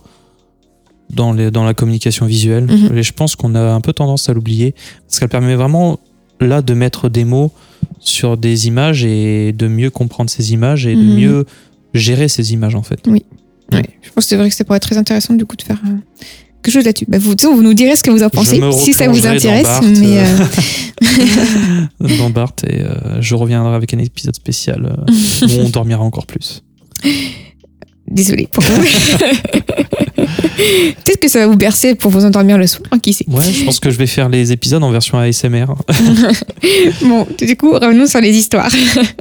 dans, 1.12 1.32
les, 1.32 1.50
dans 1.50 1.64
la 1.64 1.74
communication 1.74 2.26
visuelle. 2.26 2.64
Mhm. 2.66 2.96
Et 2.98 3.02
je 3.02 3.12
pense 3.12 3.36
qu'on 3.36 3.54
a 3.54 3.60
un 3.60 3.80
peu 3.80 3.92
tendance 3.92 4.28
à 4.28 4.32
l'oublier 4.34 4.74
parce 5.06 5.18
qu'elle 5.20 5.28
permet 5.28 5.54
vraiment 5.56 5.98
là 6.40 6.62
de 6.62 6.74
mettre 6.74 7.08
des 7.08 7.24
mots 7.24 7.52
sur 7.98 8.36
des 8.36 8.66
images 8.66 9.04
et 9.04 9.52
de 9.52 9.66
mieux 9.68 9.90
comprendre 9.90 10.30
ces 10.30 10.52
images 10.52 10.86
et 10.86 10.94
de 10.94 11.02
Mhm. 11.02 11.14
mieux 11.16 11.44
gérer 11.94 12.28
ces 12.28 12.52
images 12.52 12.74
en 12.74 12.82
fait. 12.82 13.06
Ouais, 13.08 13.22
je 14.02 14.10
pense 14.10 14.24
que 14.24 14.28
c'est 14.30 14.36
vrai 14.36 14.48
que 14.48 14.54
ça 14.54 14.64
pourrait 14.64 14.78
être 14.78 14.86
très 14.88 14.98
intéressant 14.98 15.34
du 15.34 15.44
coup 15.44 15.56
de 15.56 15.62
faire 15.62 15.80
euh, 15.86 15.94
quelque 16.62 16.74
chose 16.74 16.84
là-dessus. 16.84 17.06
Bah, 17.08 17.18
vous, 17.18 17.34
nous 17.62 17.74
direz 17.74 17.96
ce 17.96 18.02
que 18.02 18.10
vous 18.10 18.22
en 18.22 18.30
pensez, 18.30 18.60
si 18.72 18.92
ça 18.92 19.08
vous 19.08 19.20
dans 19.20 19.28
intéresse. 19.30 19.64
Bart, 19.64 19.82
mais 19.82 20.18
euh, 20.18 20.24
euh, 22.02 22.08
dans 22.18 22.30
Bart 22.30 22.52
et 22.66 22.80
euh, 22.80 23.20
je 23.20 23.34
reviendrai 23.34 23.74
avec 23.74 23.94
un 23.94 23.98
épisode 23.98 24.34
spécial 24.34 25.04
où 25.42 25.60
on 25.60 25.68
dormira 25.68 26.02
encore 26.02 26.26
plus. 26.26 26.62
désolé 28.10 28.48
pour 28.50 28.62
vous. 28.62 28.82
Peut-être 31.04 31.20
que 31.20 31.28
ça 31.28 31.38
va 31.40 31.46
vous 31.46 31.56
bercer 31.56 31.94
pour 31.94 32.10
vous 32.10 32.24
endormir 32.24 32.58
le 32.58 32.66
soir, 32.66 32.88
qui 33.02 33.12
sait. 33.12 33.24
Ouais, 33.28 33.42
je 33.52 33.64
pense 33.64 33.80
que 33.80 33.90
je 33.90 33.96
vais 33.96 34.06
faire 34.06 34.28
les 34.28 34.52
épisodes 34.52 34.82
en 34.82 34.90
version 34.90 35.18
ASMR. 35.18 35.66
Bon, 37.02 37.26
du 37.38 37.56
coup, 37.56 37.72
revenons 37.72 38.06
sur 38.06 38.20
les 38.20 38.36
histoires. 38.36 38.70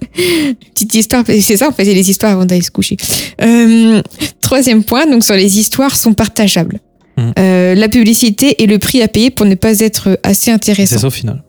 Petite 0.73 0.93
histoire, 0.93 1.23
c'est 1.25 1.57
ça, 1.57 1.69
on 1.69 1.71
faisait 1.71 1.93
les 1.93 2.09
histoires 2.09 2.33
avant 2.33 2.45
d'aller 2.45 2.61
se 2.61 2.71
coucher. 2.71 2.97
Euh, 3.41 4.01
troisième 4.41 4.83
point, 4.83 5.05
donc 5.05 5.23
sur 5.23 5.35
les 5.35 5.59
histoires 5.59 5.95
sont 5.95 6.13
partageables. 6.13 6.79
Mhm. 7.17 7.33
Euh, 7.39 7.75
la 7.75 7.89
publicité 7.89 8.61
et 8.61 8.67
le 8.67 8.79
prix 8.79 9.01
à 9.01 9.07
payer 9.07 9.29
pour 9.29 9.45
ne 9.45 9.55
pas 9.55 9.79
être 9.79 10.19
assez 10.23 10.45
C'est 10.45 10.51
intéressant. 10.51 10.99
ça 10.99 11.07
au 11.07 11.11
final. 11.11 11.43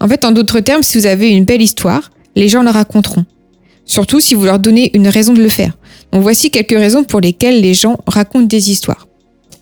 En 0.00 0.08
fait, 0.08 0.24
en 0.24 0.30
d'autres 0.30 0.60
termes, 0.60 0.82
si 0.84 0.98
vous 0.98 1.06
avez 1.06 1.30
une 1.30 1.44
belle 1.44 1.62
histoire, 1.62 2.10
les 2.36 2.48
gens 2.48 2.62
la 2.62 2.70
raconteront. 2.70 3.24
Surtout 3.84 4.20
si 4.20 4.34
vous 4.34 4.44
leur 4.44 4.58
donnez 4.58 4.90
une 4.94 5.08
raison 5.08 5.32
de 5.32 5.42
le 5.42 5.48
faire. 5.48 5.76
Donc 6.12 6.22
voici 6.22 6.50
quelques 6.50 6.70
raisons 6.78 7.04
pour 7.04 7.20
lesquelles 7.20 7.60
les 7.60 7.74
gens 7.74 7.98
racontent 8.06 8.46
des 8.46 8.70
histoires. 8.70 9.06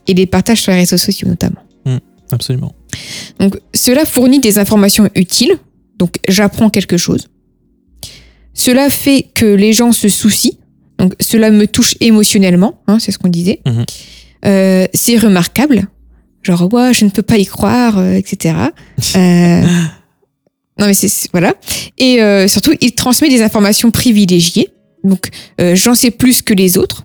Et 0.08 0.14
les 0.14 0.26
partagent 0.26 0.62
sur 0.62 0.72
les 0.72 0.78
réseaux 0.78 0.96
sociaux 0.96 1.28
notamment. 1.28 1.61
Absolument. 2.32 2.74
Donc, 3.38 3.58
cela 3.74 4.04
fournit 4.06 4.40
des 4.40 4.58
informations 4.58 5.08
utiles. 5.14 5.54
Donc, 5.98 6.16
j'apprends 6.28 6.70
quelque 6.70 6.96
chose. 6.96 7.28
Cela 8.54 8.90
fait 8.90 9.28
que 9.35 9.44
les 9.44 9.72
gens 9.72 9.92
se 9.92 10.08
soucient. 10.08 10.56
Donc, 10.98 11.14
cela 11.20 11.50
me 11.50 11.66
touche 11.66 11.94
émotionnellement. 12.00 12.80
hein, 12.87 12.98
c'est 12.98 13.12
ce 13.12 13.18
qu'on 13.18 13.28
disait. 13.28 13.61
Mhm. 13.66 13.85
Euh, 14.46 14.87
c'est 14.94 15.18
remarquable. 15.18 15.88
Genre, 16.42 16.72
ouais, 16.72 16.92
je 16.94 17.04
ne 17.04 17.11
peux 17.11 17.22
pas 17.22 17.37
y 17.38 17.44
croire, 17.46 17.98
euh, 17.98 18.14
etc. 18.14 18.54
Euh, 19.16 19.62
non, 20.83 20.88
mais 20.88 20.95
c'est 20.95 21.29
voilà. 21.33 21.55
Et 21.99 22.23
euh, 22.23 22.49
surtout, 22.49 22.75
il 22.81 22.92
transmet 22.92 23.29
des 23.29 23.42
informations 23.42 23.90
privilégiées. 23.90 24.68
Donc, 25.05 25.31
euh, 25.61 25.75
j'en 25.75 25.95
sais 25.95 26.11
plus 26.11 26.42
que 26.42 26.55
les 26.55 26.79
autres. 26.79 27.05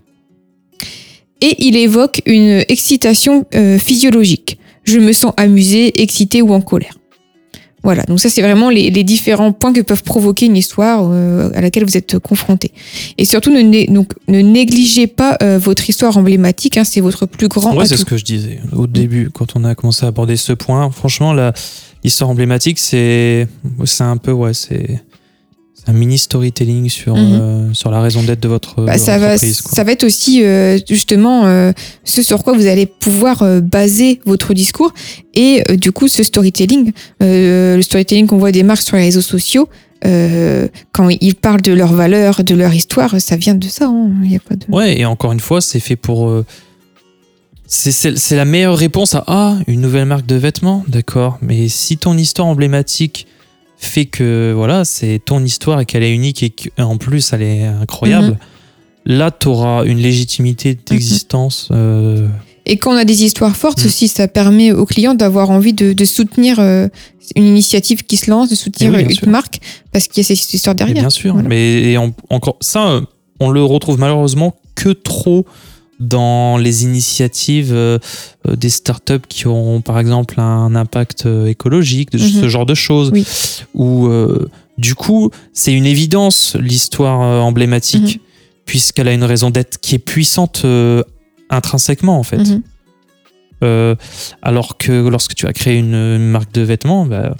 Et 1.40 1.54
il 1.66 1.76
évoque 1.76 2.20
une 2.26 2.64
excitation 2.68 3.46
euh, 3.54 3.78
physiologique 3.78 4.58
je 4.84 4.98
me 4.98 5.12
sens 5.12 5.32
amusé, 5.36 6.00
excité 6.02 6.40
ou 6.40 6.52
en 6.54 6.62
colère. 6.62 6.94
Voilà, 7.84 8.02
donc 8.04 8.20
ça 8.20 8.28
c'est 8.28 8.42
vraiment 8.42 8.70
les, 8.70 8.90
les 8.90 9.04
différents 9.04 9.52
points 9.52 9.72
que 9.72 9.80
peuvent 9.82 10.02
provoquer 10.02 10.46
une 10.46 10.56
histoire 10.56 11.12
à 11.54 11.60
laquelle 11.60 11.84
vous 11.84 11.96
êtes 11.96 12.18
confronté. 12.18 12.72
Et 13.18 13.24
surtout, 13.24 13.52
ne, 13.52 13.60
né- 13.60 13.86
donc, 13.86 14.14
ne 14.26 14.40
négligez 14.40 15.06
pas 15.06 15.36
votre 15.58 15.88
histoire 15.88 16.16
emblématique, 16.16 16.76
hein, 16.76 16.84
c'est 16.84 17.00
votre 17.00 17.26
plus 17.26 17.48
grand 17.48 17.76
Ouais, 17.76 17.86
c'est 17.86 17.96
ce 17.96 18.04
que 18.04 18.16
je 18.16 18.24
disais 18.24 18.60
au 18.74 18.86
début 18.86 19.30
quand 19.32 19.54
on 19.54 19.64
a 19.64 19.74
commencé 19.74 20.04
à 20.06 20.08
aborder 20.08 20.36
ce 20.36 20.52
point. 20.52 20.90
Franchement, 20.90 21.32
la 21.32 21.52
l'histoire 22.04 22.30
emblématique, 22.30 22.78
c'est 22.78 23.46
c'est 23.84 24.04
un 24.04 24.16
peu 24.16 24.32
ouais, 24.32 24.54
c'est 24.54 25.00
un 25.86 25.92
mini 25.94 26.18
storytelling 26.18 26.88
sur 26.90 27.16
Mhm. 27.16 27.38
euh, 27.40 27.72
sur 27.74 27.90
la 27.90 28.00
raison 28.02 28.22
d'être 28.22 28.40
de 28.40 28.48
votre 28.48 28.82
Bah, 28.84 28.98
ça, 28.98 29.16
va, 29.18 29.28
entreprise. 29.28 29.62
quoi. 29.62 29.72
ça 29.74 29.84
va 29.84 29.92
être 29.92 30.04
aussi 30.04 30.42
euh, 30.44 30.78
justement 30.86 31.46
euh, 31.46 31.72
ce 32.04 32.22
sur 32.22 32.42
quoi 32.44 32.52
vous 32.52 32.66
allez 32.66 32.84
pouvoir 32.86 33.42
baser 33.62 34.20
votre 34.26 34.52
discours 34.52 34.92
et 35.34 35.62
du 35.76 35.90
coup 35.92 36.06
ce 36.08 36.22
storytelling, 36.22 36.92
le 37.20 37.80
storytelling 37.80 38.26
qu'on 38.26 38.36
voit 38.38 38.52
des 38.52 38.62
marques 38.64 38.82
sur 38.82 38.96
les 38.96 39.04
réseaux 39.04 39.22
sociaux, 39.22 39.68
quand 40.92 41.08
ils 41.08 41.34
parlent 41.34 41.62
de 41.62 41.72
leurs 41.72 41.92
valeurs, 41.94 42.44
de 42.44 42.54
leur 42.54 42.72
histoire, 42.74 43.20
ça 43.20 43.36
vient 43.36 43.54
de 43.54 43.66
ça. 43.66 43.86
hein. 43.86 44.10
Il 44.24 44.32
y 44.32 44.36
a 44.36 44.40
pas 44.40 44.56
de... 44.56 44.64
Ouais, 44.68 44.98
et 45.00 45.04
encore 45.06 45.32
une 45.32 45.40
fois, 45.40 45.60
c'est 45.60 45.80
fait 45.80 45.96
pour. 45.96 46.30
C'est- 47.68 48.36
la 48.36 48.44
meilleure 48.44 48.76
réponse 48.76 49.14
à 49.14 49.24
Ah, 49.26 49.58
une 49.66 49.80
nouvelle 49.80 50.06
marque 50.06 50.26
de 50.26 50.36
vêtements, 50.36 50.84
d'accord. 50.88 51.38
Mais 51.42 51.68
si 51.68 51.98
ton 51.98 52.16
histoire 52.16 52.48
emblématique 52.48 53.26
fait 53.76 54.06
que 54.06 54.52
voilà, 54.56 54.84
c'est 54.84 55.20
ton 55.24 55.44
histoire 55.44 55.80
et 55.80 55.84
qu'elle 55.86 56.02
est 56.02 56.12
unique 56.14 56.42
et 56.42 56.50
qu'en 56.50 56.96
plus 56.96 57.32
elle 57.32 57.42
est 57.42 57.64
incroyable, 57.64 58.38
là, 59.04 59.30
tu 59.30 59.48
auras 59.48 59.84
une 59.84 59.98
légitimité 59.98 60.76
d'existence. 60.86 61.68
euh, 61.70 62.26
Et 62.66 62.76
quand 62.76 62.92
on 62.92 62.96
a 62.96 63.04
des 63.04 63.24
histoires 63.24 63.56
fortes 63.56 63.82
Mm. 63.82 63.86
aussi, 63.86 64.08
ça 64.08 64.28
permet 64.28 64.72
aux 64.72 64.84
clients 64.84 65.14
d'avoir 65.14 65.50
envie 65.50 65.72
de, 65.72 65.92
de 65.92 66.04
soutenir 66.04 66.58
euh, 66.60 66.88
une 67.36 67.44
initiative 67.44 68.04
qui 68.04 68.16
se 68.16 68.30
lance, 68.30 68.48
de 68.50 68.54
soutenir 68.54 68.92
Eh 68.94 68.96
oui, 68.98 69.02
une 69.04 69.10
sûr. 69.16 69.28
marque, 69.28 69.58
parce 69.92 70.06
qu'il 70.08 70.22
y 70.22 70.24
a 70.24 70.34
cette 70.36 70.52
histoire 70.54 70.74
Et 70.74 70.78
derrière. 70.78 70.96
bien 71.02 71.10
sûr, 71.10 71.32
Voilà. 71.34 71.48
mais 71.48 71.82
et 71.92 71.96
en- 71.98 72.12
encore 72.30 72.56
ça, 72.60 72.88
euh, 72.88 73.00
on 73.40 73.50
le 73.50 73.62
retrouve 73.62 73.98
malheureusement 73.98 74.54
que 74.74 74.90
trop 74.90 75.46
dans 76.00 76.56
les 76.58 76.84
initiatives 76.84 77.72
euh, 77.72 77.98
euh, 78.46 78.54
des 78.56 78.70
startups 78.70 79.26
qui 79.28 79.46
ont 79.48 79.80
par 79.80 79.98
exemple 79.98 80.40
un 80.40 80.74
impact 80.76 81.26
euh, 81.26 81.46
écologique, 81.46 82.10
de 82.12 82.18
Mhm. 82.18 82.40
ce 82.42 82.48
genre 82.48 82.66
de 82.66 82.74
choses, 82.74 83.10
Oui. 83.12 83.26
où 83.74 84.08
du 84.78 84.94
coup 84.94 85.30
c'est 85.52 85.72
une 85.72 85.86
évidence 85.86 86.54
l'histoire 86.58 87.18
emblématique, 87.44 88.16
Mhm. 88.16 88.22
puisqu'elle 88.64 89.08
a 89.08 89.12
une 89.12 89.24
raison 89.24 89.50
d'être 89.50 89.78
qui 89.80 89.94
est 89.96 89.98
puissante 89.98 90.64
intrinsèquement 91.50 92.18
en 92.18 92.22
fait. 92.22 92.38
Mhm. 92.38 92.62
Euh, 93.64 93.96
alors 94.42 94.78
que 94.78 95.08
lorsque 95.08 95.34
tu 95.34 95.46
as 95.48 95.52
créé 95.52 95.76
une, 95.78 95.94
une 95.94 96.28
marque 96.30 96.52
de 96.52 96.60
vêtements, 96.62 97.04
bah, 97.06 97.34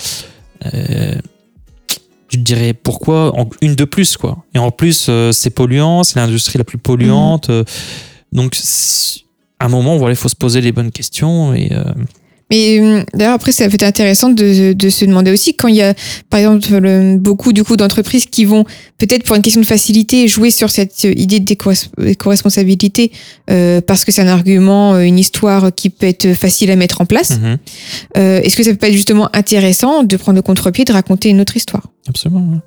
euh, 0.75 1.15
tu 2.29 2.39
te 2.39 2.43
dirais 2.43 2.73
pourquoi 2.75 3.39
en- 3.39 3.49
une 3.63 3.75
de 3.77 3.85
plus 3.85 4.17
quoi. 4.17 4.45
Et 4.55 4.59
en 4.59 4.71
plus, 4.73 5.07
euh, 5.09 5.31
c'est 5.33 5.51
polluant, 5.51 6.03
c'est 6.03 6.19
l'industrie 6.19 6.59
la 6.59 6.65
plus 6.65 6.77
polluante. 6.79 7.51
euh, 7.51 7.63
donc, 8.33 8.55
à 9.61 9.65
un 9.67 9.69
moment, 9.69 9.97
voilà, 9.97 10.13
il 10.13 10.17
faut 10.17 10.29
se 10.29 10.37
poser 10.37 10.61
les 10.61 10.73
bonnes 10.73 10.91
questions. 10.93 11.55
Et 11.55 11.71
euh, 11.73 11.83
Mais 12.51 12.79
euh, 12.81 13.03
d'ailleurs, 13.13 13.35
après, 13.35 13.53
ça 13.53 13.67
peut 13.69 13.75
être 13.75 13.83
intéressant 13.83 14.31
de, 14.31 14.73
de 14.73 14.89
se 14.91 15.05
demander 15.05 15.31
aussi 15.33 15.55
quand 15.55 15.69
il 15.69 15.75
y 15.77 15.83
a, 15.83 15.95
par 16.31 16.41
exemple, 16.41 16.69
le- 16.79 17.17
beaucoup 17.19 17.53
du 17.53 17.63
coup 17.65 17.77
d'entreprises 17.77 18.25
qui 18.27 18.45
vont 18.45 18.65
peut-être 18.99 19.25
pour 19.25 19.37
une 19.37 19.43
question 19.43 19.61
de 19.61 19.67
facilité 19.67 20.29
jouer 20.29 20.51
sur 20.51 20.71
cette 20.71 20.95
euh, 21.05 21.13
idée 21.17 21.41
d'éco- 21.41 21.73
d'éco-responsabilité 21.99 23.13
euh, 23.51 23.81
parce 23.81 24.05
que 24.05 24.13
c'est 24.13 24.23
un 24.23 24.29
argument, 24.29 24.95
euh, 24.95 25.01
une 25.01 25.19
histoire 25.19 25.75
qui 25.75 25.91
peut 25.91 26.07
être 26.07 26.33
facile 26.35 26.71
à 26.71 26.77
mettre 26.77 27.01
en 27.01 27.07
place. 27.07 27.39
mhm, 27.39 27.59
Euh, 28.17 28.41
Est-ce 28.43 28.57
que 28.57 28.63
ça 28.63 28.71
peut 28.71 28.77
pas 28.77 28.89
être 28.89 28.95
justement 28.95 29.29
intéressant 29.35 30.05
de 30.05 30.17
prendre 30.17 30.37
le 30.37 30.43
contre-pied, 30.43 30.85
de 30.85 30.93
raconter 30.93 31.29
une 31.31 31.41
autre 31.41 31.57
histoire? 31.57 31.87
Absolument. 32.09 32.61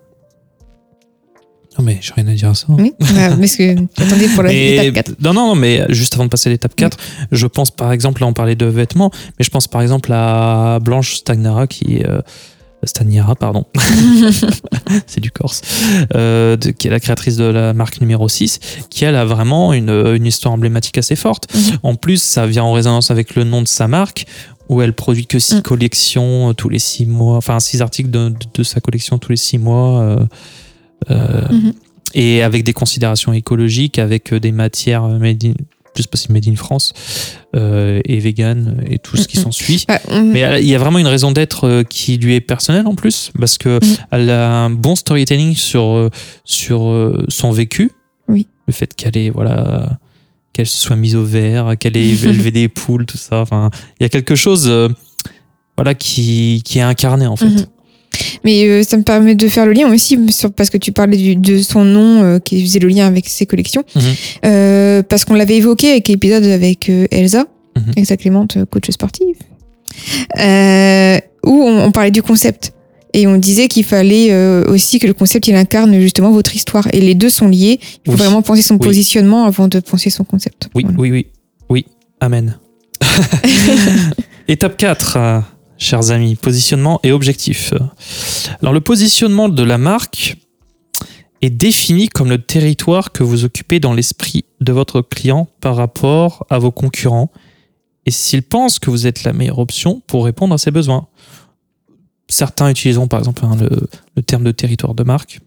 Non, 1.78 1.86
mais 1.86 2.00
j'ai 2.02 2.14
rien 2.14 2.28
à 2.28 2.34
dire 2.34 2.50
à 2.50 2.54
ça. 2.54 2.66
Oui, 2.70 2.94
bah, 3.00 3.36
parce 3.40 3.56
que 3.56 3.72
attendez 4.02 4.28
pour 4.34 4.44
la 4.44 4.50
Mais- 4.50 4.88
étape 4.88 5.06
4. 5.06 5.22
non, 5.22 5.34
non, 5.34 5.48
non, 5.48 5.56
mais 5.56 5.86
juste 5.90 6.14
avant 6.16 6.26
de 6.26 6.30
passer 6.30 6.50
à 6.50 6.52
l'étape 6.52 6.76
4, 6.76 6.98
je 7.32 7.48
pense 7.48 7.72
par 7.72 7.92
exemple, 7.94 8.22
là 8.22 8.28
on 8.28 8.34
parlait 8.34 8.56
de 8.56 8.66
vêtements, 8.66 9.10
mais 9.40 9.46
je 9.46 9.50
pense 9.50 9.68
par 9.68 9.82
exemple 9.82 10.12
à 10.14 10.80
Blanche 10.82 11.16
Stagnara 11.16 11.68
qui 11.68 11.98
est. 11.98 12.06
euh, 12.06 12.22
Stagnara, 12.84 13.36
pardon. 13.36 13.66
c'est 15.08 15.22
du 15.22 15.30
corse. 15.32 15.62
Euh, 16.16 16.58
de- 16.58 16.72
qui 16.72 16.88
est 16.88 16.92
la 16.92 17.00
créatrice 17.00 17.36
de 17.38 17.44
la 17.46 17.74
marque 17.74 18.02
numéro 18.02 18.28
6, 18.28 18.60
qui 18.90 19.06
elle 19.06 19.16
a 19.16 19.24
vraiment 19.24 19.72
une, 19.74 19.90
une 19.90 20.26
histoire 20.26 20.54
emblématique 20.54 20.98
assez 20.98 21.16
forte. 21.16 21.48
Mhm. 21.54 21.78
En 21.84 21.96
plus, 21.96 22.22
ça 22.22 22.48
vient 22.48 22.64
en 22.64 22.74
résonance 22.74 23.12
avec 23.12 23.36
le 23.36 23.44
nom 23.44 23.62
de 23.62 23.68
sa 23.68 23.88
marque, 23.88 24.26
où 24.68 24.82
elle 24.82 24.94
produit 24.94 25.28
que 25.28 25.38
six 25.40 25.56
Mhm. 25.56 25.62
collections 25.62 26.50
euh, 26.50 26.54
tous 26.54 26.70
les 26.70 26.80
six 26.80 27.06
mois, 27.06 27.38
enfin 27.38 27.60
six 27.60 27.82
articles 27.82 28.10
de, 28.10 28.30
de- 28.30 28.36
de 28.54 28.64
sa 28.64 28.80
collection 28.82 29.18
tous 29.20 29.32
les 29.32 29.38
six 29.38 29.58
mois. 29.58 30.02
euh, 30.02 30.26
euh, 31.10 31.42
Mhm. 31.52 31.74
et 32.14 32.44
avec 32.44 32.64
des 32.64 32.74
considérations 32.74 33.34
écologiques, 33.34 34.00
avec 34.00 34.34
euh, 34.34 34.40
des 34.40 34.52
matières 34.52 35.04
made 35.08 35.44
in, 35.44 35.54
plus 35.94 36.08
possible 36.08 36.34
made 36.36 36.48
in 36.48 36.56
France 36.56 36.94
euh, 37.56 38.00
et 38.06 38.20
vegan 38.20 38.82
et 38.90 38.98
tout 39.00 39.18
ce 39.18 39.28
qui 39.28 39.38
Mhm. 39.38 39.44
s'ensuit. 39.44 39.86
On- 40.10 40.24
Mais 40.24 40.62
il 40.62 40.68
y 40.68 40.76
a 40.76 40.78
vraiment 40.78 41.00
une 41.00 41.08
raison 41.08 41.32
d'être 41.32 41.84
qui 41.90 42.18
lui 42.18 42.36
est 42.36 42.42
personnelle 42.42 42.88
en 42.88 42.96
plus, 42.96 43.32
parce 43.38 43.58
que 43.58 43.80
Mhm. 43.84 43.96
elle 44.12 44.30
a 44.30 44.52
un 44.66 44.70
bon 44.70 44.96
storytelling 44.96 45.56
sur 45.56 46.10
sur 46.46 47.14
son 47.28 47.52
vécu. 47.52 47.92
Oui. 48.28 48.48
Le 48.68 48.74
fait 48.74 48.94
qu'elle 48.96 49.18
est 49.18 49.30
voilà 49.30 49.98
qu'elle 50.54 50.68
se 50.68 50.78
soit 50.78 50.96
mise 50.98 51.16
au 51.16 51.24
vert, 51.24 51.76
qu'elle 51.80 51.96
ait 51.98 52.10
élevé 52.24 52.52
des 52.52 52.68
poules, 52.70 53.06
tout 53.06 53.18
ça. 53.18 53.40
Enfin, 53.42 53.70
il 54.00 54.04
y 54.04 54.06
a 54.06 54.10
quelque 54.10 54.36
chose 54.36 54.66
euh, 54.70 54.88
voilà 55.78 55.94
qui 55.94 56.62
qui 56.64 56.80
est 56.80 56.84
incarné 56.84 57.28
en 57.28 57.36
fait. 57.36 57.46
Mhm. 57.50 57.66
Mais 58.44 58.64
euh, 58.68 58.84
ça 58.84 58.98
me 58.98 59.04
permet 59.04 59.36
de 59.36 59.48
faire 59.48 59.66
le 59.66 59.74
lien 59.74 59.92
aussi 59.92 60.18
sur, 60.32 60.52
parce 60.52 60.70
que 60.70 60.78
tu 60.78 60.92
parlais 60.92 61.18
du- 61.18 61.36
de 61.36 61.58
son 61.62 61.84
nom 61.86 62.24
euh, 62.24 62.40
qui 62.40 62.62
faisait 62.62 62.80
le 62.80 62.88
lien 62.90 63.06
avec 63.08 63.28
ses 63.28 63.46
collections. 63.46 63.84
Mhm. 63.96 64.02
Euh, 64.46 65.04
parce 65.04 65.26
qu'on 65.26 65.36
l'avait 65.36 65.58
évoqué 65.58 65.92
avec 65.92 66.08
l'épisode 66.08 66.44
avec 66.46 66.90
euh, 66.90 67.08
Elsa, 67.12 67.46
Mhm. 67.78 67.94
Elsa 67.98 68.18
Clémente, 68.18 68.58
euh, 68.58 68.66
coach 68.66 68.90
sportive. 68.92 69.36
euh, 70.40 71.18
où 71.46 71.64
on, 71.64 71.84
on 71.86 71.92
parlait 71.92 72.12
du 72.12 72.22
concept. 72.22 72.74
Et 73.14 73.28
on 73.28 73.36
disait 73.38 73.68
qu'il 73.68 73.84
fallait 73.84 74.28
euh, 74.32 74.64
aussi 74.72 74.98
que 75.00 75.06
le 75.06 75.14
concept 75.14 75.48
il 75.50 75.56
incarne 75.56 76.00
justement 76.00 76.32
votre 76.32 76.56
histoire. 76.56 76.88
Et 76.94 77.02
les 77.02 77.14
deux 77.14 77.30
sont 77.30 77.48
liés. 77.50 77.80
Il 77.82 77.88
faut 78.06 78.12
Oui. 78.12 78.16
vraiment 78.18 78.42
penser 78.42 78.62
son 78.62 78.76
Oui. 78.76 78.80
positionnement 78.88 79.44
avant 79.46 79.68
de 79.68 79.80
penser 79.82 80.10
son 80.10 80.24
concept. 80.24 80.70
Oui, 80.76 80.84
Voilà. 80.84 80.98
oui, 81.00 81.12
oui. 81.12 81.28
Oui, 81.70 81.86
amen. 82.22 82.58
Étape 84.48 84.78
4, 84.78 85.18
euh, 85.18 85.40
chers 85.82 86.12
amis, 86.12 86.36
positionnement 86.36 87.00
et 87.04 87.12
objectif. 87.12 87.74
Alors, 88.62 88.72
le 88.72 88.82
positionnement 88.82 89.50
de 89.50 89.64
la 89.64 89.80
marque 89.80 90.38
est 91.42 91.50
défini 91.50 92.08
comme 92.08 92.30
le 92.30 92.38
territoire 92.38 93.12
que 93.12 93.24
vous 93.24 93.46
occupez 93.46 93.80
dans 93.80 93.94
l'esprit 93.94 94.46
de 94.62 94.72
votre 94.72 95.02
client 95.02 95.50
par 95.60 95.76
rapport 95.76 96.46
à 96.52 96.60
vos 96.60 96.72
concurrents 96.72 97.32
et 98.06 98.12
s'il 98.12 98.44
pense 98.44 98.78
que 98.78 98.92
vous 98.92 99.08
êtes 99.08 99.24
la 99.24 99.34
meilleure 99.34 99.58
option 99.58 100.02
pour 100.06 100.26
répondre 100.26 100.54
à 100.54 100.60
ses 100.60 100.70
besoins. 100.70 101.08
Certains 102.28 102.70
utiliseront 102.70 103.08
par 103.08 103.20
exemple 103.20 103.44
hein, 103.44 103.58
le, 103.60 103.70
le 104.16 104.22
terme 104.22 104.44
de 104.44 104.52
territoire 104.52 104.94
de 104.94 105.04
marque. 105.04 105.40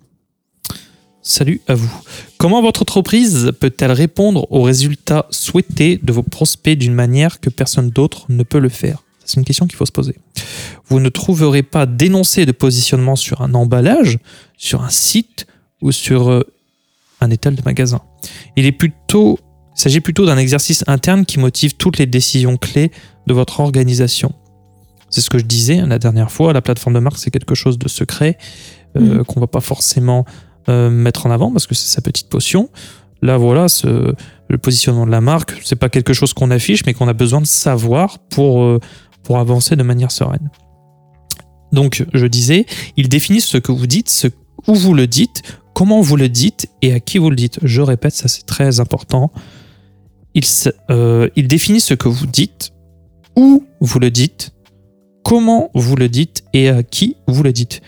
Salut 1.23 1.61
à 1.69 1.75
vous. 1.75 1.91
Comment 2.39 2.61
votre 2.61 2.83
entreprise 2.83 3.53
peut-elle 3.61 3.93
répondre 3.93 4.51
aux 4.51 4.63
résultats 4.63 5.27
souhaités 5.31 5.99
de 6.03 6.13
vos 6.13 6.25
prospects 6.25 6.77
d'une 6.77 6.93
manière 6.93 7.41
que 7.41 7.51
personne 7.51 7.91
d'autre 7.91 8.27
ne 8.29 8.43
peut 8.43 8.59
le 8.59 8.69
faire? 8.69 9.04
C'est 9.25 9.39
une 9.39 9.45
question 9.45 9.67
qu'il 9.67 9.77
faut 9.77 9.87
se 9.87 9.93
poser. 9.93 10.17
Vous 10.89 11.01
ne 11.01 11.09
trouverez 11.09 11.63
pas 11.63 11.87
d'énoncé 11.87 12.47
de 12.47 12.53
positionnement 12.53 13.17
sur 13.17 13.41
un 13.43 13.55
emballage, 13.55 14.19
sur 14.57 14.83
un 14.83 14.91
site 14.91 15.47
ou 15.81 15.93
sur 15.93 16.31
euh, 16.31 16.43
un 17.21 17.31
étal 17.31 17.55
de 17.55 17.63
magasin. 17.65 18.01
Il 18.57 18.67
est 18.67 18.73
plutôt, 18.73 19.39
il 19.77 19.81
s'agit 19.81 20.01
plutôt 20.01 20.27
d'un 20.27 20.37
exercice 20.39 20.85
interne 20.87 21.25
qui 21.25 21.39
motive 21.39 21.75
toutes 21.77 21.99
les 21.99 22.07
décisions 22.07 22.57
clés 22.57 22.91
de 23.27 23.35
votre 23.35 23.61
organisation. 23.61 24.33
C'est 25.11 25.21
ce 25.21 25.31
que 25.31 25.39
je 25.39 25.45
disais 25.45 25.77
la 25.87 25.99
dernière 25.99 26.31
fois. 26.31 26.53
La 26.53 26.61
plateforme 26.61 26.95
de 26.95 27.01
marque, 27.01 27.19
c'est 27.19 27.31
quelque 27.31 27.55
chose 27.55 27.79
de 27.79 27.89
secret 27.89 28.37
euh, 28.97 29.25
qu'on 29.25 29.41
va 29.41 29.47
pas 29.47 29.61
forcément 29.61 30.25
euh, 30.69 30.91
mettre 30.91 31.27
en 31.27 31.31
avant 31.31 31.51
parce 31.53 31.67
que 31.67 31.75
c'est 31.75 31.89
sa 31.93 32.01
petite 32.03 32.29
potion. 32.29 32.69
Là, 33.23 33.37
voilà, 33.37 33.69
ce- 33.69 34.15
le 34.49 34.59
positionnement 34.59 35.07
de 35.07 35.11
la 35.11 35.21
marque, 35.21 35.55
c'est 35.65 35.77
pas 35.77 35.89
quelque 35.89 36.13
chose 36.13 36.35
qu'on 36.35 36.51
affiche, 36.51 36.85
mais 36.85 36.93
qu'on 36.95 37.09
a 37.09 37.13
besoin 37.15 37.41
de 37.41 37.47
savoir 37.47 38.19
pour, 38.19 38.63
euh, 38.63 38.81
pour 39.25 39.39
avancer 39.39 39.75
de 39.77 39.83
manière 39.83 40.11
sereine. 40.13 40.51
Donc, 41.73 42.05
je 42.15 42.27
disais, 42.27 42.67
il 42.97 43.09
définit 43.09 43.41
ce 43.41 43.59
que 43.59 43.73
vous 43.73 43.87
dites, 43.89 44.09
ce, 44.09 44.29
où 44.69 44.75
vous 44.75 44.95
le 44.95 45.07
dites, 45.09 45.43
comment 45.75 46.01
vous 46.01 46.17
le 46.17 46.29
dites 46.29 46.69
et 46.83 46.93
à 46.93 47.01
qui 47.01 47.19
vous 47.19 47.31
le 47.31 47.37
dites. 47.37 47.59
Je 47.63 47.81
répète, 47.81 48.15
ça 48.15 48.29
c'est 48.29 48.47
très 48.47 48.79
important. 48.79 49.33
Il, 50.35 50.45
se- 50.45 50.69
euh, 50.91 51.29
il 51.37 51.49
définit 51.49 51.81
ce 51.81 51.95
que 51.95 52.09
vous 52.09 52.27
dites, 52.27 52.71
où 53.37 53.65
vous 53.81 53.99
le 53.99 54.11
dites, 54.11 54.53
comment 55.25 55.71
vous 55.75 55.97
le 55.97 56.09
dites 56.09 56.45
et 56.53 56.69
à 56.69 56.83
qui 56.85 57.17
vous 57.27 57.43
le 57.43 57.53
dites. 57.53 57.81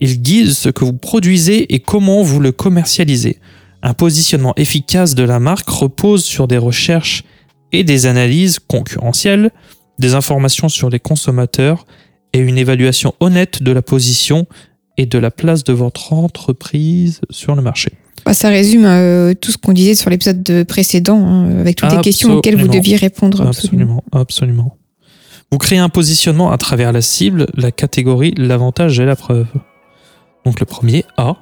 Il 0.00 0.22
guide 0.22 0.52
ce 0.52 0.68
que 0.70 0.84
vous 0.84 0.92
produisez 0.94 1.74
et 1.74 1.80
comment 1.80 2.22
vous 2.22 2.40
le 2.40 2.52
commercialisez. 2.52 3.40
Un 3.82 3.94
positionnement 3.94 4.54
efficace 4.56 5.14
de 5.14 5.22
la 5.24 5.38
marque 5.40 5.68
repose 5.68 6.24
sur 6.24 6.48
des 6.48 6.56
recherches 6.58 7.24
et 7.72 7.84
des 7.84 8.06
analyses 8.06 8.58
concurrentielles, 8.58 9.50
des 9.98 10.14
informations 10.14 10.68
sur 10.68 10.90
les 10.90 11.00
consommateurs 11.00 11.86
et 12.32 12.38
une 12.38 12.58
évaluation 12.58 13.14
honnête 13.20 13.62
de 13.62 13.72
la 13.72 13.82
position 13.82 14.46
et 14.96 15.06
de 15.06 15.18
la 15.18 15.30
place 15.30 15.64
de 15.64 15.72
votre 15.72 16.12
entreprise 16.12 17.20
sur 17.30 17.54
le 17.54 17.62
marché. 17.62 17.92
Bah, 18.26 18.34
ça 18.34 18.48
résume 18.48 18.84
euh, 18.84 19.32
tout 19.34 19.52
ce 19.52 19.58
qu'on 19.58 19.72
disait 19.72 19.94
sur 19.94 20.10
l'épisode 20.10 20.42
de 20.42 20.62
précédent, 20.62 21.18
hein, 21.24 21.60
avec 21.60 21.76
toutes 21.76 21.92
les 21.92 22.00
questions 22.00 22.34
auxquelles 22.34 22.54
vous 22.56 22.62
Absolument. 22.64 22.82
deviez 22.82 22.96
répondre. 22.96 23.46
Absolument. 23.46 24.02
Absolument, 24.12 24.22
absolument. 24.22 24.76
Vous 25.50 25.58
créez 25.58 25.78
un 25.78 25.88
positionnement 25.88 26.50
à 26.50 26.58
travers 26.58 26.92
la 26.92 27.00
cible, 27.00 27.46
la 27.54 27.70
catégorie, 27.72 28.34
l'avantage 28.36 28.98
et 29.00 29.06
la 29.06 29.16
preuve. 29.16 29.46
Donc 30.44 30.60
le 30.60 30.66
premier 30.66 31.04
A, 31.16 31.36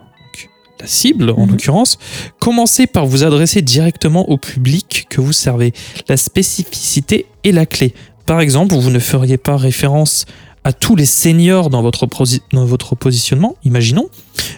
la 0.79 0.87
cible 0.87 1.31
en 1.31 1.47
Mhm. 1.47 1.51
l'occurrence, 1.53 1.99
commencez 2.39 2.87
par 2.87 3.07
vous 3.07 3.25
adresser 3.25 3.63
directement 3.63 4.29
au 4.31 4.37
public 4.37 5.07
que 5.09 5.21
vous 5.21 5.33
servez. 5.33 5.73
La 6.09 6.17
spécificité 6.17 7.27
est 7.43 7.53
la 7.53 7.67
clé. 7.67 7.95
Par 8.27 8.41
exemple, 8.41 8.75
vous 8.75 8.91
ne 8.91 8.99
feriez 8.99 9.37
pas 9.39 9.57
référence 9.57 10.27
à 10.65 10.73
tous 10.73 10.97
les 10.97 11.07
seniors 11.07 11.71
dans 11.71 11.81
votre, 11.83 12.07
posi- 12.07 12.41
dans 12.53 12.65
votre 12.67 12.97
positionnement, 12.97 13.57
imaginons, 13.65 14.09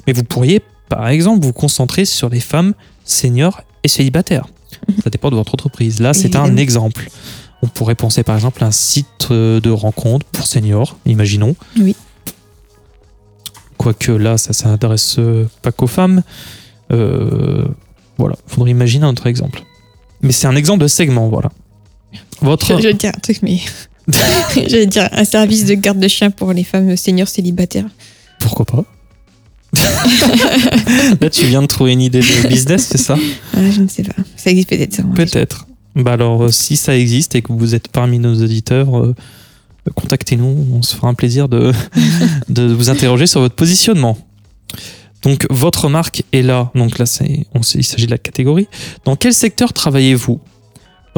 mais 0.07 0.13
vous 0.15 0.25
pourriez 0.25 0.63
par 0.89 1.07
exemple 1.09 1.45
vous 1.45 1.53
concentrer 1.53 2.07
sur 2.07 2.31
les 2.31 2.41
femmes 2.41 2.73
seniors 3.05 3.61
et 3.85 3.89
célibataires. 3.89 4.47
Ça 5.05 5.11
dépend 5.11 5.31
de 5.31 5.37
votre 5.37 5.53
entreprise. 5.53 6.01
Là, 6.01 6.15
c'est 6.15 6.35
un 6.35 6.57
exemple. 6.57 7.09
On 7.63 7.67
pourrait 7.67 7.95
penser 7.95 8.23
par 8.23 8.37
exemple 8.37 8.65
à 8.65 8.69
un 8.69 8.71
site 8.71 9.29
euh, 9.31 9.61
de 9.61 9.71
rencontre 9.71 10.25
pour 10.27 10.47
seniors, 10.47 10.97
imaginons. 11.05 11.57
Oui. 11.79 11.95
Quoique 13.77 14.13
là, 14.13 14.39
ça 14.39 14.53
s'adresse 14.53 15.17
euh, 15.19 15.47
pas 15.63 15.73
qu'aux 15.73 15.87
femmes. 15.87 16.23
Euh, 16.91 17.65
voilà, 18.17 18.37
faudrait 18.47 18.71
imaginer 18.71 19.05
un 19.05 19.11
autre 19.11 19.27
exemple. 19.27 19.63
Mais 20.23 20.33
c'est 20.33 20.47
un 20.47 20.57
exemple 20.57 20.83
de 20.83 20.89
segment, 20.89 21.29
voilà. 21.29 21.51
Votre... 22.41 22.77
Je, 22.81 22.89
je 22.89 22.93
dire 22.93 23.11
un 23.15 23.21
truc, 23.21 23.39
mais. 23.43 23.59
J'allais 24.55 24.87
dire 24.87 25.09
un 25.13 25.25
service 25.25 25.65
de 25.67 25.75
garde 25.75 25.99
de 26.01 26.09
chien 26.09 26.31
pour 26.31 26.53
les 26.53 26.65
femmes 26.65 26.97
seniors 26.97 27.29
célibataires. 27.29 27.87
Pourquoi 28.39 28.65
pas 28.65 28.85
Là, 31.21 31.29
tu 31.31 31.45
viens 31.45 31.63
de 31.63 31.67
trouver 31.67 31.93
une 31.93 32.01
idée 32.01 32.21
de 32.21 32.49
business, 32.49 32.87
c'est 32.91 32.99
ça? 32.99 33.17
Ah, 33.55 33.71
je 33.71 33.83
ne 33.83 33.89
sais 33.89 34.03
pas. 34.03 34.15
Ça 34.37 34.51
existe 34.51 34.69
peut-être. 34.71 35.03
Peut-être. 35.15 35.67
Bah 35.95 36.13
alors, 36.13 36.45
euh, 36.45 36.51
si 36.53 36.77
ça 36.77 36.97
existe 36.97 37.35
et 37.35 37.43
que 37.43 37.53
vous 37.53 37.75
êtes 37.75 37.89
parmi 37.89 38.19
nos 38.19 38.35
auditeurs, 38.43 38.99
euh, 38.99 39.15
contactez-nous. 39.95 40.67
On 40.73 40.83
se 40.83 40.95
fera 40.95 41.09
un 41.09 41.15
plaisir 41.15 41.49
de, 41.49 41.73
de 42.49 42.63
vous 42.73 42.89
interroger 42.91 43.27
sur 43.27 43.41
votre 43.41 43.57
positionnement. 43.57 44.17
Donc, 45.23 45.47
votre 45.51 45.89
marque 45.89 46.23
est 46.33 46.43
là. 46.43 46.71
Donc 46.75 46.99
là, 46.99 47.05
c'est, 47.07 47.47
on 47.55 47.63
sait- 47.63 47.79
il 47.81 47.85
s'agit 47.85 48.07
de 48.07 48.11
la 48.13 48.19
catégorie. 48.19 48.69
Dans 49.05 49.17
quel 49.17 49.35
secteur 49.35 49.73
travaillez-vous? 49.73 50.41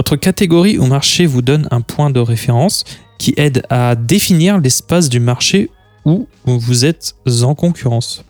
Votre 0.01 0.17
catégorie 0.17 0.79
ou 0.79 0.87
marché 0.87 1.27
vous 1.27 1.43
donne 1.43 1.69
un 1.71 1.83
point 1.83 2.09
de 2.09 2.21
référence 2.21 2.85
qui 3.19 3.35
aide 3.37 3.65
à 3.69 3.95
définir 3.95 4.59
l'espace 4.59 5.11
du 5.11 5.21
marché 5.21 5.69
où 6.07 6.27
vous 6.47 6.87
êtes 6.87 7.15
en 7.43 7.55
concurrence. 7.55 8.25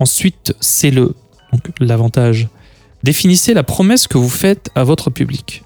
Ensuite, 0.00 0.52
c'est 0.58 0.90
le 0.90 1.14
donc 1.52 1.62
l'avantage. 1.78 2.48
Définissez 3.04 3.54
la 3.54 3.62
promesse 3.62 4.08
que 4.08 4.18
vous 4.18 4.28
faites 4.28 4.68
à 4.74 4.82
votre 4.82 5.10
public. 5.10 5.62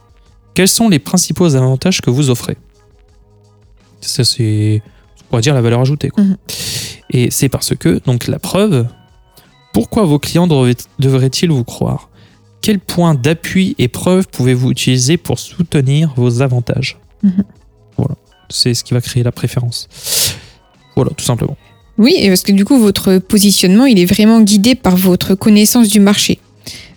Quels 0.52 0.68
sont 0.68 0.90
les 0.90 0.98
principaux 0.98 1.54
avantages 1.56 2.02
que 2.02 2.10
vous 2.10 2.28
offrez? 2.28 2.58
Ça, 4.02 4.24
c'est, 4.24 4.82
on 5.22 5.24
pourrait 5.30 5.40
dire, 5.40 5.54
la 5.54 5.62
valeur 5.62 5.80
ajoutée. 5.80 6.10
quoi. 6.10 6.22
Mhm. 6.22 6.36
Et 7.12 7.30
c'est 7.30 7.48
parce 7.48 7.74
que, 7.74 7.98
donc, 8.04 8.26
la 8.26 8.38
preuve, 8.38 8.86
pourquoi 9.72 10.04
vos 10.04 10.18
clients 10.18 10.46
devraient- 10.46 10.76
devraient-ils 10.98 11.50
vous 11.50 11.64
croire? 11.64 12.10
Quels 12.60 12.80
points 12.80 13.14
d'appui 13.14 13.74
et 13.78 13.88
preuves 13.88 14.26
pouvez-vous 14.28 14.70
utiliser 14.70 15.16
pour 15.16 15.38
soutenir 15.38 16.12
vos 16.16 16.42
avantages? 16.42 16.98
Mhm. 17.22 17.44
Voilà, 17.96 18.14
c'est 18.48 18.74
ce 18.74 18.84
qui 18.84 18.94
va 18.94 19.00
créer 19.00 19.22
la 19.22 19.32
préférence. 19.32 19.88
Voilà, 20.96 21.10
tout 21.16 21.24
simplement. 21.24 21.56
Oui, 21.98 22.14
et 22.18 22.28
parce 22.28 22.42
que 22.42 22.52
du 22.52 22.64
coup, 22.64 22.78
votre 22.78 23.18
positionnement, 23.18 23.86
il 23.86 23.98
est 23.98 24.04
vraiment 24.04 24.40
guidé 24.40 24.74
par 24.74 24.96
votre 24.96 25.34
connaissance 25.34 25.88
du 25.88 26.00
marché, 26.00 26.38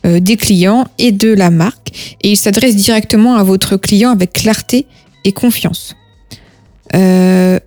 euh, 0.06 0.20
des 0.20 0.36
clients 0.36 0.88
et 0.98 1.12
de 1.12 1.34
la 1.34 1.52
marque. 1.52 2.16
Et 2.22 2.32
il 2.32 2.38
s'adresse 2.38 2.76
directement 2.76 3.36
à 3.36 3.44
votre 3.44 3.78
client 3.78 4.12
avec 4.12 4.34
clarté 4.34 4.88
et 5.24 5.32
confiance. 5.32 5.96
Euh, 6.96 7.60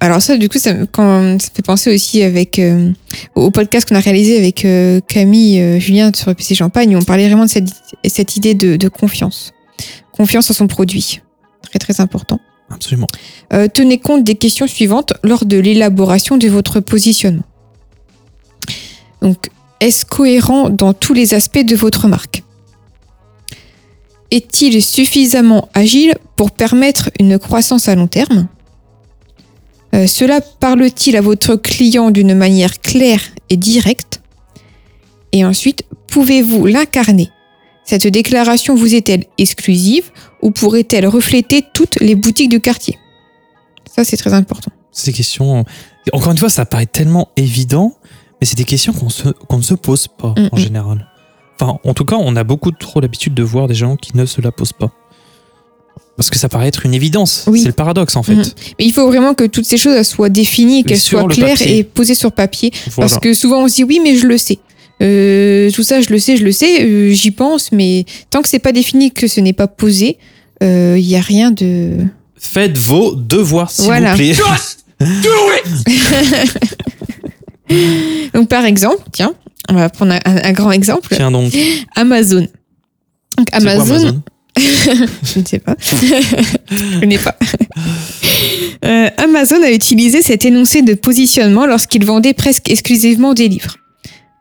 alors 0.00 0.20
ça, 0.20 0.36
du 0.36 0.48
coup, 0.48 0.58
ça, 0.58 0.74
quand, 0.92 1.40
ça 1.40 1.48
me 1.50 1.54
fait 1.54 1.64
penser 1.64 1.94
aussi 1.94 2.22
avec 2.22 2.58
euh, 2.58 2.90
au 3.34 3.50
podcast 3.50 3.88
qu'on 3.88 3.94
a 3.94 4.00
réalisé 4.00 4.38
avec 4.38 4.64
euh, 4.64 5.00
Camille, 5.06 5.60
euh, 5.60 5.78
Julien 5.78 6.10
sur 6.14 6.34
PC 6.34 6.54
Champagne, 6.54 6.96
on 6.96 7.02
parlait 7.02 7.26
vraiment 7.26 7.44
de 7.44 7.50
cette, 7.50 7.68
cette 8.06 8.36
idée 8.36 8.54
de, 8.54 8.76
de 8.76 8.88
confiance. 8.88 9.52
Confiance 10.12 10.50
en 10.50 10.54
son 10.54 10.66
produit. 10.66 11.20
Très, 11.62 11.78
très 11.78 12.00
important. 12.00 12.40
Absolument. 12.70 13.08
Euh, 13.52 13.68
tenez 13.72 13.98
compte 13.98 14.24
des 14.24 14.34
questions 14.34 14.66
suivantes 14.66 15.12
lors 15.22 15.44
de 15.44 15.58
l'élaboration 15.58 16.36
de 16.36 16.48
votre 16.48 16.80
positionnement. 16.80 17.44
Donc, 19.22 19.50
est-ce 19.80 20.04
cohérent 20.04 20.70
dans 20.70 20.92
tous 20.92 21.14
les 21.14 21.34
aspects 21.34 21.64
de 21.64 21.76
votre 21.76 22.08
marque? 22.08 22.42
Est-il 24.30 24.82
suffisamment 24.82 25.68
agile 25.74 26.14
pour 26.36 26.50
permettre 26.50 27.10
une 27.20 27.38
croissance 27.38 27.88
à 27.88 27.94
long 27.94 28.06
terme? 28.06 28.48
Euh, 29.94 30.06
Cela 30.06 30.40
parle-t-il 30.40 31.16
à 31.16 31.20
votre 31.20 31.56
client 31.56 32.10
d'une 32.10 32.34
manière 32.34 32.80
claire 32.80 33.20
et 33.50 33.56
directe 33.56 34.20
Et 35.32 35.44
ensuite, 35.44 35.84
pouvez-vous 36.08 36.66
l'incarner 36.66 37.30
Cette 37.84 38.06
déclaration 38.06 38.74
vous 38.74 38.94
est-elle 38.94 39.24
exclusive 39.38 40.10
ou 40.42 40.50
pourrait-elle 40.50 41.06
refléter 41.06 41.64
toutes 41.74 42.00
les 42.00 42.14
boutiques 42.14 42.50
du 42.50 42.60
quartier 42.60 42.98
Ça, 43.94 44.04
c'est 44.04 44.16
très 44.16 44.32
important. 44.34 44.70
Ces 44.90 45.12
questions, 45.12 45.64
encore 46.12 46.32
une 46.32 46.38
fois, 46.38 46.48
ça 46.50 46.66
paraît 46.66 46.86
tellement 46.86 47.28
évident, 47.36 47.94
mais 48.40 48.46
c'est 48.46 48.56
des 48.56 48.64
questions 48.64 48.92
qu'on 48.92 49.56
ne 49.58 49.62
se 49.62 49.74
pose 49.74 50.08
pas 50.08 50.28
en 50.36 50.40
Mm, 50.40 50.48
mm. 50.52 50.58
général. 50.58 51.08
Enfin, 51.60 51.78
en 51.84 51.94
tout 51.94 52.04
cas, 52.04 52.16
on 52.18 52.34
a 52.36 52.42
beaucoup 52.44 52.72
trop 52.72 53.00
l'habitude 53.00 53.34
de 53.34 53.42
voir 53.42 53.68
des 53.68 53.74
gens 53.74 53.96
qui 53.96 54.16
ne 54.16 54.26
se 54.26 54.40
la 54.40 54.50
posent 54.50 54.72
pas. 54.72 54.92
Parce 56.16 56.30
que 56.30 56.38
ça 56.38 56.48
paraît 56.48 56.68
être 56.68 56.86
une 56.86 56.94
évidence. 56.94 57.44
Oui. 57.48 57.60
C'est 57.60 57.66
le 57.66 57.72
paradoxe 57.72 58.16
en 58.16 58.22
fait. 58.22 58.34
Mhm. 58.36 58.44
Mais 58.78 58.84
il 58.86 58.92
faut 58.92 59.06
vraiment 59.06 59.34
que 59.34 59.44
toutes 59.44 59.64
ces 59.66 59.76
choses 59.76 59.94
elles 59.94 60.04
soient 60.04 60.28
définies, 60.28 60.84
qu'elles 60.84 60.98
soient 60.98 61.26
claires 61.26 61.58
papier. 61.58 61.78
et 61.78 61.84
posées 61.84 62.14
sur 62.14 62.32
papier. 62.32 62.70
Voilà. 62.94 63.08
Parce 63.10 63.20
que 63.20 63.34
souvent 63.34 63.64
on 63.64 63.68
se 63.68 63.74
dit 63.76 63.84
oui, 63.84 64.00
mais 64.02 64.16
je 64.16 64.26
le 64.26 64.38
sais. 64.38 64.58
Euh, 65.02 65.70
tout 65.72 65.82
ça, 65.82 66.00
je 66.00 66.10
le 66.10 66.20
sais, 66.20 66.36
je 66.36 66.44
le 66.44 66.52
sais, 66.52 66.82
euh, 66.84 67.10
j'y 67.10 67.32
pense, 67.32 67.72
mais 67.72 68.04
tant 68.30 68.42
que 68.42 68.48
c'est 68.48 68.60
pas 68.60 68.70
défini, 68.70 69.10
que 69.10 69.26
ce 69.26 69.40
n'est 69.40 69.52
pas 69.52 69.66
posé, 69.66 70.18
il 70.60 70.98
y 71.00 71.16
a 71.16 71.20
rien 71.20 71.50
de. 71.50 71.96
Faites 72.36 72.78
vos 72.78 73.14
devoirs, 73.16 73.70
s'il 73.70 73.86
Voilà. 73.86 74.12
vous 74.12 74.18
plaît. 74.18 74.34
Donc 78.34 78.48
par 78.48 78.64
exemple, 78.64 79.02
tiens, 79.12 79.34
on 79.68 79.74
va 79.74 79.88
prendre 79.88 80.12
un, 80.12 80.20
un 80.24 80.52
grand 80.52 80.70
exemple, 80.70 81.08
Tiens 81.14 81.30
donc. 81.30 81.52
Amazon. 81.96 82.46
Donc 83.36 83.50
quoi, 83.50 83.58
Amazon, 83.58 84.22
je 84.56 85.40
ne 85.40 85.44
sais 85.44 85.58
pas, 85.58 85.74
je 85.80 87.00
connais 87.00 87.18
pas. 87.18 87.36
Euh, 88.84 89.08
Amazon 89.16 89.62
a 89.62 89.70
utilisé 89.70 90.20
cet 90.20 90.44
énoncé 90.44 90.82
de 90.82 90.92
positionnement 90.92 91.64
lorsqu'il 91.64 92.04
vendait 92.04 92.34
presque 92.34 92.70
exclusivement 92.70 93.32
des 93.32 93.48
livres. 93.48 93.76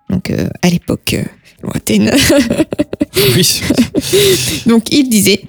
Donc 0.09 0.29
euh, 0.29 0.49
à 0.61 0.69
l'époque 0.69 1.13
euh, 1.13 1.23
lointaine. 1.61 2.11
Oui. 3.35 3.61
Donc 4.65 4.91
il 4.91 5.07
disait 5.07 5.43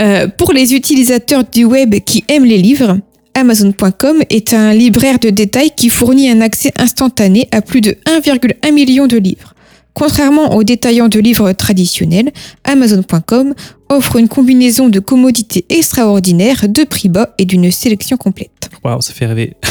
euh, 0.00 0.28
pour 0.28 0.52
les 0.52 0.74
utilisateurs 0.74 1.44
du 1.44 1.64
web 1.64 1.94
qui 2.04 2.24
aiment 2.28 2.44
les 2.44 2.58
livres, 2.58 2.98
Amazon.com 3.34 4.22
est 4.30 4.52
un 4.52 4.72
libraire 4.74 5.18
de 5.18 5.30
détail 5.30 5.70
qui 5.76 5.88
fournit 5.88 6.30
un 6.30 6.40
accès 6.40 6.72
instantané 6.78 7.48
à 7.50 7.62
plus 7.62 7.80
de 7.80 7.92
1,1 8.06 8.72
million 8.72 9.06
de 9.06 9.16
livres. 9.16 9.54
Contrairement 9.94 10.54
aux 10.56 10.64
détaillants 10.64 11.08
de 11.08 11.18
livres 11.20 11.52
traditionnels, 11.52 12.32
Amazon.com 12.64 13.54
offre 13.90 14.16
une 14.16 14.28
combinaison 14.28 14.88
de 14.88 15.00
commodités 15.00 15.66
extraordinaires, 15.68 16.66
de 16.68 16.84
prix 16.84 17.08
bas 17.10 17.34
et 17.38 17.44
d'une 17.44 17.70
sélection 17.70 18.16
complète. 18.16 18.70
Waouh, 18.84 19.02
ça 19.02 19.12
fait 19.12 19.26
rêver. 19.26 19.54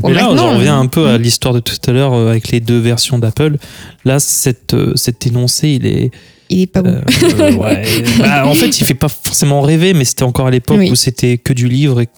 Bon, 0.00 0.08
Mais 0.08 0.14
là, 0.14 0.30
on 0.32 0.56
revient 0.56 0.68
un 0.68 0.86
peu 0.86 1.06
à 1.06 1.18
l'histoire 1.18 1.54
de 1.54 1.60
tout 1.60 1.76
à 1.86 1.92
l'heure 1.92 2.14
euh, 2.14 2.30
avec 2.30 2.48
les 2.50 2.58
deux 2.60 2.78
versions 2.78 3.18
d'Apple. 3.18 3.58
Là, 4.04 4.18
cette, 4.18 4.74
euh, 4.74 4.92
cet 4.96 5.26
énoncé, 5.26 5.68
il 5.68 5.86
est. 5.86 6.10
Il 6.48 6.62
est 6.62 6.66
pas 6.66 6.82
bon. 6.82 6.90
euh, 6.90 7.00
euh, 7.38 7.52
ouais. 7.54 7.84
Bah, 8.18 8.46
en 8.46 8.54
fait, 8.54 8.80
il 8.80 8.84
fait 8.84 8.94
pas 8.94 9.08
forcément 9.08 9.60
rêver, 9.60 9.92
mais 9.94 10.04
c'était 10.04 10.24
encore 10.24 10.48
à 10.48 10.50
l'époque 10.50 10.78
Oui. 10.80 10.90
où 10.90 10.96
c'était 10.96 11.38
que 11.38 11.52
du 11.52 11.68
livre. 11.68 12.00
Et... 12.00 12.08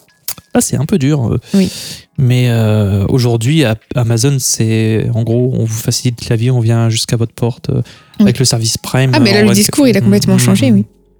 Là, 0.54 0.60
c'est 0.62 0.76
un 0.76 0.86
peu 0.86 0.96
dur. 0.98 1.32
euh. 1.32 1.38
Oui. 1.52 1.70
Mais 2.18 2.48
euh, 2.50 3.06
aujourd'hui, 3.08 3.64
Amazon, 3.94 4.36
c'est 4.38 5.06
en 5.14 5.22
gros, 5.22 5.50
on 5.54 5.64
vous 5.64 5.78
facilite 5.78 6.28
la 6.28 6.36
vie, 6.36 6.50
on 6.50 6.60
vient 6.60 6.90
jusqu'à 6.90 7.16
votre 7.16 7.32
porte 7.32 7.70
euh, 7.70 7.82
Oui. 8.18 8.24
avec 8.26 8.38
le 8.38 8.44
service 8.44 8.76
Prime. 8.78 9.10
Ah, 9.14 9.20
mais 9.20 9.32
là, 9.32 9.38
en 9.38 9.42
le 9.42 9.48
24 9.48 9.54
discours, 9.56 9.88
il 9.88 9.96
a 9.96 10.00
complètement 10.00 10.34
Mm, 10.36 10.38
changé, 10.38 10.70
mm, 10.70 10.74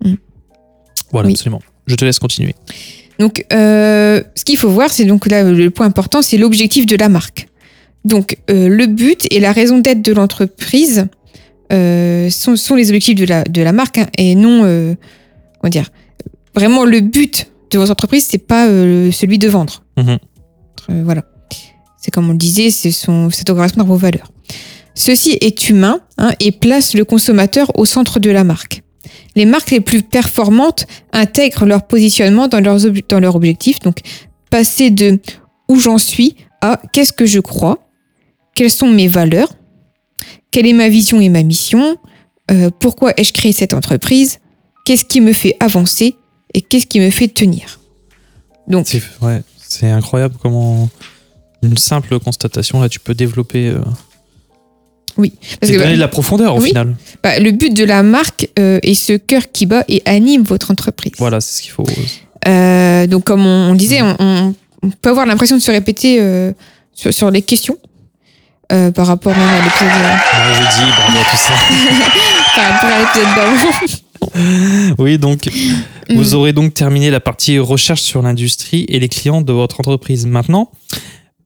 oui. 0.04 0.18
Voilà, 1.10 1.28
Oui. 1.28 1.34
absolument. 1.34 1.60
Je 1.86 1.94
te 1.94 2.04
laisse 2.04 2.18
continuer. 2.18 2.54
Donc, 3.18 3.44
euh, 3.52 4.22
ce 4.34 4.44
qu'il 4.44 4.56
faut 4.58 4.68
voir, 4.68 4.90
c'est 4.90 5.04
donc 5.04 5.26
là, 5.26 5.42
le 5.44 5.70
point 5.70 5.86
important, 5.86 6.22
c'est 6.22 6.38
l'objectif 6.38 6.86
de 6.86 6.96
la 6.96 7.08
marque. 7.08 7.48
Donc, 8.04 8.36
euh, 8.50 8.68
le 8.68 8.86
but 8.86 9.26
et 9.30 9.40
la 9.40 9.52
raison 9.52 9.78
d'être 9.78 10.02
de 10.02 10.12
l'entreprise 10.12 11.06
euh, 11.72 12.28
sont, 12.30 12.56
sont 12.56 12.74
les 12.74 12.88
objectifs 12.88 13.14
de 13.14 13.24
la, 13.24 13.44
de 13.44 13.62
la 13.62 13.72
marque 13.72 13.98
hein, 13.98 14.06
et 14.18 14.34
non, 14.34 14.62
euh, 14.64 14.94
comment 15.60 15.70
dire, 15.70 15.90
vraiment 16.54 16.84
le 16.84 17.00
but 17.00 17.48
de 17.70 17.78
votre 17.78 17.92
entreprise, 17.92 18.26
c'est 18.28 18.38
pas 18.46 18.66
euh, 18.68 19.10
celui 19.12 19.38
de 19.38 19.48
vendre. 19.48 19.82
Euh, 20.90 21.02
voilà. 21.04 21.24
C'est 21.96 22.10
comme 22.10 22.28
on 22.28 22.32
le 22.32 22.38
disait, 22.38 22.70
ça 22.70 23.12
doit 23.46 23.64
à 23.64 23.82
vos 23.84 23.96
valeurs. 23.96 24.32
Ceci 24.94 25.38
est 25.40 25.68
humain 25.68 26.00
hein, 26.18 26.32
et 26.40 26.52
place 26.52 26.94
le 26.94 27.04
consommateur 27.04 27.78
au 27.78 27.84
centre 27.84 28.18
de 28.18 28.30
la 28.30 28.44
marque. 28.44 28.82
Les 29.36 29.46
marques 29.46 29.70
les 29.70 29.80
plus 29.80 30.02
performantes 30.02 30.86
intègrent 31.12 31.64
leur 31.64 31.86
positionnement 31.86 32.48
dans 32.48 32.60
leurs, 32.60 32.80
dans 33.08 33.20
leurs 33.20 33.36
objectifs. 33.36 33.80
Donc, 33.80 33.98
passer 34.50 34.90
de 34.90 35.18
où 35.68 35.78
j'en 35.78 35.98
suis 35.98 36.36
à 36.60 36.80
qu'est-ce 36.92 37.12
que 37.12 37.24
je 37.24 37.40
crois, 37.40 37.78
quelles 38.54 38.70
sont 38.70 38.90
mes 38.90 39.08
valeurs, 39.08 39.54
quelle 40.50 40.66
est 40.66 40.74
ma 40.74 40.88
vision 40.88 41.20
et 41.20 41.28
ma 41.28 41.42
mission, 41.42 41.96
euh, 42.50 42.70
pourquoi 42.78 43.14
ai-je 43.16 43.32
créé 43.32 43.52
cette 43.52 43.74
entreprise, 43.74 44.40
qu'est-ce 44.84 45.04
qui 45.04 45.20
me 45.20 45.32
fait 45.32 45.56
avancer 45.60 46.16
et 46.52 46.60
qu'est-ce 46.60 46.86
qui 46.86 47.00
me 47.00 47.10
fait 47.10 47.28
tenir. 47.28 47.80
Donc, 48.68 48.86
c'est 49.72 49.90
incroyable 49.90 50.36
comment 50.40 50.88
une 51.62 51.76
simple 51.76 52.18
constatation, 52.18 52.80
là, 52.80 52.88
tu 52.88 52.98
peux 53.00 53.14
développer. 53.14 53.68
Euh, 53.68 53.78
parce 55.60 55.70
et 55.70 55.74
que, 55.74 55.78
donner 55.78 55.94
de 55.94 56.00
la 56.00 56.08
profondeur 56.08 56.56
au 56.56 56.60
oui. 56.60 56.68
final. 56.68 56.96
bah, 57.22 57.38
le 57.38 57.50
but 57.50 57.74
de 57.74 57.84
la 57.84 58.02
marque 58.02 58.48
euh, 58.58 58.78
est 58.82 58.94
ce 58.94 59.12
cœur 59.12 59.42
qui 59.52 59.66
bat 59.66 59.84
et 59.88 60.02
anime 60.06 60.42
votre 60.42 60.70
entreprise. 60.70 61.12
Voilà, 61.18 61.40
c'est 61.40 61.58
ce 61.58 61.62
qu'il 61.62 61.70
faut. 61.70 61.84
Euh, 62.48 63.06
donc, 63.06 63.24
comme 63.24 63.46
on, 63.46 63.70
on 63.70 63.74
disait, 63.74 64.00
on, 64.02 64.16
on- 64.18 64.54
on 64.84 64.90
peut 64.90 65.10
avoir 65.10 65.26
l'impression 65.26 65.56
de 65.56 65.62
se 65.62 65.70
répéter 65.70 66.18
euh, 66.20 66.52
sur, 66.92 67.14
sur 67.14 67.30
les 67.30 67.42
questions 67.42 67.76
euh, 68.72 68.90
par 68.90 69.06
rapport 69.06 69.32
à 69.32 69.56
l'épisode 69.62 69.86
Moi, 69.86 70.54
je 70.54 70.84
dis 70.84 70.90
bravo 70.90 71.18
à 71.18 71.30
tout 71.30 71.36
ça. 71.36 71.52
par 72.56 72.72
rapport 72.72 72.90
à 72.90 72.98
l'épisode 72.98 73.34
d'avant. 73.36 74.01
Oui, 74.98 75.18
donc 75.18 75.48
Mm. 76.10 76.16
vous 76.16 76.34
aurez 76.34 76.52
donc 76.52 76.74
terminé 76.74 77.10
la 77.10 77.20
partie 77.20 77.58
recherche 77.60 78.02
sur 78.02 78.22
l'industrie 78.22 78.84
et 78.88 78.98
les 78.98 79.08
clients 79.08 79.40
de 79.40 79.52
votre 79.52 79.78
entreprise. 79.80 80.26
Maintenant, 80.26 80.72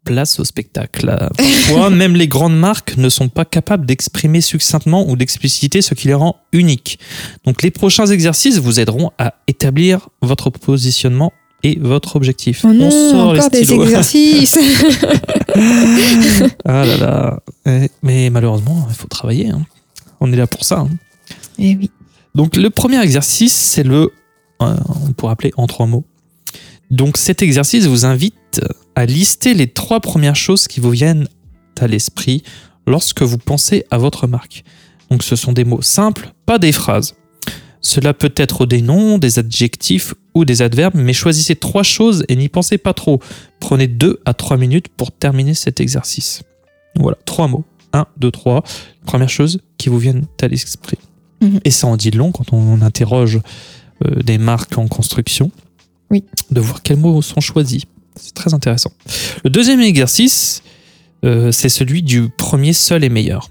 place 0.03 0.41
au 0.41 0.45
spectacle. 0.45 1.15
Parfois, 1.37 1.91
même 1.91 2.17
les 2.17 2.27
grandes 2.27 2.59
marques 2.59 2.97
ne 2.97 3.09
sont 3.11 3.29
pas 3.29 3.45
capables 3.45 3.85
d'exprimer 3.87 4.41
succinctement 4.41 5.09
ou 5.09 5.15
d'expliciter 5.17 5.83
ce 5.83 5.95
qui 5.95 6.09
les 6.09 6.15
rend 6.15 6.37
uniques. 6.53 6.99
Donc 7.45 7.63
les 7.63 7.71
prochains 7.71 8.07
exercices 8.07 8.57
vous 8.59 8.81
aideront 8.81 9.11
à 9.19 9.35
établir 9.47 10.09
votre 10.23 10.49
positionnement 10.51 11.33
et 11.63 11.79
votre 11.81 12.17
objectif. 12.17 12.65
Oh 12.65 12.73
non, 12.73 12.87
On 12.87 12.91
sort 13.11 13.33
les 13.35 13.41
encore 13.41 13.51
des 13.51 13.73
exercices. 13.73 14.59
ah 16.65 16.85
là 16.85 16.97
là. 16.97 17.41
Eh, 17.67 17.91
Mais 18.03 18.31
malheureusement, 18.31 18.87
il 18.89 18.95
faut 18.95 19.09
travailler. 19.09 19.51
hein. 19.51 19.65
On 20.21 20.33
est 20.33 20.37
là 20.37 20.47
pour 20.47 20.65
ça. 20.65 20.79
hein. 20.81 20.89
Eh 21.59 21.77
oui. 21.77 21.91
Donc 22.37 22.55
le 22.55 22.69
premier 22.69 23.03
exercice, 23.03 23.55
c'est 23.55 23.83
le, 23.83 24.13
euh, 24.61 24.77
on 24.89 25.13
pourrait 25.13 25.33
appeler 25.33 25.53
en 25.57 25.67
trois 25.67 25.87
mots. 25.87 26.05
Donc 26.91 27.17
cet 27.17 27.41
exercice 27.41 27.87
vous 27.87 28.05
invite 28.05 28.61
à 28.95 29.07
lister 29.07 29.55
les 29.55 29.67
trois 29.67 30.01
premières 30.01 30.37
choses 30.37 30.69
qui 30.69 30.81
vous 30.81 30.91
viennent 30.91 31.29
à 31.81 31.87
l'esprit 31.87 32.43
lorsque 32.87 33.23
vous 33.23 33.39
pensez 33.39 33.87
à 33.91 33.97
votre 33.97 34.27
marque. 34.27 34.65
Donc 35.11 35.23
ce 35.23 35.35
sont 35.35 35.55
des 35.55 35.65
mots 35.65 35.81
simples, 35.81 36.35
pas 36.45 36.59
des 36.59 36.73
phrases. 36.73 37.15
Cela 37.81 38.13
peut 38.13 38.33
être 38.37 38.67
des 38.67 38.83
noms, 38.83 39.17
des 39.17 39.39
adjectifs 39.39 40.13
ou 40.35 40.45
des 40.45 40.61
adverbes, 40.61 40.95
mais 40.95 41.15
choisissez 41.15 41.57
trois 41.57 41.85
choses 41.85 42.23
et 42.29 42.37
n'y 42.37 42.51
pensez 42.51 42.77
pas 42.77 42.93
trop. 42.93 43.19
Prenez 43.61 43.87
deux 43.87 44.21
à 44.27 44.35
trois 44.35 44.59
minutes 44.59 44.89
pour 44.89 45.11
terminer 45.11 45.55
cet 45.55 45.81
exercice. 45.81 46.43
Voilà, 46.97 47.17
trois 47.25 47.49
mots. 47.49 47.65
Un, 47.95 48.07
deux, 48.19 48.31
trois. 48.31 48.63
Première 49.07 49.31
chose 49.31 49.61
qui 49.79 49.89
vous 49.89 49.99
viennent 49.99 50.27
à 50.43 50.49
l'esprit. 50.49 50.99
Mhm. 51.41 51.61
Et 51.65 51.71
ça 51.71 51.87
en 51.87 51.97
dit 51.97 52.11
long 52.11 52.33
quand 52.33 52.53
on 52.53 52.81
interroge 52.83 53.41
euh, 54.05 54.23
des 54.23 54.39
marques 54.39 54.77
en 54.79 54.89
construction. 54.89 55.51
Oui. 56.11 56.25
De 56.51 56.61
voir 56.61 56.83
quels 56.83 56.99
mots 56.99 57.21
sont 57.23 57.41
choisis. 57.41 57.83
C'est 58.15 58.35
très 58.35 58.55
intéressant. 58.55 58.93
Le 59.45 59.51
deuxième 59.51 59.81
exercice, 59.81 60.63
euh, 61.25 61.53
c'est 61.53 61.69
celui 61.69 62.03
du 62.03 62.29
premier 62.29 62.73
seul 62.73 63.05
et 63.05 63.09
meilleur. 63.11 63.51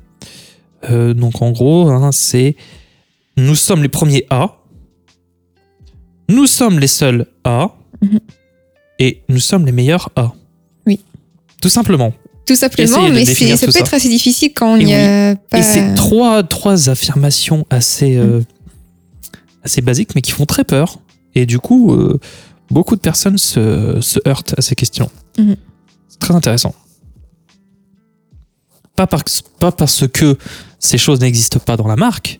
Euh, 0.89 1.13
donc 1.13 1.41
en 1.41 1.51
gros, 1.51 1.89
hein, 1.89 2.11
c'est 2.11 2.55
nous 3.37 3.55
sommes 3.55 3.83
les 3.83 3.89
premiers 3.89 4.25
A, 4.29 4.57
nous 6.29 6.47
sommes 6.47 6.79
les 6.79 6.88
seuls 6.88 7.27
A, 7.43 7.75
Mhm. 8.01 8.19
et 8.99 9.21
nous 9.29 9.39
sommes 9.39 9.65
les 9.65 9.71
meilleurs 9.71 10.09
A. 10.15 10.33
Oui. 10.86 10.99
Tout 11.61 11.69
simplement. 11.69 12.13
Tout 12.45 12.55
simplement, 12.55 13.09
mais 13.09 13.25
ça 13.25 13.65
peut 13.65 13.71
ça. 13.71 13.79
être 13.79 13.93
assez 13.93 14.09
difficile 14.09 14.51
quand 14.55 14.73
on 14.73 14.77
n'y 14.77 14.85
oui. 14.85 14.93
a 14.93 15.35
pas. 15.35 15.59
Et 15.59 15.63
c'est 15.63 15.95
trois, 15.95 16.43
trois 16.43 16.89
affirmations 16.89 17.65
assez, 17.69 18.15
euh, 18.17 18.41
assez 19.63 19.81
basiques, 19.81 20.13
mais 20.15 20.21
qui 20.21 20.31
font 20.31 20.45
très 20.45 20.63
peur. 20.63 20.99
Et 21.33 21.45
du 21.45 21.59
coup, 21.59 21.93
euh, 21.93 22.19
beaucoup 22.69 22.95
de 22.95 23.01
personnes 23.01 23.37
se, 23.37 23.99
se 23.99 24.19
heurtent 24.27 24.53
à 24.57 24.61
ces 24.61 24.75
questions. 24.75 25.09
Mhm. 25.37 25.55
C'est 26.07 26.19
très 26.19 26.35
intéressant. 26.35 26.75
Pas 28.95 29.07
parce, 29.07 29.41
pas 29.59 29.71
parce 29.71 30.07
que 30.07 30.37
ces 30.79 30.97
choses 30.97 31.19
n'existent 31.19 31.59
pas 31.59 31.77
dans 31.77 31.87
la 31.87 31.95
marque, 31.97 32.39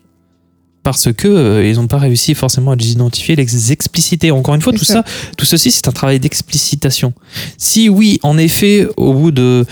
parce 0.86 1.12
que 1.12 1.26
euh, 1.26 1.68
ils 1.68 1.76
n'ont 1.76 1.88
pas 1.88 1.98
réussi 1.98 2.34
forcément 2.34 2.70
à 2.70 2.76
les 2.76 2.92
identifier, 2.92 3.34
les 3.34 3.72
expliciter. 3.72 4.30
Encore 4.30 4.54
une 4.54 4.62
fois, 4.62 4.72
tout 4.72 4.84
ça. 4.84 4.94
ça, 4.94 5.04
tout 5.36 5.44
ceci, 5.44 5.72
c'est 5.72 5.88
un 5.88 5.92
travail 5.92 6.20
d'explicitation. 6.20 7.12
Si 7.58 7.88
oui, 7.88 8.20
en 8.22 8.38
effet, 8.38 8.86
au 8.96 9.12
bout 9.12 9.32
de, 9.32 9.66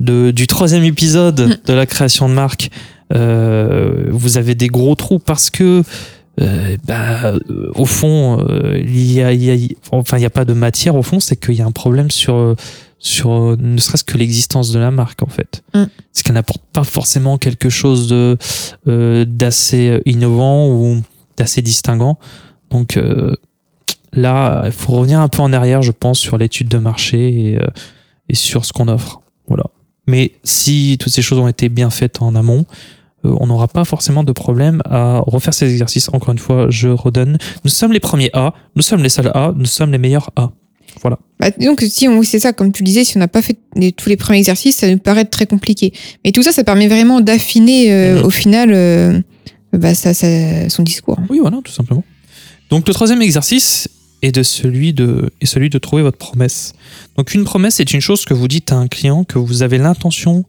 de- 0.00 0.30
du 0.30 0.46
troisième 0.46 0.84
épisode 0.84 1.40
Mm. 1.40 1.56
de 1.66 1.72
la 1.72 1.86
création 1.86 2.28
de 2.28 2.34
marque, 2.34 2.70
euh, 3.14 4.06
vous 4.10 4.36
avez 4.36 4.54
des 4.54 4.68
gros 4.68 4.94
trous 4.94 5.18
parce 5.18 5.50
que 5.50 5.82
euh, 6.40 6.76
bah, 6.86 7.32
au 7.74 7.84
fond, 7.84 8.38
euh, 8.48 8.78
il 8.80 9.10
y 9.12 9.20
a, 9.22 9.32
y 9.32 9.50
a- 9.50 9.74
enfin, 9.90 10.18
il 10.18 10.20
n'y 10.20 10.26
a 10.26 10.30
pas 10.30 10.44
de 10.44 10.52
matière 10.52 10.94
au 10.94 11.02
fond, 11.02 11.18
c'est 11.18 11.34
qu'il 11.34 11.56
y 11.56 11.62
a 11.62 11.66
un 11.66 11.72
problème 11.72 12.12
sur, 12.12 12.54
sur 13.00 13.56
ne 13.58 13.76
serait-ce 13.78 14.04
que 14.04 14.16
l'existence 14.16 14.70
de 14.70 14.78
la 14.78 14.92
marque 14.92 15.22
en 15.24 15.26
fait. 15.26 15.64
Mm. 15.74 15.84
C'est 16.12 16.22
qu'elle 16.24 16.34
n'apporte 16.34 16.62
pas 16.72 16.84
forcément 16.84 17.38
quelque 17.38 17.70
chose 17.70 18.06
de 18.08 18.36
euh, 18.86 19.24
d'assez 19.26 20.00
innovant 20.06 20.68
ou 20.68 21.02
d'assez 21.36 21.60
distinguant. 21.60 22.20
Donc, 22.70 22.96
euh, 22.96 23.34
là, 24.12 24.62
il 24.66 24.72
faut 24.72 24.92
revenir 24.92 25.18
un 25.20 25.28
peu 25.28 25.42
en 25.42 25.52
arrière, 25.52 25.82
je 25.82 25.90
pense, 25.92 26.20
sur 26.20 26.38
l'étude 26.38 26.68
de 26.68 26.78
marché 26.78 27.50
et, 27.52 27.56
euh, 27.58 27.66
et 28.28 28.34
sur 28.36 28.64
ce 28.64 28.72
qu'on 28.72 28.86
offre. 28.88 29.22
Voilà. 29.48 29.64
Mais 30.08 30.32
si 30.42 30.96
toutes 30.98 31.12
ces 31.12 31.22
choses 31.22 31.38
ont 31.38 31.46
été 31.48 31.68
bien 31.68 31.90
faites 31.90 32.20
en 32.22 32.34
amont, 32.34 32.64
euh, 33.24 33.34
on 33.40 33.46
n'aura 33.46 33.68
pas 33.68 33.84
forcément 33.84 34.24
de 34.24 34.32
problème 34.32 34.80
à 34.84 35.20
refaire 35.26 35.54
ces 35.54 35.70
exercices. 35.70 36.08
Encore 36.12 36.32
une 36.32 36.38
fois, 36.38 36.66
je 36.70 36.88
redonne. 36.88 37.38
Nous 37.64 37.70
sommes 37.70 37.92
les 37.92 38.00
premiers 38.00 38.30
A, 38.32 38.54
nous 38.74 38.82
sommes 38.82 39.02
les 39.02 39.08
seuls 39.10 39.30
A, 39.34 39.52
nous 39.54 39.66
sommes 39.66 39.92
les 39.92 39.98
meilleurs 39.98 40.30
A. 40.36 40.50
Voilà. 41.02 41.18
Bah, 41.38 41.50
donc, 41.60 41.80
si 41.82 42.08
on, 42.08 42.22
c'est 42.22 42.38
ça, 42.40 42.52
comme 42.52 42.72
tu 42.72 42.82
le 42.82 42.86
disais, 42.86 43.04
si 43.04 43.16
on 43.16 43.20
n'a 43.20 43.28
pas 43.28 43.42
fait 43.42 43.58
les- 43.76 43.92
tous 43.92 44.08
les 44.08 44.16
premiers 44.16 44.38
exercices, 44.38 44.76
ça 44.78 44.90
nous 44.90 44.98
paraît 44.98 45.26
très 45.26 45.46
compliqué. 45.46 45.92
Mais 46.24 46.32
tout 46.32 46.42
ça, 46.42 46.50
ça 46.52 46.64
permet 46.64 46.88
vraiment 46.88 47.20
d'affiner, 47.20 47.92
euh, 47.92 48.22
au 48.22 48.30
final, 48.30 48.70
euh, 48.72 49.20
bah, 49.72 49.94
ça, 49.94 50.14
ça- 50.14 50.68
son 50.70 50.82
discours. 50.82 51.18
Oui, 51.28 51.38
voilà, 51.40 51.58
tout 51.62 51.70
simplement. 51.72 52.02
Donc 52.70 52.88
le 52.88 52.94
troisième 52.94 53.22
exercice 53.22 53.88
est, 54.22 54.32
de 54.32 54.42
celui 54.42 54.92
de, 54.92 55.30
est 55.40 55.46
celui 55.46 55.70
de 55.70 55.78
trouver 55.78 56.02
votre 56.02 56.18
promesse. 56.18 56.74
Donc 57.16 57.34
une 57.34 57.44
promesse 57.44 57.80
est 57.80 57.92
une 57.92 58.00
chose 58.00 58.24
que 58.24 58.34
vous 58.34 58.48
dites 58.48 58.72
à 58.72 58.76
un 58.76 58.88
client 58.88 59.24
que 59.24 59.38
vous 59.38 59.62
avez 59.62 59.78
l'intention 59.78 60.44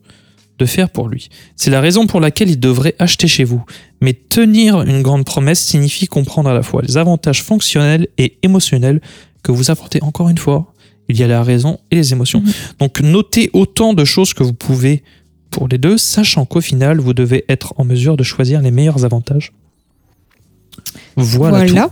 de 0.57 0.65
faire 0.65 0.89
pour 0.89 1.07
lui. 1.07 1.29
C'est 1.55 1.71
la 1.71 1.79
raison 1.79 2.05
pour 2.05 2.19
laquelle 2.19 2.49
il 2.49 2.59
devrait 2.59 2.95
acheter 2.99 3.27
chez 3.27 3.45
vous. 3.45 3.63
Mais 4.01 4.13
tenir 4.13 4.81
une 4.81 5.01
grande 5.01 5.25
promesse 5.25 5.61
signifie 5.61 6.07
comprendre 6.07 6.49
à 6.49 6.53
la 6.53 6.63
fois 6.63 6.81
les 6.81 6.97
avantages 6.97 7.43
fonctionnels 7.43 8.07
et 8.17 8.37
émotionnels 8.43 9.01
que 9.41 9.51
vous 9.51 9.71
apportez. 9.71 10.03
Encore 10.03 10.29
une 10.29 10.37
fois, 10.37 10.73
il 11.07 11.17
y 11.17 11.23
a 11.23 11.27
la 11.27 11.43
raison 11.43 11.79
et 11.91 11.95
les 11.95 12.11
émotions. 12.13 12.41
Mhm. 12.41 12.51
Donc 12.79 12.99
notez 13.01 13.49
autant 13.53 13.93
de 13.93 14.03
choses 14.05 14.33
que 14.33 14.43
vous 14.43 14.53
pouvez 14.53 15.03
pour 15.49 15.67
les 15.67 15.77
deux, 15.77 15.97
sachant 15.97 16.45
qu'au 16.45 16.61
final, 16.61 16.99
vous 16.99 17.13
devez 17.13 17.45
être 17.49 17.73
en 17.77 17.85
mesure 17.85 18.17
de 18.17 18.23
choisir 18.23 18.61
les 18.61 18.69
meilleurs 18.69 19.05
avantages. 19.05 19.51
Voilà. 21.15 21.65
Voilà. 21.65 21.83
tout. 21.87 21.91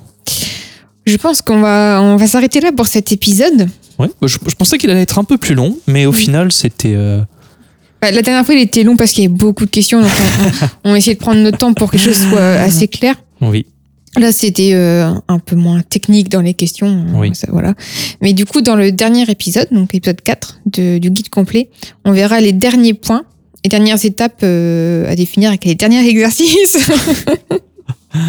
Je 1.08 1.18
pense 1.18 1.42
qu'on 1.42 1.60
va, 1.62 2.00
on 2.04 2.16
va 2.18 2.28
s'arrêter 2.28 2.60
là 2.60 2.72
pour 2.72 2.86
cet 2.88 3.12
épisode. 3.12 3.68
Ouais, 3.98 4.10
bah, 4.22 4.28
je, 4.28 4.38
je 4.46 4.56
pensais 4.56 4.78
qu'il 4.78 4.90
allait 4.92 5.02
être 5.02 5.18
un 5.18 5.24
peu 5.24 5.38
plus 5.38 5.56
long, 5.56 5.78
mais 5.88 6.06
au 6.06 6.12
Oui. 6.12 6.18
final, 6.18 6.52
c'était. 6.52 6.94
euh, 6.96 7.22
Bah, 8.02 8.12
La 8.12 8.22
dernière 8.22 8.46
fois, 8.46 8.54
il 8.56 8.62
était 8.62 8.84
long 8.84 8.96
parce 8.98 9.12
qu'il 9.12 9.24
y 9.24 9.28
avait 9.28 9.34
beaucoup 9.36 9.66
de 9.66 9.72
questions. 9.72 10.02
Donc 10.02 10.12
on, 10.12 10.66
on, 10.90 10.92
on 10.92 10.94
a 10.94 10.98
essayé 10.98 11.16
de 11.16 11.20
prendre 11.20 11.40
notre 11.42 11.58
temps 11.58 11.74
pour 11.74 11.90
que 11.90 11.98
les 11.98 12.04
choses 12.04 12.18
soient 12.30 12.42
assez 12.60 12.88
claires. 12.88 13.16
Oui. 13.42 13.66
Là, 14.18 14.32
c'était 14.32 14.72
euh, 14.74 15.12
un 15.28 15.40
peu 15.40 15.56
moins 15.56 15.82
technique 15.82 16.30
dans 16.30 16.42
les 16.42 16.54
questions. 16.56 17.06
Oui. 17.16 17.32
Ça, 17.34 17.48
voilà. 17.52 17.74
Mais 18.22 18.34
du 18.34 18.46
coup, 18.46 18.62
dans 18.62 18.76
le 18.76 18.92
dernier 18.92 19.30
épisode, 19.30 19.68
donc 19.72 19.94
épisode 19.96 20.22
4 20.22 20.60
de- 20.66 20.98
du 20.98 21.10
guide 21.12 21.30
complet, 21.30 21.70
on 22.04 22.12
verra 22.14 22.40
les 22.42 22.52
derniers 22.54 22.96
points, 22.96 23.24
les 23.64 23.70
dernières 23.70 24.04
étapes 24.06 24.40
euh, 24.44 25.10
à 25.12 25.16
définir 25.16 25.50
avec 25.50 25.66
les 25.66 25.76
derniers 25.76 26.08
exercices. 26.10 26.78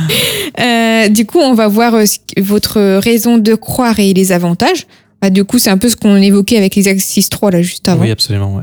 Euh, 0.60 1.08
du 1.08 1.24
coup, 1.24 1.38
on 1.38 1.54
va 1.54 1.68
voir 1.68 1.94
euh, 1.94 2.04
votre 2.38 2.98
raison 2.98 3.38
de 3.38 3.54
croire 3.54 4.00
et 4.00 4.12
les 4.12 4.32
avantages. 4.32 4.86
Bah, 5.22 5.30
du 5.30 5.44
coup, 5.44 5.60
c'est 5.60 5.70
un 5.70 5.78
peu 5.78 5.88
ce 5.88 5.94
qu'on 5.94 6.16
évoquait 6.16 6.56
avec 6.56 6.74
l'exercice 6.74 7.28
3 7.28 7.52
là 7.52 7.62
juste 7.62 7.88
avant. 7.88 8.02
Oui, 8.02 8.10
absolument, 8.10 8.56
ouais. 8.56 8.62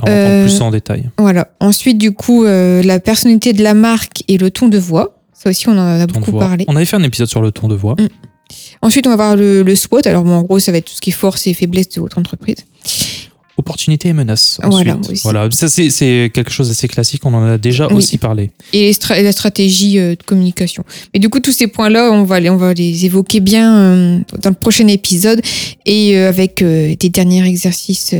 On 0.00 0.06
va 0.06 0.12
Euh, 0.12 0.24
prendre 0.24 0.48
plus 0.50 0.62
en 0.62 0.70
détail. 0.70 1.10
Voilà. 1.18 1.48
Ensuite, 1.60 1.98
du 1.98 2.12
coup, 2.12 2.44
euh, 2.44 2.82
la 2.82 2.98
personnalité 2.98 3.52
de 3.52 3.62
la 3.62 3.74
marque 3.74 4.22
et 4.28 4.38
le 4.38 4.50
ton 4.50 4.68
de 4.68 4.78
voix. 4.78 5.18
Ça 5.34 5.50
aussi, 5.50 5.68
on 5.68 5.72
en 5.72 6.00
a 6.00 6.06
Ton 6.06 6.20
beaucoup 6.20 6.38
parlé. 6.38 6.64
On 6.68 6.76
avait 6.76 6.86
fait 6.86 6.96
un 6.96 7.02
épisode 7.02 7.28
sur 7.28 7.42
le 7.42 7.52
ton 7.52 7.68
de 7.68 7.74
voix. 7.74 7.94
Mm. 7.98 8.06
Ensuite, 8.80 9.06
on 9.06 9.10
va 9.10 9.16
voir 9.16 9.36
le, 9.36 9.62
le 9.62 9.76
SWOT. 9.76 10.00
Alors, 10.06 10.24
bon, 10.24 10.32
en 10.32 10.42
gros, 10.44 10.58
ça 10.60 10.72
va 10.72 10.78
être 10.78 10.86
tout 10.86 10.94
ce 10.94 11.00
qui 11.02 11.10
est 11.10 11.12
force 11.12 11.46
et 11.46 11.52
faiblesse 11.52 11.90
de 11.90 12.00
votre 12.00 12.16
entreprise. 12.18 12.64
Opportunités 13.58 14.08
et 14.10 14.12
menaces. 14.12 14.60
Voilà, 15.24 15.48
ça 15.50 15.68
c'est 15.68 16.30
quelque 16.32 16.50
chose 16.50 16.68
d'assez 16.68 16.86
classique, 16.88 17.26
on 17.26 17.34
en 17.34 17.44
a 17.44 17.58
déjà 17.58 17.88
Oui. 17.88 17.94
aussi 17.94 18.16
parlé. 18.16 18.50
Et 18.72 18.92
stra- 18.92 19.20
la 19.20 19.32
stratégie 19.32 19.98
euh, 19.98 20.14
de 20.14 20.22
communication. 20.22 20.84
Et 21.12 21.18
du 21.18 21.28
coup, 21.28 21.40
tous 21.40 21.50
ces 21.52 21.66
points-là, 21.66 22.10
on 22.12 22.22
va 22.22 22.38
les, 22.38 22.50
on 22.50 22.56
va 22.56 22.72
les 22.72 23.04
évoquer 23.04 23.40
bien 23.40 23.76
euh, 23.76 24.18
dans 24.40 24.50
le 24.50 24.54
prochain 24.56 24.86
épisode 24.86 25.40
et 25.84 26.16
euh, 26.16 26.28
avec 26.28 26.62
des 26.62 27.08
derniers 27.08 27.44
exercices 27.46 28.14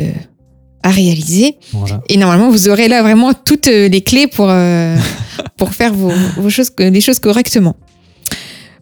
à 0.83 0.91
réaliser. 0.91 1.55
Voilà. 1.73 2.03
Et 2.09 2.17
normalement, 2.17 2.51
vous 2.51 2.69
aurez 2.69 2.89
là 2.89 3.03
vraiment 3.03 3.33
toutes 3.33 3.67
les 3.67 4.01
clés 4.03 4.27
pour, 4.27 4.47
euh, 4.51 4.97
pour 5.57 5.73
faire 5.73 5.95
vos, 5.95 6.11
vos 6.37 6.51
choses, 6.51 6.73
les 6.79 7.01
choses 7.01 7.21
correctement. 7.21 7.77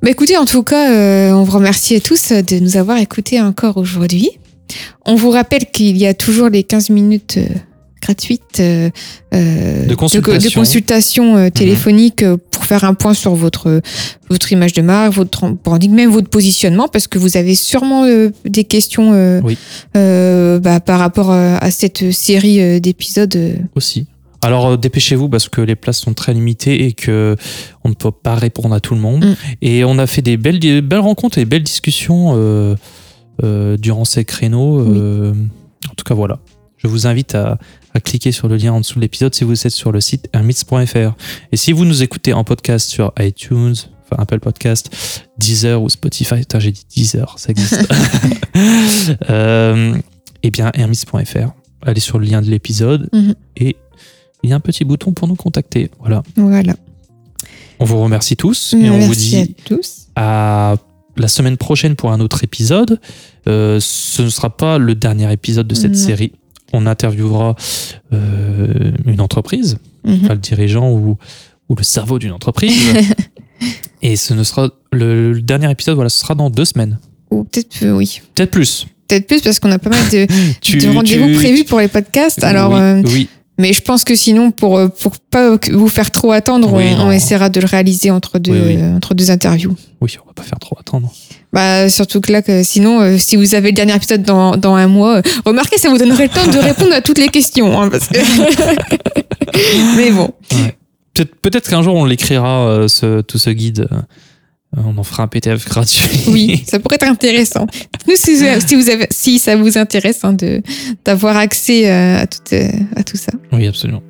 Bah 0.03 0.11
écoutez, 0.11 0.37
en 0.37 0.45
tout 0.45 0.63
cas, 0.63 0.91
euh, 0.93 1.33
on 1.33 1.43
vous 1.45 1.53
remercie 1.53 1.97
à 1.97 2.01
tous 2.01 2.31
de 2.33 2.59
nous 2.61 2.77
avoir 2.77 2.99
écoutés 2.99 3.41
encore 3.41 3.77
aujourd'hui. 3.79 4.31
On 5.05 5.14
vous 5.14 5.31
rappelle 5.31 5.67
qu'il 5.73 5.97
y 5.97 6.07
a 6.07 6.14
toujours 6.14 6.49
les 6.49 6.62
15 6.62 6.91
minutes 6.91 7.39
euh, 7.39 7.47
gratuites 8.03 8.61
euh, 8.61 8.91
euh, 9.35 9.87
De 9.87 9.95
consultation. 9.95 10.49
de 10.49 10.55
consultation, 10.55 11.37
euh, 11.37 11.51
téléphonique 11.51 12.25
pour 12.51 12.64
faire 12.64 12.85
un 12.85 12.95
point 12.95 13.14
sur 13.14 13.35
votre, 13.35 13.81
votre 14.29 14.53
image 14.53 14.73
de 14.73 14.83
marque, 14.83 15.12
votre 15.14 15.49
branding, 15.49 15.93
même 15.93 16.11
votre 16.11 16.29
positionnement, 16.29 16.89
parce 16.89 17.07
que 17.09 17.19
vous 17.19 17.37
avez 17.37 17.55
sûrement 17.55 18.05
euh, 18.05 18.31
des 18.45 18.64
questions 18.64 19.12
euh, 19.12 19.41
Oui. 19.43 19.57
bah, 19.95 20.81
par 20.81 20.99
rapport 20.99 21.31
à 21.31 21.71
cette 21.71 22.12
série 22.12 22.81
d'épisodes. 22.81 23.59
Aussi. 23.75 24.07
Alors 24.43 24.77
dépêchez-vous 24.79 25.29
parce 25.29 25.49
que 25.49 25.61
les 25.61 25.75
places 25.75 25.99
sont 25.99 26.12
très 26.14 26.33
limitées 26.35 26.85
et 26.85 26.93
que 26.93 27.37
on 27.83 27.89
ne 27.89 27.95
peut 27.95 28.12
pas 28.12 28.35
répondre 28.35 28.75
à 28.75 28.81
tout 28.81 28.95
le 28.95 29.01
monde. 29.01 29.25
Mm. 29.25 29.35
Et 29.62 29.85
on 29.85 29.99
a 29.99 30.07
fait 30.07 30.23
des 30.23 30.37
belles, 30.37 30.61
des 30.61 30.83
belles 30.83 31.01
rencontres 31.01 31.39
et 31.39 31.41
des 31.41 31.47
belles 31.47 31.64
discussions 31.64 32.77
durant 33.43 34.05
ces 34.05 34.24
créneaux. 34.24 34.80
euh, 34.80 35.32
En 35.91 35.95
tout 35.95 36.05
cas, 36.05 36.14
voilà. 36.14 36.39
Je 36.78 36.89
vous 36.89 37.07
invite 37.07 37.34
à, 37.34 37.59
à 37.95 38.01
cliquer 38.01 38.32
sur 38.32 38.49
le 38.49 38.57
lien 38.57 38.72
en 38.72 38.80
dessous 38.80 38.97
de 38.97 39.01
l'épisode 39.01 39.34
si 39.34 39.45
vous 39.45 39.66
êtes 39.66 39.72
sur 39.72 39.93
le 39.93 40.01
site 40.01 40.28
hermits.fr. 40.32 41.14
Et 41.53 41.57
si 41.57 41.72
vous 41.72 41.84
nous 41.84 42.03
écoutez 42.03 42.32
en 42.34 42.45
podcast 42.45 42.89
sur 42.89 43.12
iTunes, 43.18 43.74
enfin 44.05 44.22
Apple 44.22 44.41
Podcast, 44.41 45.24
Deezer 45.39 45.82
ou 45.82 45.89
Spotify, 45.89 46.37
putain, 46.41 46.59
j'ai 46.61 46.72
dit 46.72 46.84
Deezer, 46.95 47.39
ça 47.39 47.51
existe. 47.51 47.89
euh, 49.30 49.97
eh 50.43 50.51
bien, 50.51 50.70
hermits.fr. 50.74 51.49
Allez 51.82 52.01
sur 52.01 52.18
le 52.18 52.26
lien 52.26 52.43
de 52.43 52.51
l'épisode 52.51 53.09
Mhm. 53.12 53.34
et 53.57 53.76
il 54.43 54.51
y 54.51 54.53
a 54.53 54.57
un 54.57 54.61
petit 54.61 54.84
bouton 54.84 55.12
pour 55.12 55.28
nous 55.28 55.34
contacter. 55.34 55.91
Voilà. 56.01 56.22
Voilà. 56.37 56.74
On 57.78 57.84
vous 57.84 58.01
remercie 58.03 58.37
tous 58.37 58.74
et 58.74 58.91
on 58.91 58.99
vous 59.01 59.14
dit 59.14 59.37
à 59.37 59.47
tous. 59.64 60.07
à 60.14 60.76
la 61.17 61.29
semaine 61.29 61.57
prochaine 61.57 61.95
pour 61.97 62.12
un 62.12 62.21
autre 62.21 62.45
épisode. 62.45 63.01
Euh, 63.49 63.79
ce 63.81 64.23
ne 64.23 64.29
sera 64.29 64.57
pas 64.57 64.79
le 64.79 64.95
dernier 64.95 65.33
épisode 65.33 65.67
de 65.67 65.75
cette 65.75 65.97
série. 65.97 66.33
On 66.73 66.87
interviewera 66.87 67.55
euh, 68.12 68.93
une 69.07 69.21
entreprise, 69.21 69.79
Mhm. 70.05 70.21
enfin, 70.25 70.35
le 70.35 70.41
dirigeant 70.41 70.91
ou, 70.91 71.17
ou 71.69 71.75
le 71.75 71.83
cerveau 71.85 72.19
d'une 72.19 72.33
entreprise. 72.33 72.73
et 74.03 74.17
ce 74.17 74.35
ne 74.35 74.43
sera 74.45 74.71
le, 74.93 75.33
le 75.33 75.43
dernier 75.43 75.71
épisode, 75.71 75.95
voilà, 75.95 76.11
ce 76.11 76.21
sera 76.21 76.35
dans 76.35 76.51
deux 76.51 76.64
semaines. 76.64 76.99
Ou 77.31 77.45
peut-être 77.45 77.85
oui. 77.93 78.21
Peut-être 78.35 78.51
plus. 78.51 78.87
Peut-être 79.09 79.27
plus 79.27 79.41
parce 79.41 79.61
qu'on 79.61 79.71
a 79.71 79.79
pas 79.79 79.91
mal 79.91 80.09
de, 80.11 80.27
Tu- 80.61 80.79
de 80.79 80.89
rendez-vous 80.89 81.29
tu- 81.29 81.35
prévus 81.37 81.64
pour 81.64 81.79
les 81.81 81.89
podcasts. 81.89 82.43
Alors, 82.43 82.73
oui, 82.73 82.81
euh, 82.81 83.03
oui, 83.07 83.29
mais 83.59 83.73
je 83.73 83.81
pense 83.83 84.05
que 84.05 84.15
sinon, 84.15 84.51
pour 84.51 84.79
euh, 84.79 84.89
pour 84.89 85.19
pas 85.19 85.57
vous 85.73 85.89
faire 85.89 86.11
trop 86.11 86.33
attendre, 86.33 86.73
Oui, 86.73 86.85
on, 86.99 87.11
essaiera 87.11 87.49
de 87.49 87.61
le 87.61 87.67
réaliser 87.67 88.11
entre 88.11 88.39
deux 88.39 88.53
Oui, 88.53 88.61
oui. 88.67 88.77
euh, 88.79 88.97
entre 88.97 89.15
deux 89.15 89.31
interviews. 89.31 89.75
oui, 90.01 90.17
on 90.23 90.27
va 90.27 90.33
pas 90.35 90.43
faire 90.43 90.59
trop 90.59 90.77
attendre. 90.79 91.13
Bah 91.53 91.89
surtout 91.89 92.21
que 92.21 92.33
là, 92.33 92.43
que 92.43 92.63
sinon, 92.63 93.01
euh, 93.01 93.17
si 93.19 93.37
vous 93.37 93.55
avez 93.55 93.69
le 93.71 93.75
dernier 93.75 93.95
épisode 93.95 94.23
dans, 94.23 94.57
dans 94.57 94.75
un 94.75 94.89
mois, 94.89 95.17
euh, 95.17 95.23
remarquez, 95.47 95.79
ça 95.79 95.89
vous 95.89 95.97
donnerait 95.97 96.25
le 96.25 96.29
temps 96.29 96.47
de 96.51 96.59
répondre 96.59 96.93
à 96.93 97.01
toutes 97.01 97.19
les 97.19 97.29
questions, 97.29 97.81
hein, 97.81 97.89
parce 97.89 98.09
que. 98.09 98.19
mais 99.97 100.11
bon, 100.11 100.33
Peut-être 101.41 101.71
qu'un 101.71 101.83
jour 101.83 101.95
on 101.95 102.05
l'écrira, 102.05 102.67
euh, 102.69 102.89
ce, 102.89 103.23
tout 103.23 103.39
ce 103.39 103.49
guide. 103.51 103.89
Euh, 104.77 104.81
on 104.85 104.97
en 104.99 105.03
fera 105.03 105.22
un 105.24 105.29
PDF 105.29 105.64
gratuit. 105.66 106.20
oui, 106.29 106.64
ça 106.68 106.79
pourrait 106.79 106.97
être 106.97 107.07
intéressant. 107.09 107.66
Nous, 108.09 108.14
si, 108.16 108.35
vous- 108.35 108.61
si 108.66 108.74
vous 108.74 108.89
avez, 108.91 109.07
si 109.11 109.39
ça 109.39 109.57
vous 109.57 109.79
intéresse, 109.79 110.20
hein, 110.24 110.33
de 110.33 110.62
d'avoir 111.05 111.37
accès 111.37 111.91
euh, 111.91 112.18
à 112.22 112.27
tout 112.27 112.39
euh, 112.55 112.68
à 112.97 113.03
tout 113.03 113.16
ça. 113.16 113.33
Oui, 113.53 113.66
absolument. 113.66 114.03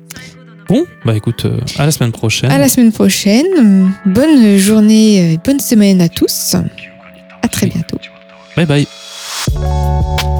Bon, 0.69 0.83
bah 1.05 1.15
écoute, 1.15 1.47
à 1.77 1.85
la 1.85 1.91
semaine 1.91 2.11
prochaine. 2.11 2.51
À 2.51 2.57
la 2.57 2.67
semaine 2.67 2.91
prochaine. 2.91 3.89
Bonne 4.05 4.57
journée, 4.57 5.35
euh, 5.35 5.37
bonne 5.45 5.61
semaine 5.61 6.01
à 6.01 6.09
tous. 6.09 6.55
À 7.41 7.47
très 7.47 7.67
Oui. 7.67 7.71
bientôt. 7.73 7.97
Bye 8.57 8.65
bye. 8.65 10.36